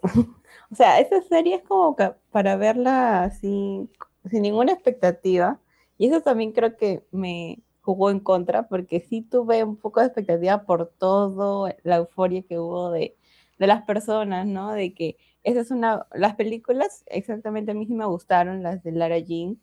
[0.72, 3.90] O sea, esa serie es como que para verla así,
[4.30, 5.60] sin ninguna expectativa.
[5.98, 7.60] Y eso también creo que me
[7.94, 12.60] jugó en contra, porque sí tuve un poco de expectativa por todo la euforia que
[12.60, 13.16] hubo de,
[13.60, 14.74] de las personas, ¿no?
[14.74, 18.92] De que esa es una, las películas exactamente a mí sí me gustaron, las de
[18.92, 19.60] Lara Jean,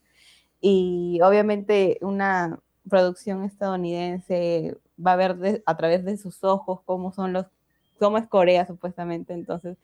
[0.60, 7.12] y obviamente una producción estadounidense va a ver de- a través de sus ojos cómo
[7.12, 7.46] son los,
[7.98, 9.76] cómo es Corea supuestamente, entonces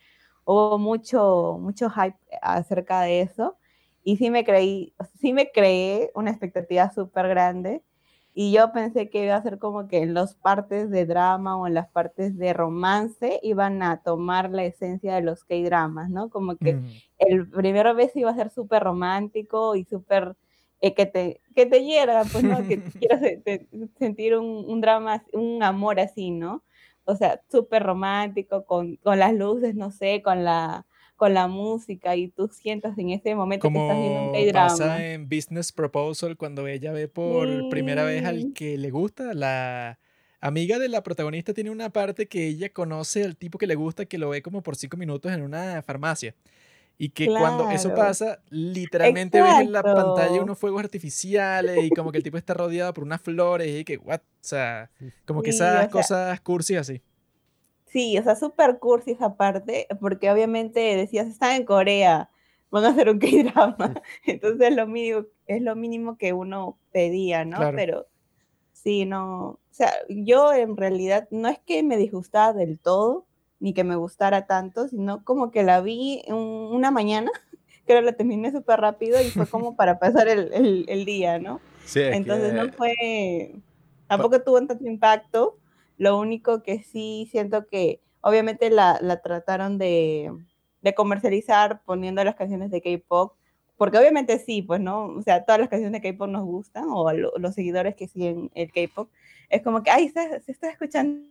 [0.45, 3.57] hubo mucho, mucho hype acerca de eso,
[4.05, 7.83] y sí me creí, sí me creé una expectativa súper grande,
[8.35, 11.67] y yo pensé que iba a ser como que en las partes de drama o
[11.67, 16.31] en las partes de romance iban a tomar la esencia de los K-dramas, ¿no?
[16.31, 16.87] Como que Mm.
[17.19, 20.37] el primero vez iba a ser súper romántico y súper
[20.81, 23.69] eh, que te que te hiera, pues no, que quieras te-
[23.99, 26.63] sentir un, un drama, un amor así, ¿no?
[27.05, 30.87] O sea, súper romántico, con, con las luces, no sé, con la,
[31.21, 34.69] con la música y tú sientas en ese momento que estás viendo un Como K-drama.
[34.69, 39.35] pasa en Business Proposal cuando ella ve por primera vez al que le gusta.
[39.35, 39.99] La
[40.41, 44.07] amiga de la protagonista tiene una parte que ella conoce al tipo que le gusta
[44.07, 46.35] que lo ve como por cinco minutos en una farmacia.
[46.97, 50.43] Y que cuando eso pasa, literalmente ves en la pantalla Exacto.
[50.43, 53.99] unos fuegos artificiales y como que el tipo está rodeado por unas flores y que,
[53.99, 54.21] what?
[54.21, 54.91] O sea,
[55.27, 57.03] como que Sí, esas o sea, cosas cursi así.
[57.93, 62.31] Sí, o sea, súper cursi esa parte, porque obviamente decías, están en Corea,
[62.71, 67.45] van a hacer un K-drama, entonces es lo mínimo, es lo mínimo que uno pedía,
[67.45, 67.57] ¿no?
[67.57, 67.77] Claro.
[67.77, 68.07] Pero
[68.73, 73.27] sí, no, o sea, yo en realidad no es que me disgustara del todo,
[73.59, 77.31] ni que me gustara tanto, sino como que la vi un- una mañana,
[77.87, 81.39] creo que la terminé súper rápido y fue como para pasar el, el- el día,
[81.41, 81.61] ¿no?
[81.85, 83.55] sí, es Entonces no que- fue,
[84.07, 85.57] tampoco tuvo tanto impacto.
[86.01, 90.33] Lo único que sí siento que obviamente la, la trataron de,
[90.83, 93.35] de comercializar poniendo las canciones de K-pop,
[93.77, 97.13] porque obviamente sí, pues no, o sea, todas las canciones de K-pop nos gustan, o
[97.13, 99.11] lo- los seguidores que siguen el K-pop,
[99.51, 101.27] es como que, ay, se, se está escuchando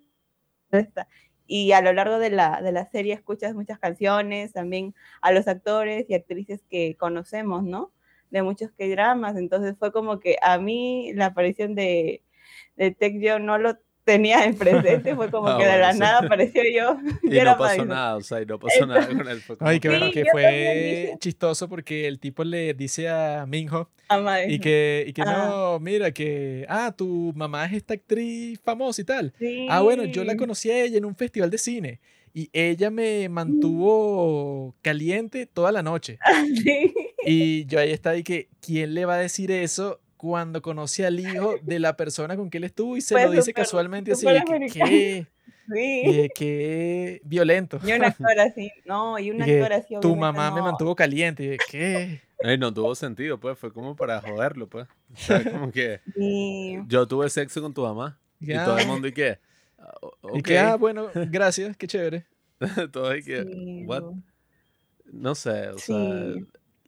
[0.72, 1.08] esta.
[1.48, 5.48] Y a lo largo de la, de la serie escuchas muchas canciones, también a los
[5.48, 7.92] actores y actrices que conocemos, ¿no?
[8.32, 12.24] de muchos K-dramas, entonces fue como que a mí la aparición de,
[12.76, 13.76] de Tech yo no lo
[14.12, 16.00] tenía en presente, fue como Ah, que de bueno, la sí.
[16.00, 16.98] nada apareció yo.
[17.24, 17.88] Y yo era no pasó Madison.
[17.90, 19.40] nada, o sea, y no pasó nada con él.
[19.42, 23.08] Fue como Ay, qué que- bueno Sí, que fue chistoso porque el tipo le dice
[23.10, 25.46] a Minho A y que, y que Ah.
[25.50, 29.34] no, mira, que, ah, tu mamá es esta actriz famosa y tal.
[29.70, 30.38] Ah, bueno, yo la Sí.
[30.40, 32.00] conocí a ella en un festival de cine
[32.34, 36.18] y ella me mantuvo caliente toda la noche.
[36.64, 36.94] Sí.
[37.26, 41.18] Y yo ahí estaba y que, ¿quién le va a decir eso cuando conoce al
[41.18, 44.26] hijo de la persona con que él estuvo y se lo dice casualmente así?
[44.28, 44.90] de que, americano.
[44.90, 45.28] ¿Qué?
[46.36, 47.22] Sí.
[47.24, 47.80] Violento.
[47.86, 49.96] Y un actor así, no, y un que actor así.
[50.02, 51.44] tu mamá me mantuvo caliente.
[51.44, 52.20] Y de, ¿qué?
[52.44, 54.88] Ay, no tuvo sentido, pues, fue como para joderlo, pues.
[55.14, 56.80] O sea, como que Sí.
[56.88, 58.20] yo tuve sexo con tu mamá.
[58.42, 59.40] Y todo el mundo, ¿y qué?
[59.78, 62.26] Ah, o- Y que, ah, bueno, gracias, qué chévere.
[62.92, 64.04] todo y que, sí, what?
[65.14, 65.34] no.
[65.36, 66.34] Sé, o sea.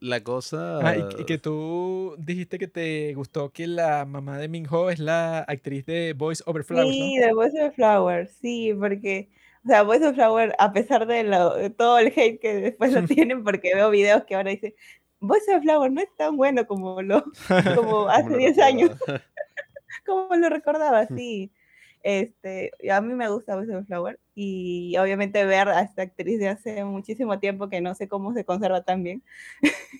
[0.01, 0.79] La cosa...
[0.89, 4.99] Ah, y, y que tú dijiste que te gustó que la mamá de Minho es
[4.99, 7.27] la actriz de Boys Over Flowers, Sí, ¿no?
[7.27, 9.29] de Voice of Flower, sí, porque,
[9.65, 12.93] o sea, Voice of Flower, a pesar de, lo- de todo el hate que después
[12.93, 14.73] lo tienen, porque veo videos que ahora dicen,
[15.19, 17.23] Voice of Flower no es tan bueno como lo,
[17.75, 18.91] como hace como lo 10 años,
[20.05, 21.51] como lo recordaba, sí.
[22.03, 26.83] Este, a mí me gusta of Flower y obviamente ver a esta actriz de hace
[26.83, 29.23] muchísimo tiempo que no sé cómo se conserva tan bien.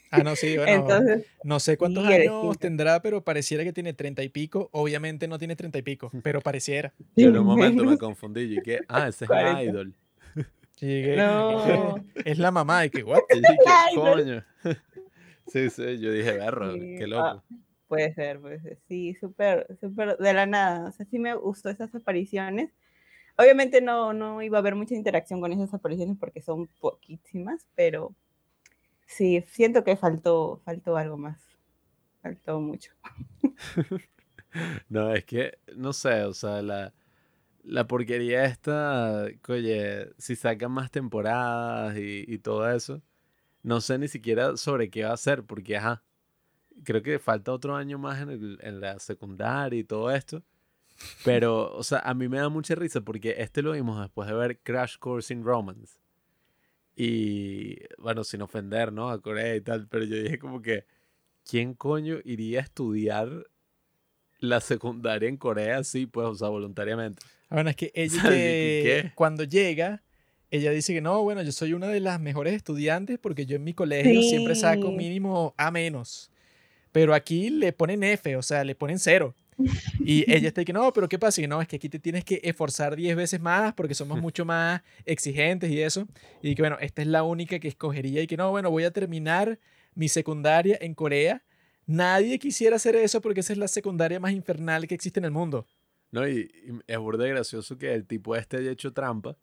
[0.10, 2.56] Ah, no, sí, bueno, Entonces, no sé cuántos años distinto.
[2.60, 4.69] tendrá, pero pareciera que tiene treinta y pico.
[4.72, 6.94] Obviamente no tiene treinta y pico, pero pareciera.
[7.15, 9.64] Yo en un momento me confundí y que, ah, ese es mi 40.
[9.64, 9.94] idol.
[10.80, 11.95] Y llegué, No.
[12.26, 13.19] Es la mamá de que, ¿what?
[13.30, 13.56] Y dije,
[13.95, 14.44] coño.
[15.48, 17.44] Sí, sí, yo dije, berro, Sí, qué ah, loco.
[17.91, 18.80] Puede ser, puede ser.
[18.88, 20.88] Sí, súper, súper de la nada.
[20.88, 22.72] O sea, sí me gustó esas apariciones.
[23.38, 28.15] Obviamente no, no iba a haber mucha interacción con esas apariciones porque son poquísimas, pero
[29.07, 31.41] sí, siento que faltó, faltó algo más.
[32.22, 32.93] Faltó mucho.
[34.89, 36.93] No, es que, no sé, o sea, la,
[37.63, 43.01] la porquería esta, oye, si sacan más temporadas y, y todo eso,
[43.63, 46.03] no sé ni siquiera sobre qué va a ser, porque, ajá,
[46.84, 50.43] creo que falta otro año más en, el- en la secundaria y todo esto.
[51.26, 54.35] Pero, o sea, a mí me da mucha risa porque este lo vimos después de
[54.35, 55.98] ver Crash Course in Romance.
[56.95, 59.10] Y, bueno, sin ofender, ¿no?
[59.10, 60.85] A Corea y tal, pero yo dije como que,
[61.49, 63.48] ¿quién coño iría a estudiar
[64.39, 67.22] la secundaria en Corea así, pues, o sea, voluntariamente?
[67.49, 69.11] Ah, Bueno, es que ella ¿Sabes que qué?
[69.15, 70.03] cuando llega,
[70.52, 73.64] ella dice que no, bueno, yo soy una de las mejores estudiantes porque yo en
[73.64, 74.95] mi colegio siempre saco Sí.
[74.95, 76.30] mínimo A menos.
[76.91, 79.34] Pero aquí le ponen F, o sea, le ponen cero.
[79.99, 81.41] Y ella está que no, pero ¿qué pasa?
[81.41, 84.45] Y no, es que aquí te tienes que esforzar 10 veces más porque somos mucho
[84.45, 86.07] más exigentes y eso.
[86.41, 88.91] Y que bueno, esta es la única que escogería y que no, bueno, voy a
[88.91, 89.59] terminar
[89.95, 91.43] mi secundaria en Corea.
[91.85, 95.31] Nadie quisiera hacer eso porque esa es la secundaria más infernal que existe en el
[95.31, 95.65] mundo.
[96.11, 96.27] ¿No?
[96.27, 99.38] Y, y es burda de gracioso que el tipo este haya hecho trampa,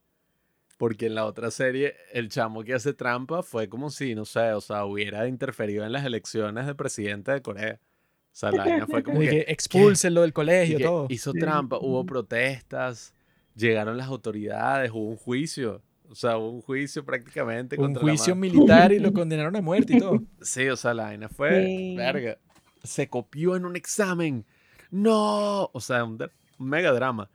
[0.79, 4.53] porque en la otra serie el chamo que hace trampa fue como si, no sé,
[4.55, 7.79] o sea, hubiera interferido en las elecciones de presidente de Corea.
[7.83, 11.07] O sea, la vaina fue como Y que, que expúlsenlo del colegio, todo.
[11.11, 13.13] hizo trampa, hubo protestas,
[13.55, 15.83] llegaron las autoridades, hubo un juicio.
[16.11, 19.55] O sea, hubo un juicio prácticamente Un contra la juicio ma- militar y lo condenaron
[19.57, 20.23] a muerte y todo.
[20.41, 21.97] Sí, o sea, la vaina fue, Sí.
[21.97, 22.39] verga,
[22.83, 24.47] se copió en un examen.
[24.91, 26.19] No, o sea, un,
[26.59, 27.29] un mega drama.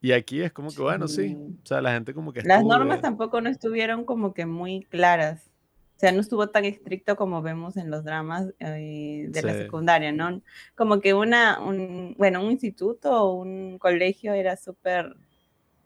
[0.00, 3.02] Y aquí es como que, bueno, sí, o sea, la gente como que Las normas
[3.02, 5.50] tampoco no estuvieron como que muy claras.
[5.96, 10.12] O sea, no estuvo tan estricto como vemos en los dramas eh, de la secundaria,
[10.12, 10.40] ¿no?
[10.74, 15.14] Como que una, un, bueno, un instituto o un colegio era súper,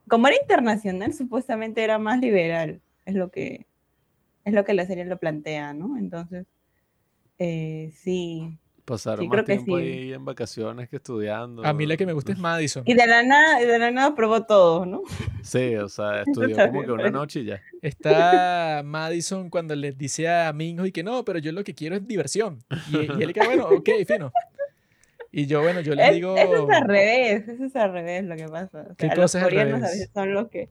[0.06, 3.66] como era internacional, supuestamente era más liberal, es lo que,
[4.44, 5.98] es lo que la serie lo plantea, ¿no?
[5.98, 6.46] Entonces,
[7.38, 8.56] eh, sí.
[8.84, 9.82] Pasaron Sí, más tiempo sí.
[9.82, 11.64] ahí en vacaciones que estudiando.
[11.64, 12.82] A mí la que me gusta es Madison.
[12.86, 15.02] Y de la nada, de la nada probó todo, ¿no?
[15.42, 17.62] Sí, o sea, estudió como que una noche y ya.
[17.80, 21.96] Está Madison cuando le dice a Minho y que no, pero yo lo que quiero
[21.96, 22.58] es diversión.
[22.92, 24.30] Y, y él que bueno, ok, fino.
[25.32, 28.24] Y yo, bueno, yo les Es- digo, Eso es al revés, eso es al revés
[28.24, 28.86] lo que pasa.
[28.90, 29.92] O ¿Qué sea, cosa los es al coreanos a revés?
[29.98, 30.68] veces son los que.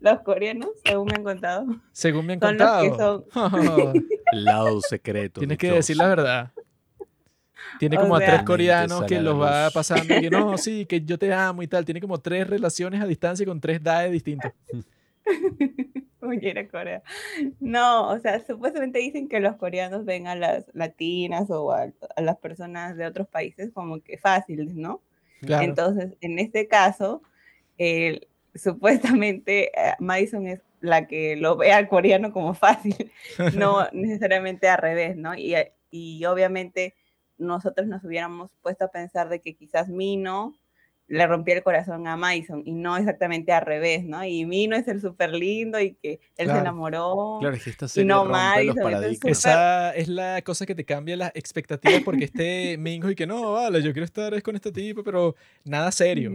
[0.00, 4.06] Los coreanos, según me han contado, según me han son los que contado, son.
[4.32, 5.40] El lado secreto.
[5.40, 6.50] tienes que decir la verdad.
[7.78, 10.30] Tiene O como a sea- tres Mente coreanos que a los va pasando y que
[10.30, 11.84] no, sí, que yo te amo y tal.
[11.84, 14.52] Tiene como tres relaciones a distancia con tres DAE distintos.
[16.20, 17.02] Oye, era Corea.
[17.60, 22.20] No, o sea, supuestamente dicen que los coreanos ven a las latinas o a, a
[22.22, 25.02] las personas de otros países como que fáciles, ¿no?
[25.40, 25.64] Claro.
[25.64, 27.22] Entonces, en este caso,
[27.78, 33.12] el- supuestamente eh, Madison es la que lo ve al coreano como fácil,
[33.56, 35.34] no necesariamente al revés, ¿no?
[35.34, 36.94] Y, eh, y obviamente
[37.38, 40.54] nosotros nos hubiéramos puesto a pensar de que quizás Mino
[41.12, 44.24] le rompió el corazón a Madison y no exactamente al revés, ¿no?
[44.24, 46.52] Y Mino es el súper lindo y que él Claro.
[46.54, 47.38] se enamoró.
[47.40, 49.14] Claro, es que esta serie no rompe los paradigmas.
[49.16, 53.26] súper- Esa es la cosa que te cambia las expectativas porque este Minho y que
[53.26, 55.34] no, vale, yo quiero estar es con este tipo, pero
[55.64, 56.30] nada serio.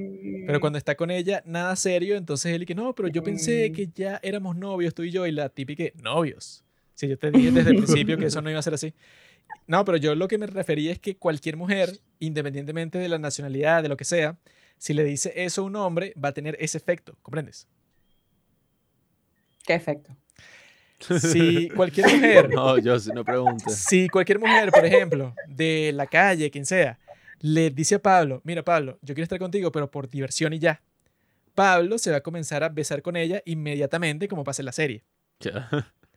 [0.45, 0.59] Pero Sí.
[0.59, 3.73] cuando está con ella, nada serio, entonces él y que no, pero yo pensé Mm.
[3.73, 6.65] que ya éramos novios tú y yo, y la típica que, novios.
[6.95, 8.93] Si yo te dije desde el principio que eso no iba a ser así.
[9.67, 11.89] No, pero yo lo que me refería es que cualquier mujer,
[12.19, 14.37] independientemente de la nacionalidad, de lo que sea,
[14.77, 17.67] si le dice eso a un hombre, va a tener ese efecto, ¿comprendes?
[19.65, 20.15] Qué efecto.
[21.19, 23.69] Si cualquier mujer, No, yo sí no pregunto.
[23.69, 26.99] si cualquier mujer, por ejemplo, de la calle, quien sea,
[27.41, 30.81] le dice a Pablo, mira Pablo, yo quiero estar contigo, pero por diversión y ya.
[31.53, 35.03] Pablo se va a comenzar a besar con ella inmediatamente como pasa en la serie.
[35.39, 35.69] Ya.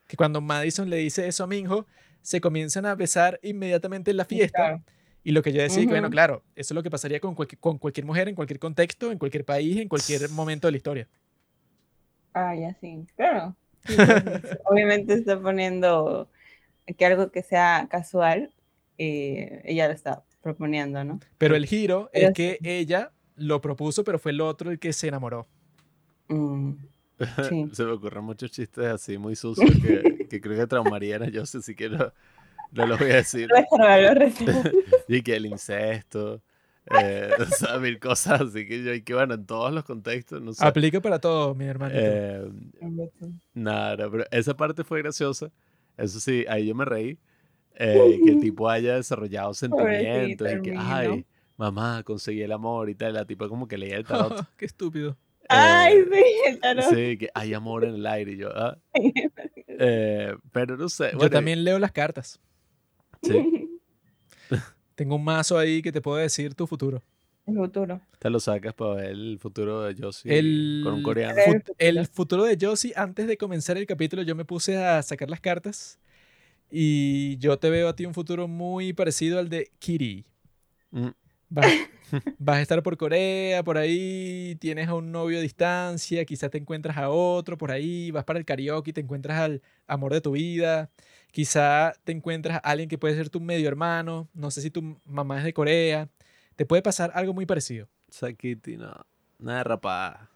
[0.06, 1.86] que cuando Madison le dice eso a Minho,
[2.22, 4.58] se comienzan a besar inmediatamente en la fiesta.
[4.58, 4.82] Claro.
[5.28, 6.12] Y lo que yo decía, que bueno, Ujú.
[6.12, 9.18] claro, eso es lo que pasaría con, cualquier- con cualquier mujer, en cualquier contexto, en
[9.18, 11.08] cualquier país, en cualquier momento de la historia.
[12.32, 13.54] Ah, ya sí, claro.
[13.86, 13.94] Sí,
[14.64, 16.30] Obviamente está poniendo
[16.96, 18.54] que algo que sea casual,
[18.98, 21.20] eh, ella lo está proponiendo, ¿no?
[21.36, 24.92] Pero el giro Pero es que ella lo propuso, pero fue el otro el que
[24.94, 25.46] se enamoró.
[26.28, 26.72] Mm,
[27.48, 27.70] Sí.
[27.72, 31.60] Se me ocurren muchos chistes así muy sucios que, que creo que traumarían a Joseph,
[31.60, 31.90] así que
[32.72, 33.48] no, los voy a decir.
[35.08, 36.42] Y que el incesto,
[37.02, 40.40] Eh, o sea, mil cosas así que yo, y que bueno, en todos los contextos,
[40.40, 40.64] no sé.
[40.64, 42.00] Aplica para todo, mi hermanito.
[42.02, 42.50] Eh,
[43.54, 45.50] nada, pero esa parte fue graciosa.
[45.96, 47.18] Eso sí, ahí yo me reí.
[47.80, 51.26] eh, que el tipo haya desarrollado sentimientos y que, ay,
[51.56, 53.14] mamá, conseguí el amor y tal.
[53.14, 54.46] La tipa como que leía el tarot.
[54.56, 55.16] Qué estúpido.
[55.50, 56.84] Ay, Eh, sí, el tarot.
[56.94, 58.32] Sí, que hay amor en el aire.
[58.32, 58.76] Y yo, ah.
[59.66, 61.10] Eh, pero no sé.
[61.12, 62.40] Yo bueno, también leo las cartas.
[63.22, 63.80] Sí,
[64.94, 67.02] Tengo un mazo ahí que te puedo decir tu futuro.
[67.46, 68.00] El futuro.
[68.18, 71.34] te lo sacas para ver el futuro de Josie El, con un coreano.
[71.40, 75.30] Fut- el futuro de Josie, antes de comenzar el capítulo, yo me puse a sacar
[75.30, 75.98] las cartas.
[76.70, 80.26] Y yo te veo a ti un futuro muy parecido al de Kitty.
[80.90, 81.08] Mm,
[81.48, 81.64] Vas,
[82.38, 86.58] vas a estar por Corea, por ahí, tienes a un novio a distancia, quizás te
[86.58, 90.32] encuentras a otro por ahí, vas para el karaoke, te encuentras al amor de tu
[90.32, 90.90] vida,
[91.30, 94.98] quizá te encuentras a alguien que puede ser tu medio hermano, no sé si tu
[95.04, 96.08] mamá es de Corea,
[96.56, 97.88] te puede pasar algo muy parecido.
[98.10, 99.06] Sakiti, no.
[99.38, 100.30] Nada de rapada.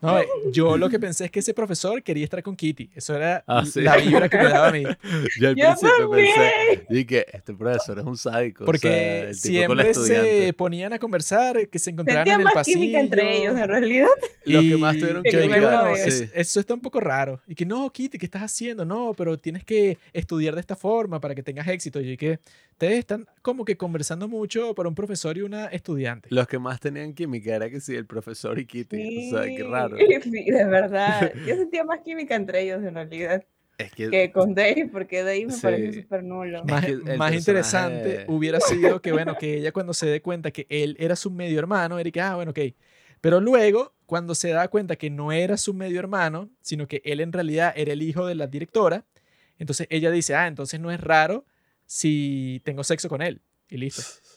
[0.00, 0.16] No,
[0.52, 3.64] yo lo que pensé es que ese profesor quería estar con Kitty, eso era Ah,
[3.66, 3.80] sí.
[3.80, 4.82] la vibra que me daba a mí,
[5.40, 8.62] Yo al Yo principio pensé, dije, este profesor es un sádico.
[8.62, 10.52] o sea, porque el tipo con siempre se estudiante.
[10.52, 12.78] ponían a conversar, que se encontraban Sentía en el más pasillo.
[12.78, 14.06] química entre ellos, en realidad.
[14.44, 15.96] Los que Y más tuvieron que ver, bueno, ¿no?
[15.96, 16.28] es- Sí.
[16.32, 17.40] eso está un poco raro.
[17.48, 18.84] Y que no, Kitty, ¿qué estás haciendo?
[18.84, 22.00] No, pero tienes que estudiar de esta forma para que tengas éxito.
[22.00, 22.38] Y dije,
[22.72, 26.28] ustedes están como que conversando mucho para un profesor y una estudiante.
[26.30, 29.32] Los que más tenían química era que sí, el profesor y Kitty.
[29.32, 29.87] O sea, qué raro.
[30.22, 31.32] Sí, de verdad.
[31.46, 33.44] Yo sentía más química entre ellos, en realidad,
[33.78, 35.60] Es que, que con Dave, porque Dave me Sí.
[35.62, 36.64] parece súper nulo.
[36.64, 40.50] Más, que el más interesante hubiera sido que, bueno, que ella cuando se dé cuenta
[40.50, 42.60] que él era su medio hermano, que, ah, bueno, ok.
[43.20, 47.20] Pero luego, cuando se da cuenta que no era su medio hermano, sino que él
[47.20, 49.06] en realidad era el hijo de la directora,
[49.58, 51.44] entonces ella dice, ah, entonces no es raro
[51.84, 53.42] si tengo sexo con él.
[53.68, 54.02] Y listo.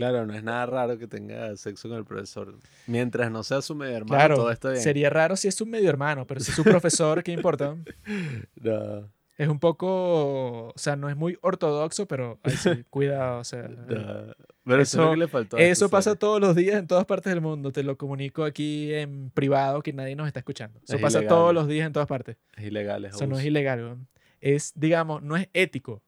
[0.00, 2.54] Claro, no es nada raro que tenga sexo con el profesor.
[2.86, 4.82] Mientras no sea su medio hermano, Claro, todo está bien.
[4.82, 7.76] sería raro si es su medio hermano, pero si es su profesor, ¿qué importa?
[8.56, 13.44] No, Es un poco, o sea, no es muy ortodoxo, pero ay, sí, cuidado, o
[13.44, 13.68] sea.
[13.68, 14.34] no.
[14.64, 15.56] Pero eso, que le faltó.
[15.56, 17.72] a esta Eso pasa todos los días en todas partes del mundo.
[17.72, 20.78] Te lo comunico aquí en privado que nadie nos está escuchando.
[20.84, 21.36] Eso Es pasa ilegal.
[21.36, 22.36] todos los días en todas partes.
[22.56, 23.96] Es ilegal, es Eso no es ilegal.
[24.40, 26.02] Es, digamos, no es ético,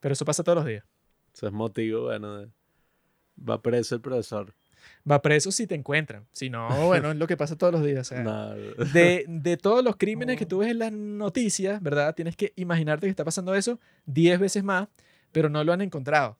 [0.00, 0.84] pero eso pasa todos los días.
[1.34, 2.48] Eso es motivo, bueno, de-
[3.38, 4.52] va preso el profesor.
[5.10, 6.24] Va preso si te encuentran.
[6.32, 8.00] Si no, bueno, es lo que pasa todos los días.
[8.10, 12.14] o sea, No, de, de todos los crímenes que tú ves en las noticias, ¿verdad?
[12.14, 14.88] Tienes que imaginarte que está pasando eso 10 veces más,
[15.32, 16.38] pero no lo han encontrado.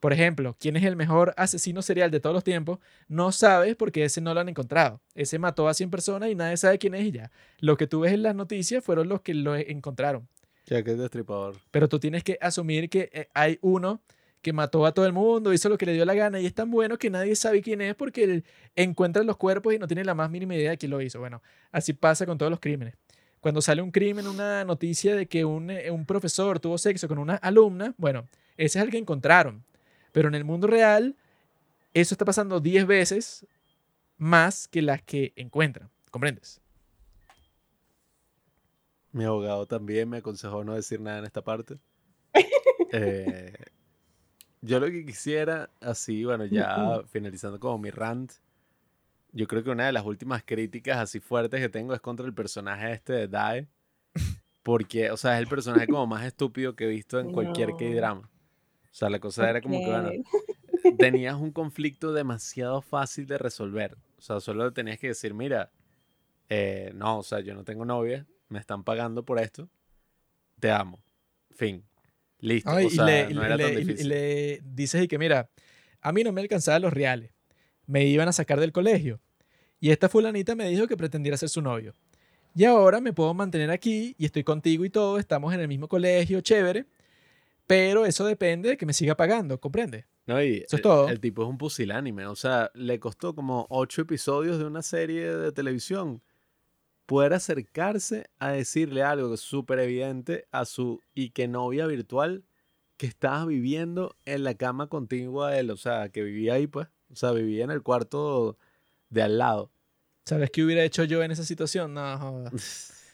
[0.00, 2.78] Por ejemplo, ¿quién es el mejor asesino serial de todos los tiempos?
[3.08, 5.00] No sabes porque ese no lo han encontrado.
[5.14, 7.30] Ese mató a 100 personas y nadie sabe quién es ya.
[7.58, 10.26] Lo que tú ves en las noticias fueron los que lo encontraron.
[10.66, 11.56] ya que es destripador.
[11.70, 14.00] Pero tú tienes que asumir que eh, hay uno
[14.42, 16.54] que mató a todo el mundo, hizo lo que le dio la gana y es
[16.54, 18.44] tan bueno que nadie sabe quién es porque él
[18.74, 21.20] encuentra los cuerpos y no tiene la más mínima idea de quién lo hizo.
[21.20, 21.42] Bueno,
[21.72, 22.94] así pasa con todos los crímenes.
[23.40, 27.18] Cuando sale un crimen, una noticia de que un, eh, un profesor tuvo sexo con
[27.18, 29.64] una alumna, bueno, ese es el que encontraron.
[30.12, 31.16] Pero en el mundo real,
[31.94, 33.46] eso está pasando 10 veces
[34.18, 35.90] más que las que encuentran.
[36.10, 36.60] ¿Comprendes?
[39.12, 41.78] Mi abogado también me aconsejó no decir nada en esta parte.
[42.92, 43.52] Eh,
[44.62, 48.32] yo lo que quisiera, así, bueno, ya finalizando como mi rant,
[49.32, 52.34] yo creo que una de las últimas críticas así fuertes que tengo es contra el
[52.34, 53.68] personaje este de Dae.
[54.62, 57.76] Porque, o sea, es el personaje como más estúpido que he visto en cualquier No.
[57.76, 58.20] K-drama.
[58.22, 60.10] O sea, la cosa era como que, bueno,
[60.98, 63.96] tenías un conflicto demasiado fácil de resolver.
[64.18, 65.70] O sea, solo tenías que decir, mira,
[66.48, 69.70] eh, no, o sea, yo no tengo novia, me están pagando por esto,
[70.58, 71.02] te amo.
[71.50, 71.84] Fin.
[72.40, 72.70] Listo.
[72.70, 75.50] Ay, o sea, y, le, tan y dices y que mira,
[76.00, 77.32] a mí no me alcanzaban los reales,
[77.86, 79.20] me iban a sacar del colegio
[79.80, 81.94] y esta fulanita me dijo que pretendiera ser su novio.
[82.54, 85.88] Y ahora me puedo mantener aquí y estoy contigo y todo, estamos en el mismo
[85.88, 86.86] colegio, chévere,
[87.66, 90.06] pero eso depende de que me siga pagando, ¿comprende?
[90.26, 91.08] No, y Eso es el- todo.
[91.08, 92.26] El tipo es un pusilánime.
[92.26, 96.22] O sea, le costó como ocho episodios de una serie de televisión
[97.10, 102.44] poder acercarse a decirle algo que es súper evidente a su y que novia virtual
[102.96, 105.72] que estaba viviendo en la cama contigua a él.
[105.72, 106.86] O sea, que vivía ahí, pues.
[107.12, 108.56] O sea, vivía en el cuarto
[109.08, 109.72] de al lado.
[110.24, 111.94] ¿Sabes qué hubiera hecho yo en esa situación?
[111.94, 112.96] No, jodas.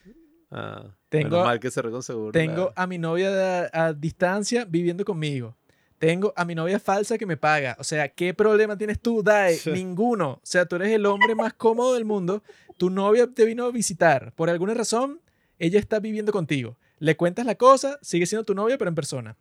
[0.48, 2.30] Ah, Tengo- menos mal que seguro.
[2.30, 5.56] Tengo a mi novia a distancia viviendo conmigo.
[5.98, 7.76] Tengo a mi novia falsa que me paga.
[7.78, 9.58] O sea, ¿qué problema tienes tú, Dae?
[9.72, 10.32] Ninguno.
[10.32, 12.42] O sea, tú eres el hombre más cómodo del mundo.
[12.76, 14.32] Tu novia te vino a visitar.
[14.34, 15.20] Por alguna razón,
[15.58, 16.76] ella está viviendo contigo.
[16.98, 19.36] Le cuentas la cosa, sigue siendo tu novia, pero en persona.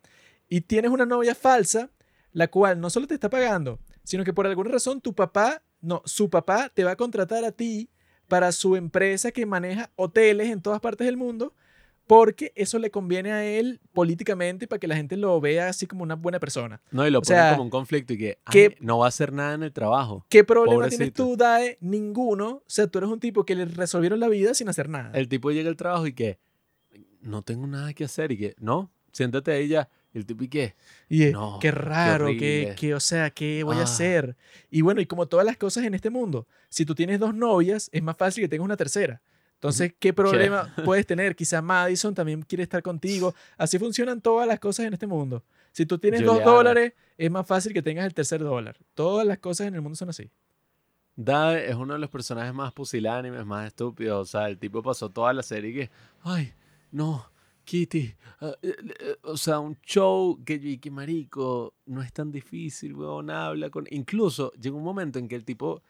[0.48, 1.90] Y tienes una novia falsa,
[2.32, 6.02] la cual no solo te está pagando, sino que por alguna razón tu papá, no,
[6.04, 7.90] su papá te va a contratar a ti
[8.28, 11.54] para su empresa que maneja hoteles en todas partes del mundo,
[12.06, 16.02] porque eso le conviene a él políticamente para que la gente lo vea así como
[16.02, 16.80] una buena persona.
[16.90, 19.06] No, y lo O pone sea, como un conflicto y que ¿qué- "Ay, no va
[19.06, 20.24] a hacer nada en el trabajo.
[20.28, 21.24] ¿Qué problema tienes Pobrecito.
[21.24, 21.78] tú, Dae?
[21.80, 22.48] Ninguno.
[22.48, 25.10] O sea, tú eres un tipo que le resolvieron la vida sin hacer nada.
[25.18, 26.38] El tipo llega al trabajo y que
[27.20, 29.88] no tengo nada que hacer y que no, siéntate ahí ya.
[30.14, 30.74] El tipo y que
[31.10, 33.82] Y No, qué raro, qué, qué, o sea, ¿qué voy a Ah.
[33.82, 34.34] hacer?
[34.70, 37.90] Y bueno, y como todas las cosas en este mundo, si tú tienes dos novias,
[37.92, 39.20] es más fácil que tengas una tercera.
[39.56, 41.34] Entonces, ¿qué problema puedes tener?
[41.34, 43.34] Quizá Madison también quiere estar contigo.
[43.56, 45.42] Así funcionan todas las cosas en este mundo.
[45.72, 48.78] Si tú tienes dos dólares, es más fácil que tengas el tercer dólar.
[48.94, 50.30] Todas las cosas en el mundo son así.
[51.16, 54.28] Dae es uno de los personajes más pusilánimes, más estúpidos.
[54.28, 55.90] O sea, el tipo pasó toda la serie que,
[56.22, 56.52] ay,
[56.92, 57.26] no,
[57.64, 58.14] Kitty.
[58.40, 62.94] ah, eh, eh, o sea, un show que yo que marico, no es tan difícil,
[62.94, 63.86] weón, habla con...
[63.90, 65.82] Incluso llegó un momento en que el tipo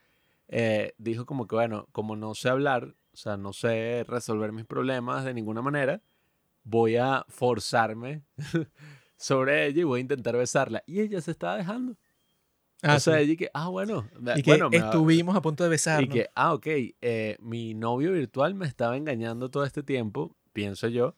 [0.48, 4.66] eh, dijo como que, bueno, como no sé hablar, o sea, no sé resolver mis
[4.66, 6.02] problemas de ninguna manera,
[6.64, 8.24] voy a forzarme
[9.16, 10.82] sobre ella y voy a intentar besarla.
[10.86, 11.96] Y ella se estaba dejando.
[12.82, 13.22] Ah, o sea, sí.
[13.22, 14.06] ella y que, ah, bueno,
[14.36, 16.14] y que bueno, va- estuvimos a punto de y besarnos.
[16.14, 21.14] que, ah, ok, eh, mi novio virtual me estaba engañando todo este tiempo, pienso yo,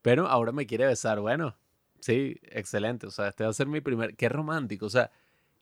[0.00, 1.20] pero ahora me quiere besar.
[1.20, 1.54] Bueno,
[2.00, 3.06] sí, excelente.
[3.06, 4.16] O sea, este va a ser mi primer.
[4.16, 5.10] Qué romántico, o sea,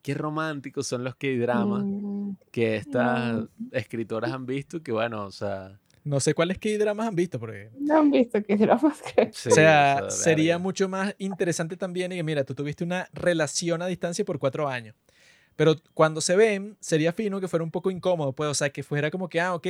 [0.02, 2.19] qué románticos son los que dramas Mm,
[2.50, 3.48] que estas no.
[3.72, 4.82] escritoras han visto.
[4.82, 5.78] Que bueno, o sea.
[6.02, 9.30] No sé cuáles que dramas han visto, porque No han visto que será más que.
[9.32, 13.08] sí, o sea, o sería mucho más interesante también y que, mira, tú tuviste una
[13.12, 14.94] relación a distancia por cuatro años.
[15.56, 18.82] Pero cuando se ven, sería fino que fuera un poco incómodo, pues, o sea, que
[18.82, 19.66] fuera como que, ah, ok,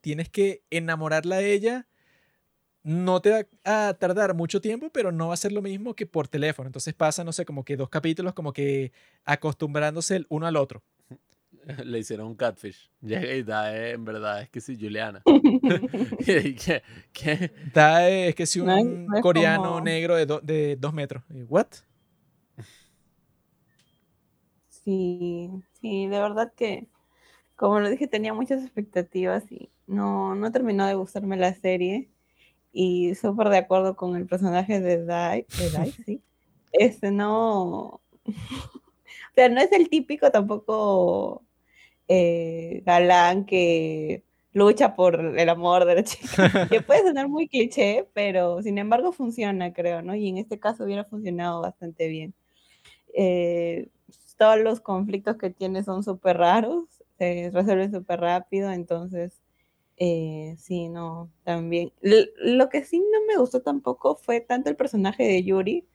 [0.00, 1.88] tienes que enamorarla a ella,
[2.84, 6.06] no te va a tardar mucho tiempo, pero no va a ser lo mismo que
[6.06, 6.68] por teléfono.
[6.68, 8.92] Entonces pasa, no sé, como que dos capítulos como que
[9.24, 10.82] acostumbrándose el uno al otro.
[11.84, 12.90] Le hicieron un catfish.
[13.00, 15.22] Llega y da, eh, en verdad, es que sí, Juliana.
[15.26, 16.82] y que,
[17.12, 20.92] que, Da, eh, es que si un No coreano como- negro de, do- de dos
[20.92, 21.22] metros.
[21.48, 21.66] ¿What?
[24.68, 26.88] Sí, sí, de verdad que,
[27.56, 32.10] como lo dije, tenía muchas expectativas y no, no terminó de gustarme la serie.
[32.72, 36.22] Y súper de acuerdo con el personaje de Dai, de Dai, sí.
[36.72, 38.00] Este no.
[38.24, 41.42] O sea, no es el típico tampoco
[42.14, 46.26] eh, galán que lucha por el amor de la chica.
[46.70, 50.14] Que puede sonar muy cliché, pero sin embargo funciona, creo, ¿no?
[50.14, 52.34] Y en este caso hubiera funcionado bastante bien.
[53.14, 53.88] Eh,
[54.38, 56.84] todos los conflictos que tiene son súper raros,
[57.18, 59.40] se resuelven súper rápido, entonces,
[59.98, 61.92] eh, sí, no, también.
[62.02, 65.86] L- lo que sí no me gustó tampoco fue tanto el personaje de Yuri.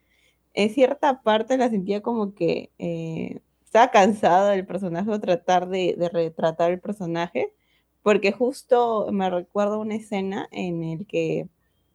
[0.53, 5.95] En cierta parte la sentía como que eh, estaba cansada del personaje o tratar de,
[5.97, 7.53] de retratar el personaje,
[8.01, 11.49] porque justo me recuerdo una escena en el que,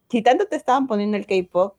[0.09, 1.75] si tanto te estaban poniendo el K-pop,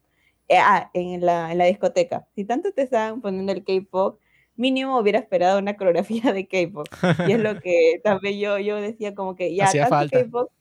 [0.49, 4.19] eh, ah, en la, en la discoteca, si tanto te estaban poniendo el K-pop,
[4.57, 6.87] mínimo hubiera esperado una coreografía de K-pop.
[7.27, 10.23] Y es lo que también yo, yo decía como que ya Hacía tanto falta.
[10.23, 10.51] K-pop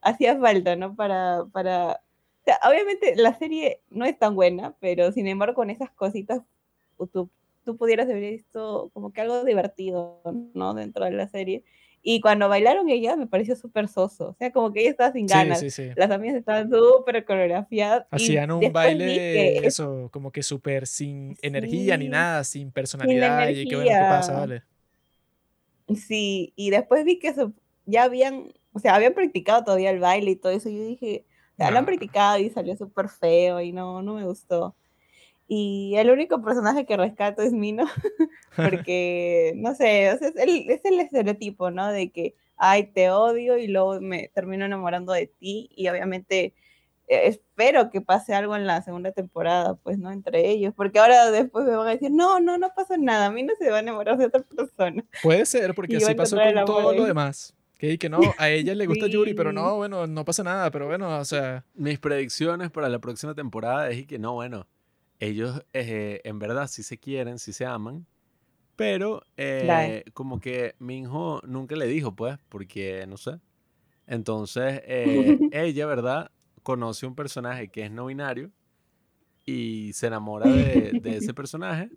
[0.00, 0.96] hacía falta, ¿no?
[0.96, 2.00] Para, para...
[2.40, 6.40] O sea, obviamente la serie no es tan buena, pero sin embargo con esas cositas
[7.12, 7.28] tú,
[7.68, 10.22] tú pudieras haber visto como que algo divertido,
[10.54, 10.72] ¿no?
[10.72, 11.64] Dentro de la serie.
[12.00, 14.30] Y cuando bailaron ellas me pareció súper soso.
[14.30, 15.60] O sea, como que ella estaba sin Sí, ganas.
[15.60, 15.90] sí, sí.
[15.96, 18.06] Las amigas estaban súper coreografiadas.
[18.10, 23.48] Hacían un baile es- eso, como que súper sin energía ni Sí, nada, sin personalidad.
[23.48, 24.08] Y qué bueno, ¿qué energía.
[24.08, 24.32] pasa?
[24.32, 24.62] Vale.
[25.94, 27.52] Sí, y después vi que eso,
[27.86, 30.68] ya habían, o sea, habían practicado todavía el baile y todo eso.
[30.68, 34.14] Y yo dije, o sea, lo han practicado y salió súper feo y no, no
[34.14, 34.76] me gustó.
[35.50, 37.86] Y el único personaje que rescato es Mino,
[38.56, 41.90] porque, no sé, o sea, es, el, es el estereotipo, ¿no?
[41.90, 46.52] De que, ay, te odio y luego me termino enamorando de ti y obviamente
[47.08, 50.12] eh, espero que pase algo en la segunda temporada, pues, ¿no?
[50.12, 53.30] Entre ellos, porque ahora después me van a decir, no, no, no pasa nada, a
[53.30, 55.02] mí no se va a enamorar de otra persona.
[55.22, 57.54] Puede ser, porque Y así pasó con todo lo demás.
[57.78, 59.56] Que, que no, a ella le gusta Yuri, pero Sí.
[59.56, 60.70] no, bueno, no pasa nada.
[60.70, 64.66] Pero bueno, o sea, mis predicciones para la próxima temporada es y que no, bueno,
[65.20, 68.06] ellos eh, en verdad sí se quieren, sí se aman,
[68.76, 73.40] pero eh, como que Minho nunca le dijo, pues, porque no sé.
[74.06, 76.30] Entonces, eh, ella, ¿verdad?
[76.62, 78.52] Conoce un personaje que es no binario
[79.44, 81.90] y se enamora de, de ese personaje.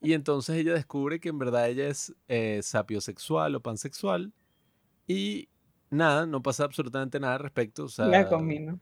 [0.00, 4.32] Y entonces ella descubre que en verdad ella es eh, sapiosexual o pansexual.
[5.06, 5.48] Y
[5.90, 7.84] nada, no pasa absolutamente nada al respecto.
[7.84, 8.80] O sea, Ya con Mino.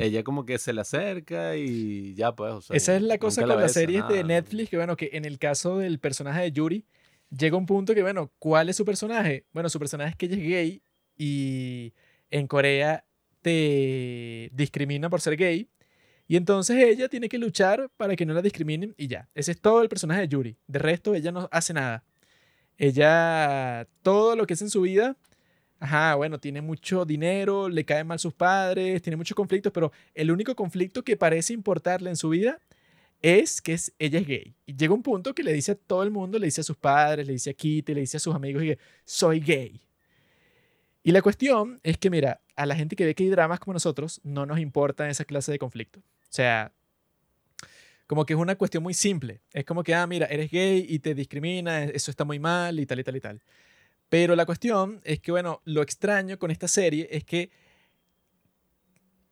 [0.00, 3.42] Ella como que se le acerca y ya pues, o sea, Esa es la cosa
[3.42, 4.24] con la las series de.
[4.24, 6.86] Netflix, que bueno, que en el caso del personaje de Yuri,
[7.30, 9.46] llega un punto que, bueno, ¿cuál es su personaje?
[9.52, 10.82] Bueno, su personaje es que ella es gay
[11.16, 11.92] y
[12.30, 13.04] en Corea
[13.42, 15.68] te discrimina por ser gay.
[16.28, 19.28] Y entonces ella tiene que luchar para que no la discriminen y ya.
[19.34, 20.56] Ese es todo el personaje de Yuri.
[20.66, 22.04] De resto, ella no hace nada.
[22.78, 25.16] Ella, todo lo que es en su vida,
[25.82, 30.30] ajá, bueno, tiene mucho dinero, le caen mal sus padres, tiene muchos conflictos, pero el
[30.30, 32.60] único conflicto que parece importarle en su vida
[33.20, 34.54] es que es, ella es gay.
[34.64, 36.76] Y llega un punto que le dice a todo el mundo, le dice a sus
[36.76, 39.80] padres, le dice a Kitty, le dice a sus amigos, y soy gay.
[41.02, 43.72] Y la cuestión es que, mira, a la gente que ve que hay dramas como
[43.72, 45.98] nosotros, no nos importa esa clase de conflicto.
[45.98, 46.72] O sea,
[48.06, 49.40] como que es una cuestión muy simple.
[49.52, 52.86] Es como que, ah, mira, eres gay y te discrimina, eso está muy mal y
[52.86, 53.42] tal y tal y tal.
[54.12, 57.50] Pero la cuestión es que, bueno, lo extraño con esta serie es que,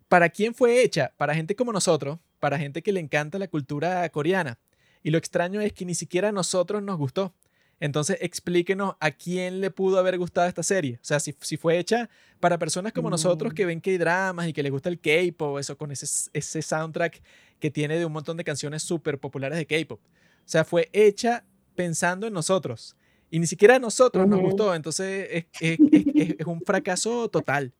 [0.08, 1.12] ¿para quién fue hecha?
[1.18, 4.58] Para gente como nosotros, para gente que le encanta la cultura coreana.
[5.02, 7.34] Y lo extraño es que ni siquiera a nosotros nos gustó.
[7.78, 10.94] Entonces, explíquenos a quién le pudo haber gustado esta serie.
[10.94, 12.08] O sea, si, si fue hecha
[12.40, 13.56] para personas como nosotros Mm.
[13.56, 17.20] que ven K-dramas y que les gusta el K-pop, eso con ese, ese soundtrack
[17.58, 20.00] que tiene de un montón de canciones súper populares de K-pop.
[20.02, 21.44] O sea, fue hecha
[21.74, 22.96] pensando en nosotros.
[23.30, 24.74] Y ni siquiera a nosotros nos gustó.
[24.74, 27.72] Entonces, es, es- es- es- es un fracaso total.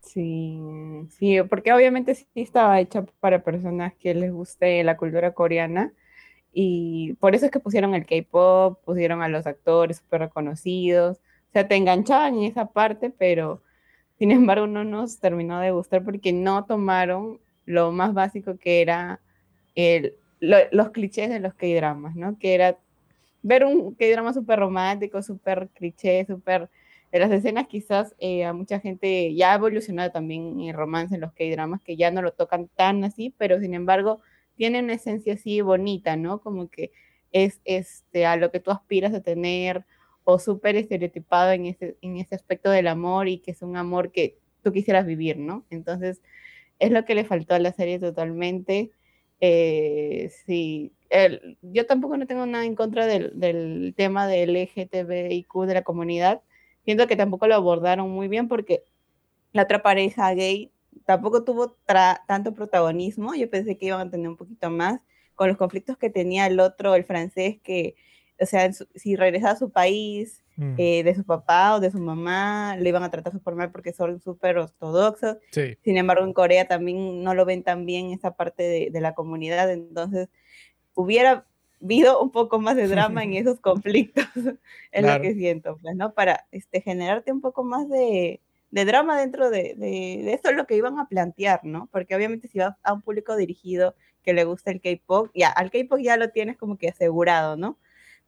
[0.00, 0.58] Sí,
[1.10, 5.92] sí, porque obviamente sí estaba hecha para personas que les guste la cultura coreana
[6.52, 11.52] y por eso es que pusieron el K-pop, pusieron a los actores súper reconocidos, o
[11.52, 13.62] sea, te enganchaban en esa parte, pero
[14.18, 19.20] sin embargo no nos terminó de gustar porque no tomaron lo más básico que era
[19.76, 22.38] el, lo- los clichés de los K-dramas, ¿no?
[22.38, 22.76] Que era
[23.42, 26.70] ver un K-drama súper romántico, súper cliché, súper
[27.12, 31.20] de las escenas quizás eh, a mucha gente ya ha evolucionado también el romance en
[31.20, 34.22] los K-dramas, que ya no lo tocan tan así, pero sin embargo
[34.56, 36.40] tiene una esencia así bonita, ¿no?
[36.40, 36.90] Como que
[37.30, 39.84] es este, a lo que tú aspiras a tener
[40.24, 44.10] o súper estereotipado en ese, en ese aspecto del amor y que es un amor
[44.10, 45.66] que tú quisieras vivir, ¿no?
[45.68, 46.22] Entonces
[46.78, 48.90] es lo que le faltó a la serie totalmente.
[49.44, 55.74] Eh, sí, el- yo tampoco no tengo nada en contra del, tema del LGTBIQ de
[55.74, 56.42] la comunidad.
[56.84, 58.84] Siento que tampoco lo abordaron muy bien porque
[59.52, 60.72] la otra pareja gay
[61.06, 61.76] tampoco tuvo
[62.26, 63.34] tanto protagonismo.
[63.34, 65.00] Yo pensé que iban a tener un poquito más
[65.34, 67.96] con los conflictos que tenía el otro, el francés, que,
[68.40, 71.98] o sea, si regresaba a su país, Mm, eh, de su papá o de su
[71.98, 75.38] mamá, le iban a tratar súper mal porque son súper ortodoxos.
[75.50, 75.78] sí.
[75.82, 79.14] Sin embargo, en Corea también no lo ven tan bien esa parte de, de la
[79.14, 80.28] comunidad, entonces
[80.94, 81.46] hubiera
[81.82, 84.26] habido un poco más de drama en esos conflictos,
[84.92, 85.16] es Claro.
[85.16, 86.12] lo que siento, pues, ¿no?
[86.12, 90.56] Para este, generarte un poco más de, de drama dentro de, de, de eso es
[90.56, 91.88] lo que iban a plantear, ¿no?
[91.90, 95.70] Porque obviamente si vas a un público dirigido que le gusta el K-pop, ya, al
[95.70, 97.78] K-pop ya lo tienes como que asegurado, ¿no?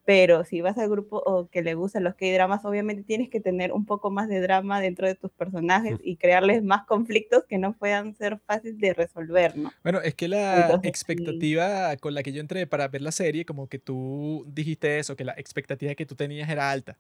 [0.06, 3.72] Pero si vas al grupo o que le gustan los K-dramas, obviamente tienes que tener
[3.72, 7.74] un poco más de drama dentro de tus personajes y crearles más conflictos que no
[7.76, 9.74] puedan ser fáciles de resolver, ¿no?
[9.85, 11.48] Bueno, es que la Entonces, sí.
[11.52, 15.14] expectativa con la que yo entré para ver la serie, como que tú dijiste eso,
[15.14, 16.98] que la expectativa que tú tenías era alta.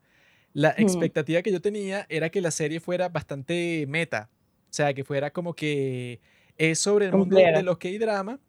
[0.54, 1.08] La Mm.
[1.10, 4.30] expectativa que yo tenía era que la serie fuera bastante meta.
[4.70, 6.20] O sea, que fuera como que
[6.56, 8.40] es sobre el mundo de los K-drama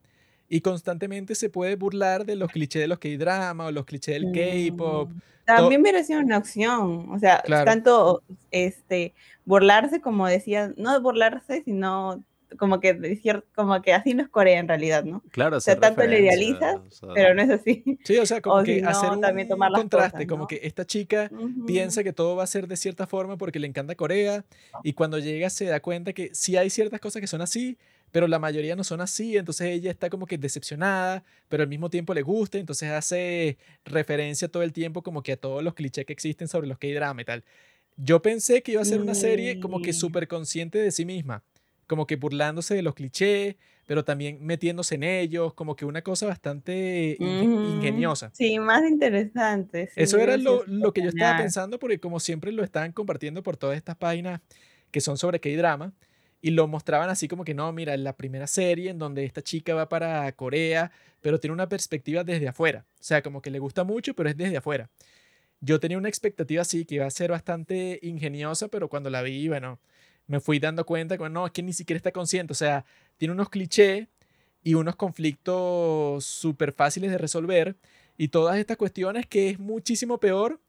[0.50, 4.32] y constantemente se puede burlar de los clichés de los K-drama o los clichés del
[4.32, 5.12] K-pop.
[5.46, 7.66] También hubiera sido una opción, o sea, Claro.
[7.66, 9.14] tanto este
[9.46, 12.24] burlarse como decía, no burlarse, sino
[12.58, 15.22] como que decir, como que así no es Corea en realidad, ¿no?
[15.32, 17.84] Claro, sea, hacer tanto lo idealizas, o sea, Pero no es así.
[18.04, 20.28] Sí, o sea, como O que si no, hacer un también tomar las contraste, cosas,
[20.28, 20.48] como ¿no?
[20.48, 21.30] que esta chica
[21.68, 24.46] piensa que todo va a ser de cierta forma porque le encanta Corea
[24.84, 27.78] y cuando llega se da cuenta que sí hay ciertas cosas que son así,
[28.16, 31.90] pero la mayoría no son así, entonces ella está como que decepcionada, pero al mismo
[31.90, 36.06] tiempo le gusta, entonces hace referencia todo el tiempo como que a todos los clichés
[36.06, 37.44] que existen sobre los K-drama y tal.
[37.98, 41.44] Yo pensé que iba a ser una serie como que súper consciente de sí misma,
[41.88, 46.26] como que burlándose de los clichés, pero también metiéndose en ellos, como que una cosa
[46.26, 48.30] bastante ingeniosa.
[48.34, 49.88] Sí, más interesante.
[49.88, 53.44] sí, Eso era lo, lo que yo estaba pensando porque como siempre lo estaban compartiendo
[53.44, 54.40] por todas estas páginas
[54.92, 55.92] que son sobre K-drama
[56.46, 59.74] y lo mostraban así como que no, mira, la primera serie en donde esta chica
[59.74, 60.92] va para Corea,
[61.22, 62.86] pero tiene una perspectiva desde afuera.
[63.00, 64.92] O sea, como que le gusta mucho, pero es desde afuera.
[65.60, 69.48] Yo tenía una expectativa así que iba a ser bastante ingeniosa, pero cuando la vi,
[69.48, 69.80] bueno,
[70.28, 72.52] me fui dando cuenta que no, es que ni siquiera está consciente.
[72.54, 72.86] O sea,
[73.18, 74.08] tiene unos clichés
[74.62, 77.76] y unos conflictos súper fáciles de resolver
[78.18, 80.62] y todas estas cuestiones que es muchísimo peor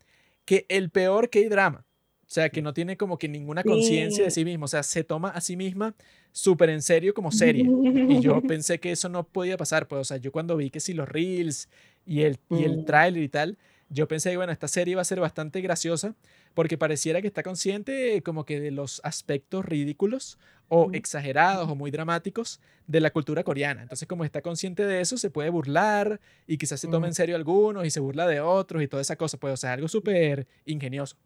[0.46, 1.85] que el peor K-drama.
[2.26, 4.64] O sea, que no tiene como que ninguna conciencia de sí mismo.
[4.64, 5.94] O sea, se toma a sí misma
[6.32, 7.64] súper en serio como serie.
[7.64, 9.86] Y yo pensé que eso no podía pasar.
[9.86, 11.68] Pues, o sea, yo cuando vi que si los reels
[12.04, 12.84] y el, y el mm.
[12.84, 13.58] trailer y tal,
[13.88, 16.16] yo pensé que, bueno, esta serie va a ser bastante graciosa
[16.52, 20.38] porque pareciera que está consciente como que de los aspectos ridículos
[20.68, 23.82] o exagerados o muy dramáticos de la cultura coreana.
[23.82, 27.36] Entonces, como está consciente de eso, se puede burlar y quizás se tome en serio
[27.36, 29.38] algunos y se burla de otros y toda esa cosa.
[29.38, 31.16] Pues, o sea, algo súper ingenioso.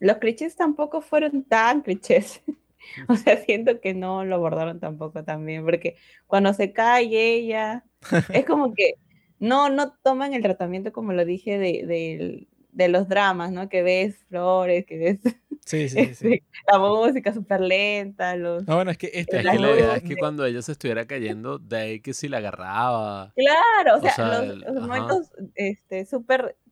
[0.00, 2.42] Los clichés tampoco fueron tan clichés.
[3.08, 5.96] o sea, siento que no lo abordaron tampoco también, porque
[6.26, 7.84] cuando se cae ella,
[8.32, 8.94] es como que
[9.38, 12.46] no, no toman el tratamiento, como lo dije, de,
[12.78, 13.68] de los dramas, ¿no?
[13.68, 15.18] Que ves flores, que ves
[15.66, 16.34] sí, sí, sí.
[16.34, 18.36] Este, la música súper lenta.
[18.36, 20.72] Los, no, bueno, es que, este, es, que la idea es que cuando ella se
[20.72, 23.32] estuviera cayendo, de ahí que si la agarraba.
[23.34, 26.06] Claro, o sea, los, momentos este,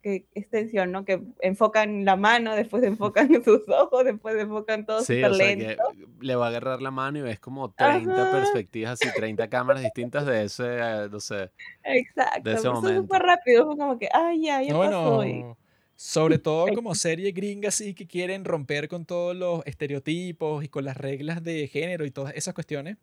[0.06, 1.04] que extensión, ¿no?
[1.04, 5.82] Que enfocan la mano, después enfocan sus ojos, después enfocan todo súper lento.
[6.20, 10.24] le va a agarrar la mano y ves como 30 perspectivas y 30 cámaras distintas
[10.24, 11.50] de ese, no sé.
[11.82, 13.02] Exacto, de ese momento.
[13.02, 15.56] súper rápido, fue como que, ay, ya, ya pasó.
[15.96, 20.84] Sobre todo como serie gringa, sí, que quieren romper con todos los estereotipos y con
[20.84, 22.96] las reglas de género y todas esas cuestiones.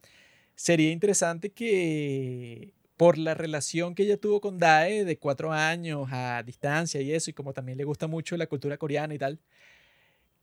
[0.56, 2.74] Sería interesante que
[3.04, 7.32] por la relación que ella tuvo con Dae de cuatro años a distancia y eso,
[7.32, 9.42] y como también le gusta mucho la cultura coreana y tal,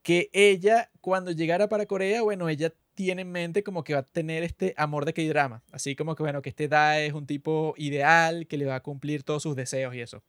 [0.03, 4.03] que ella cuando llegara para Corea, bueno, ella tiene en mente como que va a
[4.03, 7.73] tener este amor de K-drama, así como que bueno, que este Dae es un tipo
[7.78, 10.23] ideal, que le va a cumplir todos sus deseos y eso.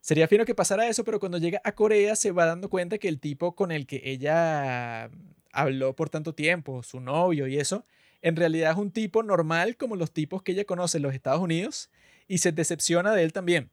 [0.00, 3.06] Sería fino que pasara eso, pero cuando llega a Corea se va dando cuenta que
[3.06, 5.08] el tipo con el que ella
[5.52, 7.86] habló por tanto tiempo, su novio y eso,
[8.24, 11.42] en realidad es un tipo normal como los tipos que ella conoce en los Estados
[11.42, 11.90] Unidos
[12.26, 13.70] y se decepciona de él también.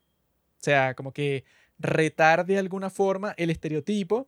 [0.59, 1.45] O sea, como que
[1.79, 4.27] retar de alguna forma el estereotipo,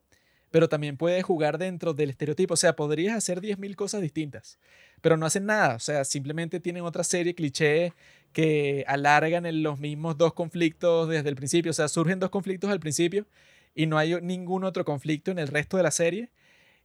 [0.50, 2.54] pero también puede jugar dentro del estereotipo.
[2.54, 4.60] O sea, podrías hacer 10.000 cosas distintas,
[5.02, 5.76] pero no hacen nada.
[5.76, 7.91] O sea, simplemente tienen otra serie cliché
[8.32, 11.72] que alargan los mismos dos conflictos desde el principio.
[11.72, 13.28] O sea, surgen dos conflictos al principio
[13.76, 16.30] y no hay ningún otro conflicto en el resto de la serie.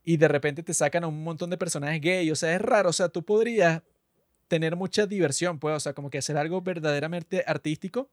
[0.08, 2.30] Y de repente te sacan a un montón de personajes gay.
[2.30, 2.88] O sea, es raro.
[2.88, 3.82] O sea, tú podrías
[4.48, 5.76] tener mucha diversión, pues.
[5.76, 8.08] O sea, como que hacer algo verdaderamente artístico.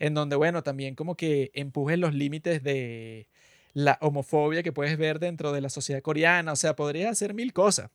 [0.00, 3.28] En donde, bueno, también como que empujes los límites de
[3.74, 6.50] la homofobia que puedes ver dentro de la sociedad coreana.
[6.50, 7.92] O sea, podrías hacer mil cosas.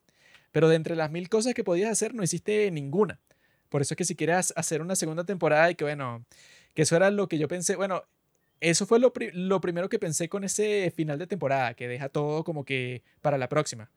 [0.53, 3.19] Pero de entre las mil cosas que podías hacer, no hiciste ninguna.
[3.67, 6.23] Por eso es que si quieres hacer una segunda temporada y que bueno,
[6.73, 8.05] que eso era lo que yo pensé, bueno,
[8.61, 12.43] eso fue lo, lo primero que pensé con ese final de temporada, que deja todo
[12.43, 13.89] como que para la próxima.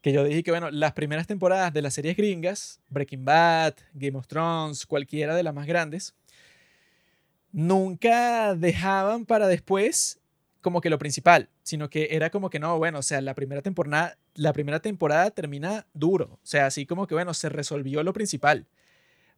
[0.00, 4.16] Que yo dije que, bueno, las primeras temporadas de las series gringas, Breaking Bad, Game
[4.16, 6.14] of Thrones, cualquiera de las más grandes,
[7.50, 10.20] nunca dejaban para después
[10.60, 13.62] como que lo principal, sino que era como que no, bueno, o sea, la primera
[13.62, 18.12] temporada, la primera temporada termina duro, o sea, así como que bueno, se resolvió lo
[18.12, 18.66] principal.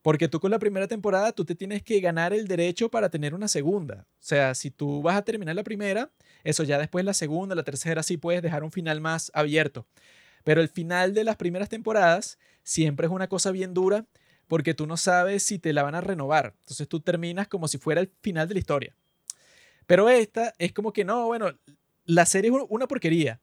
[0.02, 3.34] Porque tú con la primera temporada tú te tienes que ganar el derecho para tener
[3.34, 4.06] una segunda.
[4.12, 6.10] O sea, si tú vas a terminar la primera,
[6.44, 9.86] eso ya después la segunda, la tercera sí puedes dejar un final más abierto.
[10.44, 14.06] Pero el final de las primeras temporadas siempre es una cosa bien dura
[14.46, 16.54] porque tú no sabes si te la van a renovar.
[16.60, 18.96] Entonces tú terminas como si fuera el final de la historia.
[19.86, 21.50] Pero esta es como que no, bueno,
[22.04, 23.40] la serie es una porquería.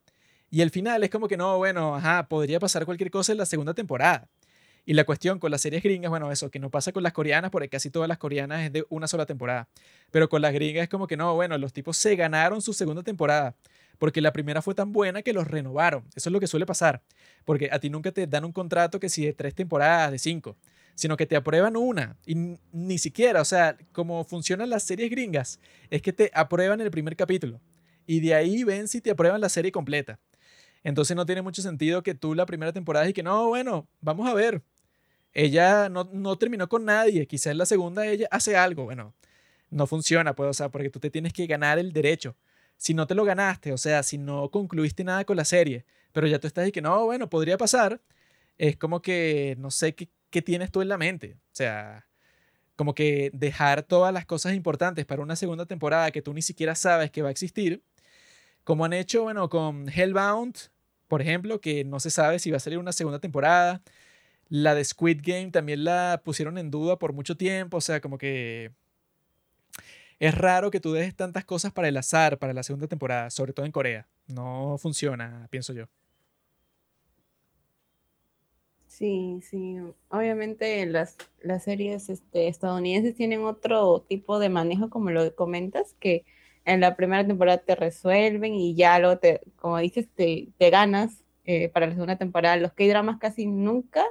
[0.50, 3.46] Y el final es como que no, bueno, ajá, podría pasar cualquier cosa en la
[3.46, 4.30] segunda temporada.
[4.86, 7.52] Y la cuestión con las series gringas, bueno, eso, que no pasa con las coreanas,
[7.52, 9.68] porque casi todas las coreanas es de una sola temporada.
[10.12, 13.02] Pero con las gringas es como que no, bueno, los tipos se ganaron su segunda
[13.02, 13.56] temporada,
[13.98, 16.04] porque la primera fue tan buena que los renovaron.
[16.16, 17.02] Eso es lo que suele pasar,
[17.46, 20.56] porque a ti nunca te dan un contrato que si de tres temporadas, de cinco
[20.96, 22.18] sino que te aprueban una.
[22.26, 25.60] Y ni siquiera, o sea, como funcionan las series gringas,
[25.90, 27.62] es que te aprueban el primer capítulo.
[28.08, 30.20] Y de ahí ven si te aprueban la serie completa.
[30.84, 34.28] Entonces no tiene mucho sentido que tú la primera temporada y que no, bueno, vamos
[34.30, 34.64] a ver.
[35.36, 38.86] Ella no, no terminó con nadie, quizás la segunda ella hace algo.
[38.86, 39.14] Bueno,
[39.70, 42.38] no funciona, pues, o sea, porque tú te tienes que ganar el derecho.
[42.78, 46.28] Si no te lo ganaste, o sea, si no concluiste nada con la serie, pero
[46.28, 48.02] ya tú estás y que no, bueno, podría pasar,
[48.58, 51.36] es como que no sé qué, ¿qué tienes tú en la mente?
[51.36, 52.08] O sea,
[52.76, 56.76] como que dejar todas las cosas importantes para una segunda temporada que tú ni siquiera
[56.76, 57.84] sabes que va a existir,
[58.64, 60.58] como han hecho, bueno, con Hellbound,
[61.08, 63.82] por ejemplo, que no se sabe si va a salir una segunda temporada.
[64.50, 68.18] La de Squid Game también la pusieron en duda por mucho tiempo, o sea, como
[68.18, 68.72] que
[70.20, 73.54] es raro que tú dejes tantas cosas para el azar para la segunda temporada, sobre
[73.54, 74.08] todo en Corea.
[74.28, 75.86] No funciona, pienso yo.
[78.88, 79.78] Sí, sí.
[80.10, 86.24] Obviamente las, las series este, estadounidenses tienen otro tipo de manejo, como lo comentas, que
[86.64, 91.68] en la primera temporada te resuelven y ya luego te, como dices, te, ganas eh,
[91.70, 92.56] para la segunda temporada.
[92.56, 94.06] Los K-dramas casi nunca.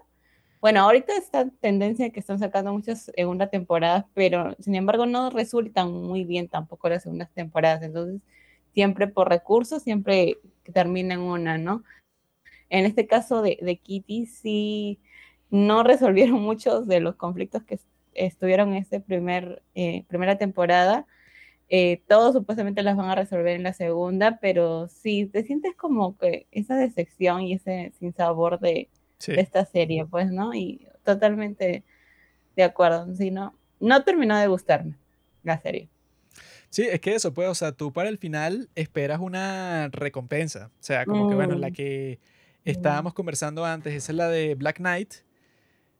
[0.65, 5.93] Bueno, ahorita esta tendencia que están sacando muchas segunda temporadas, pero sin embargo no resultan
[5.93, 7.82] muy bien tampoco las segundas temporadas.
[7.82, 8.23] Entonces,
[8.73, 10.39] siempre por recursos, siempre
[10.73, 11.85] termina en una, ¿no?
[12.70, 15.01] En este caso de, de Kitty, sí
[15.51, 17.78] no resolvieron muchos de los conflictos que
[18.15, 21.07] estuvieron en esta primer, eh, primera temporada.
[21.69, 26.16] Eh, todos supuestamente las van a resolver en la segunda, pero sí, te sientes como
[26.16, 28.89] que esa decepción y ese sinsabor de,
[29.27, 30.55] de esta serie, pues, ¿no?
[30.55, 31.85] Y totalmente
[32.57, 34.97] de acuerdo, sí, no, no terminó de gustarme
[35.43, 35.89] la serie.
[36.70, 40.73] Sí, es que eso, pues, o sea, tú para el final esperas una recompensa.
[40.81, 41.73] O sea, como que, bueno, la mm.
[41.73, 42.19] que
[42.65, 45.15] estábamos conversando antes, esa es la de Black Knight.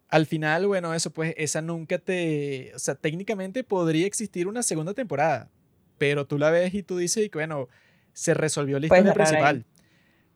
[0.09, 2.73] Al final, bueno, eso, pues, esa nunca te.
[2.75, 5.49] O sea, técnicamente podría existir una segunda temporada,
[5.97, 7.69] pero tú la ves y tú dices, que, bueno,
[8.13, 9.65] se resolvió la historia principal.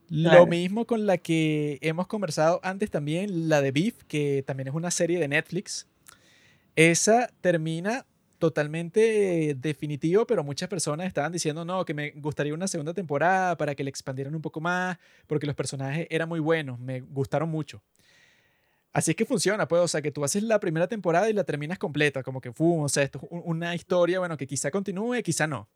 [0.08, 4.74] Lo mismo con la que hemos conversado antes también, la de Beef, que también es
[4.74, 5.86] una serie de Netflix.
[6.76, 8.06] Esa termina
[8.38, 13.74] totalmente definitivo, pero muchas personas estaban diciendo, no, que me gustaría una segunda temporada para
[13.74, 17.82] que le expandieran un poco más, porque los personajes eran muy buenos, me gustaron mucho.
[18.92, 21.44] Así es que funciona, pues, o sea, que tú haces la primera temporada y la
[21.44, 25.22] terminas completa, como que, fue o sea, esto es una historia, bueno, que quizá continúe,
[25.22, 25.68] quizá no.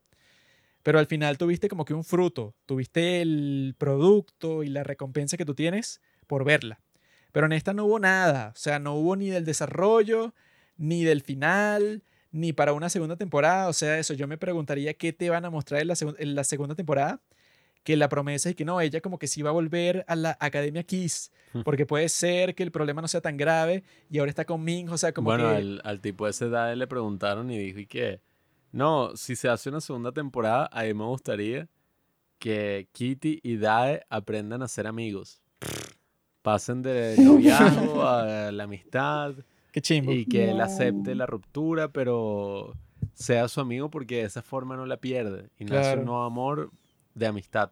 [0.83, 5.45] Pero al final tuviste como que un fruto, tuviste el producto y la recompensa que
[5.45, 6.81] tú tienes por verla.
[7.31, 10.35] Pero en esta no hubo nada, o sea, no hubo ni del desarrollo,
[10.77, 13.69] ni del final, ni para una segunda temporada.
[13.69, 16.45] O sea, eso, yo me preguntaría qué te van a mostrar en la, en la
[16.45, 17.21] segunda temporada.
[17.85, 20.37] Que la promesa es que no, ella como que sí va a volver a la
[20.39, 21.33] Academia Kiss,
[21.65, 24.89] porque puede ser que el problema no sea tan grave y ahora está con Ming,
[24.89, 25.57] o sea, como bueno, que...
[25.57, 28.21] al, al tipo de esa edad le preguntaron y dijo, ¿y qué?
[28.73, 31.69] No, si se hace una segunda temporada, a mí me gustaría
[32.39, 35.43] que Kitty y Dae aprendan a ser amigos.
[36.41, 39.35] Pasen de noviazgo a la amistad
[39.75, 42.75] y que él acepte la ruptura, pero
[43.15, 45.51] sea su amigo porque de esa forma no la pierde.
[45.59, 46.71] Y no es un nuevo amor
[47.15, 47.71] de amistad.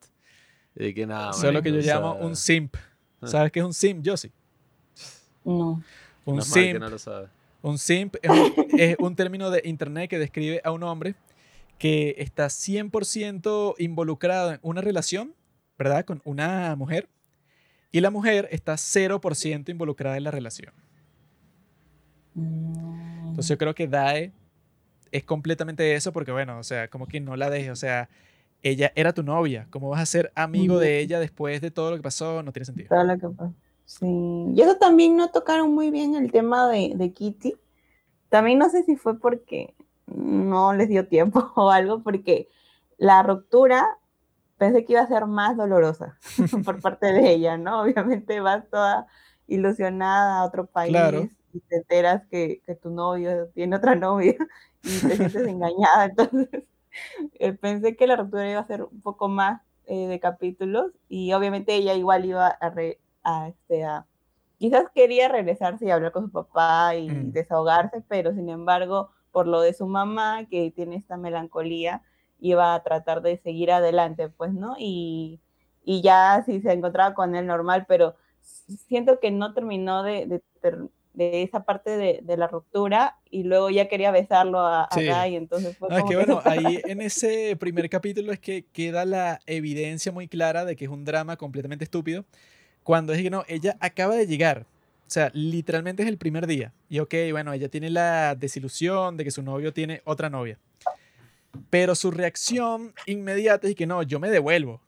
[0.76, 1.30] Y que nada.
[1.30, 2.76] Eso es lo que yo llamo un simp.
[3.20, 3.26] Ah.
[3.26, 4.30] ¿Sabes qué es un simp, Josie?
[5.44, 5.82] No.
[6.24, 6.82] Un simp.
[7.62, 11.14] Un simp es un, es un término de internet que describe a un hombre
[11.78, 15.34] que está 100% involucrado en una relación,
[15.78, 16.04] ¿verdad?
[16.04, 17.08] Con una mujer.
[17.90, 20.74] Y la mujer está 0% involucrada en la relación.
[22.34, 24.32] Entonces yo creo que Dae
[25.10, 28.08] es completamente eso porque, bueno, o sea, como que no la dejes, o sea,
[28.62, 31.96] ella era tu novia, ¿cómo vas a ser amigo de ella después de todo lo
[31.96, 32.42] que pasó?
[32.42, 32.88] No tiene sentido.
[32.90, 33.54] Todo lo que pasó.
[33.90, 34.06] Sí,
[34.54, 37.54] y eso también no tocaron muy bien el tema de, de Kitty.
[38.28, 39.74] También no sé si fue porque
[40.06, 42.48] no les dio tiempo o algo, porque
[42.98, 43.98] la ruptura
[44.58, 46.18] pensé que iba a ser más dolorosa
[46.64, 47.82] por parte de ella, ¿no?
[47.82, 49.08] Obviamente vas toda
[49.48, 50.96] ilusionada a otro país
[51.52, 54.36] y te enteras que, que, tu novio tiene otra novia
[54.84, 56.04] y te sientes engañada.
[56.04, 56.62] Entonces,
[57.40, 61.32] eh, pensé que la ruptura iba a ser un poco más eh, de capítulos y
[61.32, 62.72] obviamente ella igual iba a,
[63.22, 64.06] a, este, a,
[64.58, 67.32] quizás quería regresarse y hablar con su papá y mm.
[67.32, 72.02] desahogarse, pero sin embargo, por lo de su mamá, que tiene esta melancolía,
[72.40, 74.74] iba a tratar de seguir adelante, pues, ¿no?
[74.78, 75.40] Y,
[75.84, 80.42] y ya sí se encontraba con él normal, pero siento que no terminó de, de,
[81.14, 85.36] de esa parte de, de, la ruptura y luego ya quería besarlo a, a Guy,
[85.36, 90.28] entonces fue que, bueno, ahí en ese primer capítulo es que queda la evidencia muy
[90.28, 92.24] clara de que es un drama completamente estúpido,
[92.90, 94.66] cuando es que no, ella acaba de llegar,
[95.06, 99.22] o sea, literalmente es el primer día, y ok, bueno, ella tiene la desilusión de
[99.22, 100.58] que su novio tiene otra novia,
[101.70, 104.80] pero su reacción inmediata es que no, yo me devuelvo,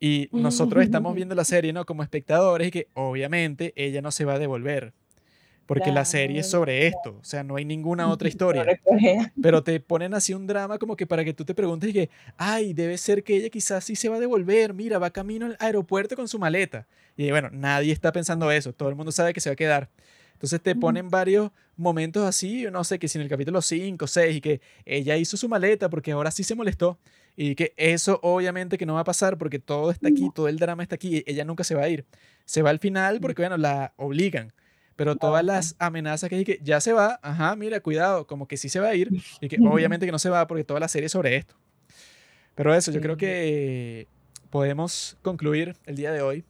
[0.00, 1.86] y nosotros estamos viendo la serie, ¿no?
[1.86, 4.92] Como espectadores y que obviamente ella no se va a devolver
[5.66, 8.64] porque la serie es sobre esto, o sea, no hay ninguna otra historia.
[9.40, 12.72] Pero te ponen así un drama como que para que tú te preguntes que, ay,
[12.72, 16.16] debe ser que ella quizás sí se va a devolver, mira, va camino al aeropuerto
[16.16, 16.86] con su maleta.
[17.16, 19.90] Y bueno, nadie está pensando eso, todo el mundo sabe que se va a quedar.
[20.42, 24.36] Entonces te ponen varios momentos así, no sé, que si en el capítulo 5, 6,
[24.36, 26.98] y que ella hizo su maleta porque ahora sí se molestó.
[27.36, 30.58] Y que eso obviamente que no va a pasar porque todo está aquí, todo el
[30.58, 32.04] drama está aquí, ella nunca se va a ir.
[32.44, 34.52] Se va al final porque, bueno, la obligan.
[34.96, 38.56] Pero todas las amenazas que hay que ya se va, ajá, mira, cuidado, como que
[38.56, 39.10] sí se va a ir
[39.40, 41.54] y que obviamente que no se va porque toda la serie es sobre esto.
[42.54, 44.06] Pero eso, yo creo que
[44.50, 46.44] podemos concluir el día de hoy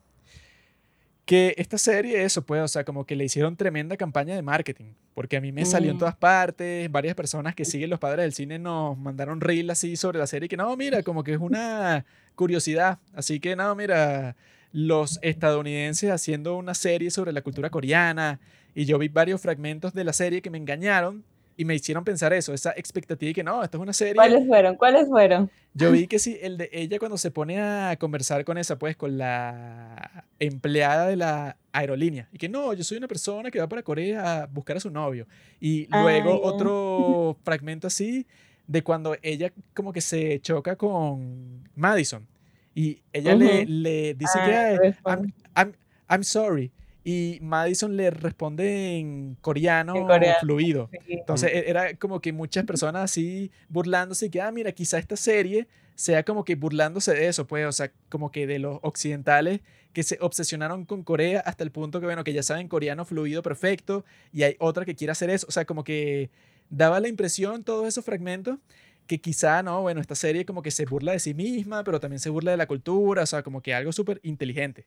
[1.25, 4.95] Que esta serie, eso, pues, o sea, como que le hicieron tremenda campaña de marketing.
[5.15, 6.91] Porque a mí me salió en todas partes.
[6.91, 10.49] Varias personas que siguen los padres del cine nos mandaron reel así sobre la serie.
[10.49, 12.05] Que no, mira, como que es una
[12.35, 12.99] curiosidad.
[13.15, 14.37] Así que no, mira,
[14.73, 18.41] los estadounidenses haciendo una serie sobre la cultura coreana.
[18.75, 21.25] Y yo vi varios fragmentos de la serie que me engañaron
[21.55, 24.15] y me hicieron pensar eso, esa expectativa de que no, esto es una serie.
[24.15, 24.77] ¿Cuáles fueron?
[24.77, 25.51] ¿Cuáles fueron?
[25.75, 28.97] Yo vi que sí, el de ella cuando se pone a conversar con esa, pues,
[28.97, 32.29] con la empleada de la aerolínea.
[32.33, 34.91] Y que no, yo soy una persona que va para Corea a buscar a su
[34.91, 35.27] novio.
[35.61, 38.27] Y Ah, luego otro fragmento así
[38.67, 42.27] de cuando ella como que se choca con Madison.
[42.75, 43.65] Y ella le, Ujú.
[43.69, 45.33] le dice Ah, que "Ay, responde.
[45.57, 45.73] I'm, I'm,
[46.11, 46.71] I'm sorry.
[47.05, 50.39] Y Madison le responde en coreano, En coreano.
[50.41, 50.89] fluido.
[50.93, 51.15] Sí.
[51.15, 55.67] Entonces e- era como que muchas personas así burlándose que, ah, mira, quizá esta serie
[55.97, 59.61] sea como que burlándose de eso, pues, o sea, como que de los occidentales
[59.93, 63.43] que se obsesionaron con Corea hasta el punto que, bueno, que ya saben coreano fluido
[63.43, 66.31] perfecto y hay otra que quiere hacer eso, o sea, como que
[66.71, 68.59] daba la impresión todos esos fragmentos
[69.07, 72.21] que quizá, no, bueno, esta serie como que se burla de sí misma, pero también
[72.21, 74.87] se burla de la cultura, o sea, como que algo súper inteligente.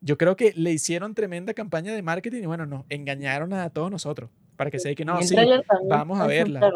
[0.00, 3.90] Yo creo que le hicieron tremenda campaña de marketing y bueno, nos engañaron a todos
[3.90, 5.36] nosotros para que se diga que no, el sí,
[5.88, 6.72] vamos a verla.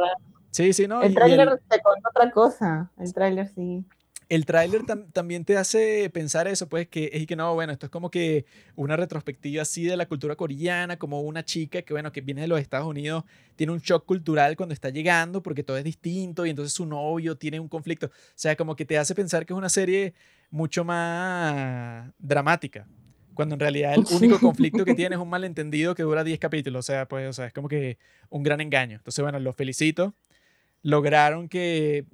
[0.50, 1.02] sí, sí, no.
[1.02, 2.90] El tráiler te contó otra cosa.
[2.98, 3.84] El tráiler sí.
[4.28, 7.86] El tráiler tam- también te hace pensar eso, pues, que es que no, bueno, esto
[7.86, 8.44] es como que
[8.74, 12.48] una retrospectiva así de la cultura coreana, como una chica que, bueno, que viene de
[12.48, 13.24] los Estados Unidos,
[13.54, 17.36] tiene un shock cultural cuando está llegando porque todo es distinto y entonces su novio
[17.36, 18.06] tiene un conflicto.
[18.06, 20.14] O sea, como que te hace pensar que es una serie
[20.50, 22.88] mucho más dramática.
[23.34, 26.80] Cuando en realidad el único conflicto que tiene es un malentendido que dura 10 capítulos.
[26.80, 27.98] O sea, pues, o sea, es como que
[28.30, 28.96] un gran engaño.
[28.96, 30.14] Entonces, bueno, los felicito.
[30.82, 32.06] Lograron que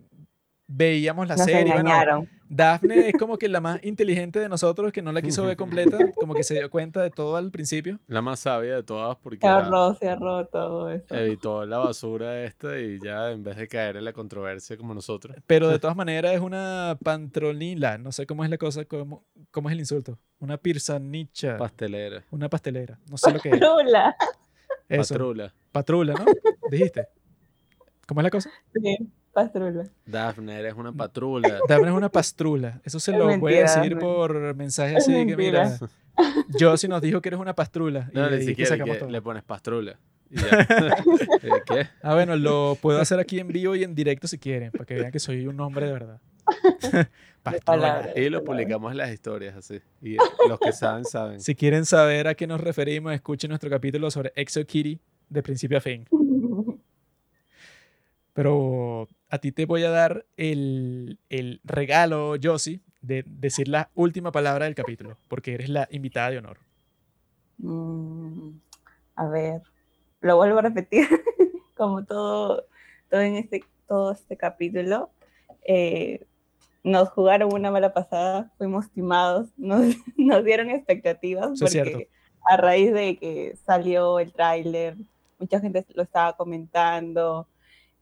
[0.66, 1.72] veíamos la Nos serie.
[1.72, 2.28] Bueno, engañaron.
[2.54, 5.96] Daphne es como que la más inteligente de nosotros que no la quiso ver completa,
[6.16, 7.98] como que se dio cuenta de todo al principio.
[8.06, 11.14] La más sabia de todas porque se ahorró todo eso.
[11.14, 15.34] evitó la basura esta y ya en vez de caer en la controversia como nosotros.
[15.46, 19.70] Pero de todas maneras es una pantronila, no sé cómo es la cosa, cómo, cómo
[19.70, 20.18] es el insulto.
[20.38, 22.24] Una pirsanicha, Pastelera.
[22.30, 23.60] una pastelera, no sé lo que es.
[24.88, 25.54] Eso, Patrula.
[25.70, 26.24] patrula, ¿no?
[26.70, 27.08] Dijiste.
[28.06, 28.50] ¿Cómo es la cosa?
[28.74, 28.98] Sí,
[29.32, 29.84] pastrula.
[30.06, 31.58] Daphne, eres una patrula.
[31.68, 32.80] Daphne es una pastrula.
[32.84, 34.00] Eso se Es lo voy a mentira, decir Daphne.
[34.00, 35.90] por mensaje Es así de que mira, mentira.
[36.58, 38.10] yo si nos dijo que eres una pastrula.
[38.12, 39.10] y No, de ni siquiera que todo.
[39.10, 39.98] le pones pastrula.
[40.30, 40.42] Y ya.
[41.42, 41.88] Eh, ¿Qué?
[42.02, 44.94] Ah, bueno, lo puedo hacer aquí en vivo y en directo si quieren, para que
[44.94, 46.20] vean que soy un hombre de verdad.
[47.42, 47.64] Pastrula.
[47.64, 48.10] palabra.
[48.16, 49.80] Y lo publicamos en las historias así.
[50.00, 50.16] Y
[50.48, 51.40] los que saben, saben.
[51.40, 55.78] Si quieren saber a qué nos referimos, escuchen nuestro capítulo sobre Exo Kitty de principio
[55.78, 56.06] a fin.
[58.34, 64.32] Pero a ti te voy a dar el, el regalo, Josie, de decir la última
[64.32, 66.58] palabra del capítulo, porque eres la invitada de honor.
[67.58, 68.50] Mm,
[69.16, 69.62] a ver,
[70.20, 71.06] lo vuelvo a repetir,
[71.76, 72.66] como todo,
[73.10, 75.10] todo en este, todo este capítulo.
[75.66, 76.26] eh,
[76.84, 81.92] nos jugaron una mala pasada, fuimos timados, nos, nos dieron expectativas Eso es cierto.
[81.92, 82.08] porque
[82.50, 84.96] a raíz de que salió el tráiler,
[85.38, 87.46] mucha gente lo estaba comentando,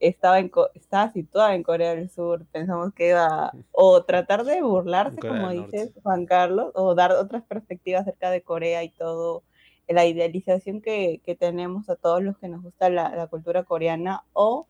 [0.00, 5.16] estaba, en, estaba situada en Corea del Sur, pensamos que iba o tratar de burlarse,
[5.20, 9.44] Corea como dices Juan Carlos, o dar otras perspectivas acerca de Corea y todo,
[9.88, 14.24] la idealización que, que tenemos a todos los que nos gusta la, la cultura coreana,
[14.32, 14.68] o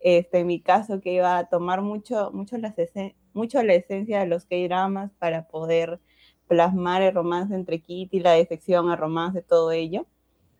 [0.00, 4.20] este, en mi caso que iba a tomar mucho, mucho, las esen- mucho la esencia
[4.20, 6.00] de los K-dramas para poder
[6.48, 10.06] plasmar el romance entre Kitty, la defección, el romance, todo ello.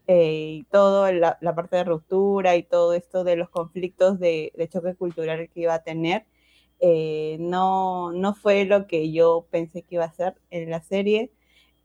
[0.07, 4.53] Eh, y todo la, la parte de ruptura y todo esto de los conflictos de,
[4.57, 6.27] de choque cultural que iba a tener,
[6.81, 11.33] eh, no, no fue lo que yo pensé que iba a ser en la serie.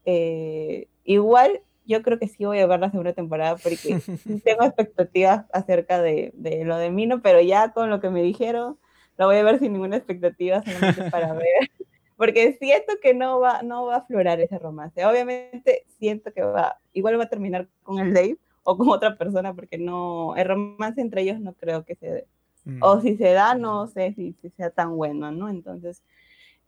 [0.05, 3.99] Eh, igual yo creo que sí voy a ver la segunda temporada porque
[4.43, 8.77] tengo expectativas acerca de, de lo de Mino, pero ya con lo que me dijeron,
[9.17, 11.71] lo voy a ver sin ninguna expectativa, solamente para ver.
[12.17, 15.03] Porque siento que no va, no va a aflorar ese romance.
[15.05, 19.53] Obviamente siento que va, igual va a terminar con el Dave o con otra persona,
[19.53, 22.27] porque no, el romance entre ellos no creo que se dé.
[22.65, 22.79] Mm.
[22.81, 25.49] O si se da, no sé si, si sea tan bueno, ¿no?
[25.49, 26.03] Entonces,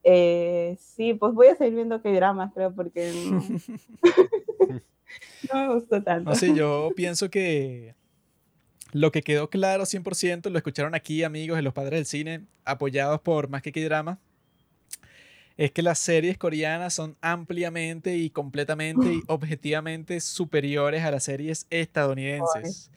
[0.04, 3.12] eh, sí, pues voy a seguir viendo que dramas, creo, porque
[4.02, 4.82] no,
[5.54, 6.32] no me gustó tanto.
[6.32, 7.96] No sé, yo pienso que
[8.92, 13.22] lo que quedó claro 100% lo escucharon aquí amigos de los padres del cine, apoyados
[13.22, 14.20] por Más que que drama,
[15.58, 21.68] es que las series coreanas son ampliamente y completamente y objetivamente superiores a las series
[21.70, 22.90] estadounidenses.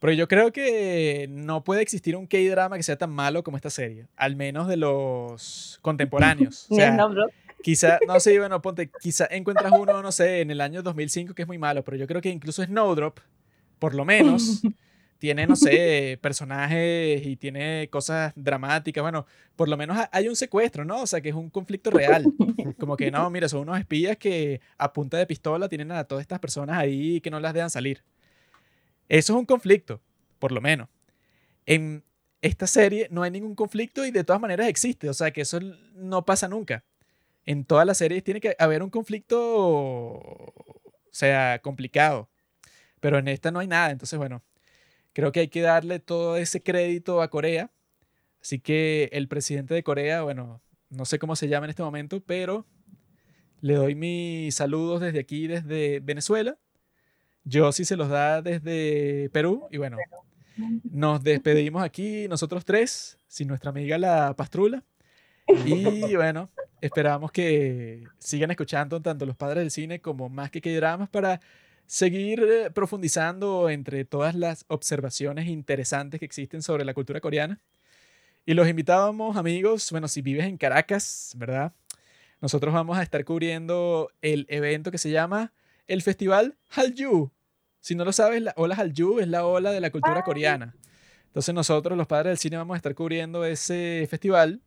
[0.00, 3.68] Pero yo creo que no puede existir un K-drama que sea tan malo como esta
[3.68, 6.66] serie, al menos de los contemporáneos.
[6.70, 6.96] O sea,
[7.62, 11.42] Quizá, no sé, bueno, ponte, quizá encuentras uno, no sé, en el año 2005 que
[11.42, 13.18] es muy malo, pero yo creo que incluso Snowdrop,
[13.78, 14.62] por lo menos,
[15.20, 19.02] tiene, no sé, personajes y tiene cosas dramáticas.
[19.02, 21.02] Bueno, por lo menos hay un secuestro, ¿no?
[21.02, 22.24] O sea, que es un conflicto real.
[22.78, 26.22] Como que no, mira, son unos espías que a punta de pistola tienen a todas
[26.22, 28.02] estas personas ahí que no las dejan salir.
[29.10, 30.00] Eso es un conflicto,
[30.38, 30.88] por lo menos.
[31.66, 32.02] En
[32.40, 35.10] esta serie no hay ningún conflicto y de todas maneras existe.
[35.10, 35.60] O sea, que eso
[35.96, 36.82] no pasa nunca.
[37.44, 40.54] En todas las series tiene que haber un conflicto, o
[41.10, 42.30] sea, complicado.
[43.00, 43.90] Pero en esta no hay nada.
[43.90, 44.42] Entonces, bueno,
[45.12, 47.70] Creo que hay que darle todo ese crédito a Corea.
[48.40, 52.20] Así que el presidente de Corea, bueno, no sé cómo se llama en este momento,
[52.20, 52.66] pero
[53.60, 56.58] le doy mis saludos desde aquí, desde Venezuela.
[57.44, 59.66] Yo sí se los da desde Perú.
[59.70, 59.96] Y bueno,
[60.84, 64.82] nos despedimos aquí nosotros tres, sin nuestra amiga la Pastrula.
[65.64, 66.50] Y bueno,
[66.80, 71.40] esperamos que sigan escuchando tanto los padres del cine como más que que dramas para
[71.90, 77.58] seguir eh, profundizando entre todas las observaciones interesantes que existen sobre la cultura coreana.
[78.46, 81.72] Y los invitábamos, amigos, bueno, si vives en Caracas, ¿verdad?
[82.40, 85.52] Nosotros vamos a estar cubriendo el evento que se llama
[85.88, 87.32] el Festival Hallyu.
[87.80, 90.76] Si no lo sabes, la ola Hallyu es la ola de la cultura coreana.
[91.26, 94.60] Entonces nosotros, los padres del cine, vamos a estar cubriendo ese festival.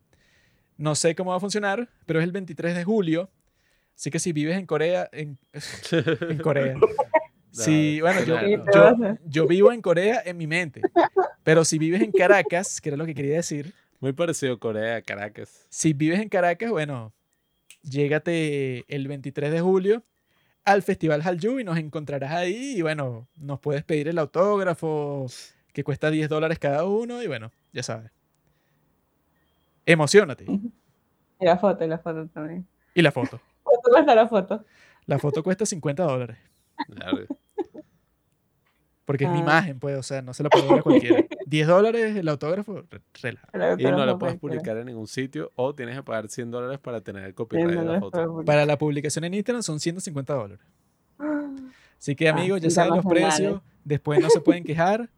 [0.76, 3.30] No sé cómo va a funcionar, pero es el 23 de julio
[3.96, 5.38] Así que si vives en Corea, en,
[6.44, 6.76] Corea.
[7.52, 8.20] Sí, bueno,
[9.26, 10.82] yo, vivo en Corea en mi mente.
[11.44, 13.76] Pero si vives en Caracas, que era lo que quería decir.
[14.00, 15.68] Muy parecido Corea Caracas.
[15.70, 17.14] Si vives en Caracas, bueno,
[17.84, 20.04] llégate el 23 de julio
[20.66, 22.74] al Festival Hallyu y nos encontrarás ahí.
[22.76, 25.28] Y bueno, nos puedes pedir el autógrafo
[25.74, 27.22] que cuesta 10 dólares cada uno.
[27.22, 28.12] Y bueno, ya sabes.
[29.86, 30.46] Emocionate.
[30.46, 32.66] Y la foto, y la foto también.
[32.96, 33.40] Y la foto.
[33.94, 34.66] ¿Cuánto cuesta la foto?
[35.06, 36.38] La foto cuesta 50 dólares.
[39.06, 39.42] Porque es mi ah.
[39.42, 41.26] imagen, pues, o sea, no se la puedo dar a cualquiera.
[41.46, 42.84] 10 dólares el autógrafo,
[43.22, 43.48] relaja.
[43.78, 47.02] Y no la puedes publicar en ningún sitio o tienes que pagar 100 dólares para
[47.02, 48.44] tener el copyright de la foto.
[48.46, 50.66] Para la publicación en Instagram son 150 dólares.
[52.00, 53.62] Así que, amigos, ya saben los precios.
[53.84, 55.10] Después no se pueden quejar.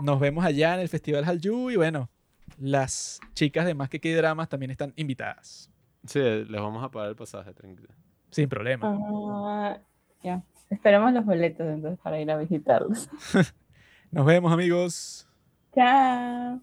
[0.00, 2.08] Nos vemos allá en el Festival Hallyu y bueno,
[2.58, 5.70] las chicas de Más que Qué Dramas también están invitadas.
[6.06, 7.88] Sí, les vamos a pagar el pasaje, tranquilo.
[8.36, 8.86] Sin problema.
[8.86, 9.78] Ah,
[10.22, 10.42] ya.
[10.68, 13.08] Esperemos los boletos entonces para ir a visitarlos.
[14.10, 15.26] Nos vemos, amigos.
[15.74, 16.60] Chao.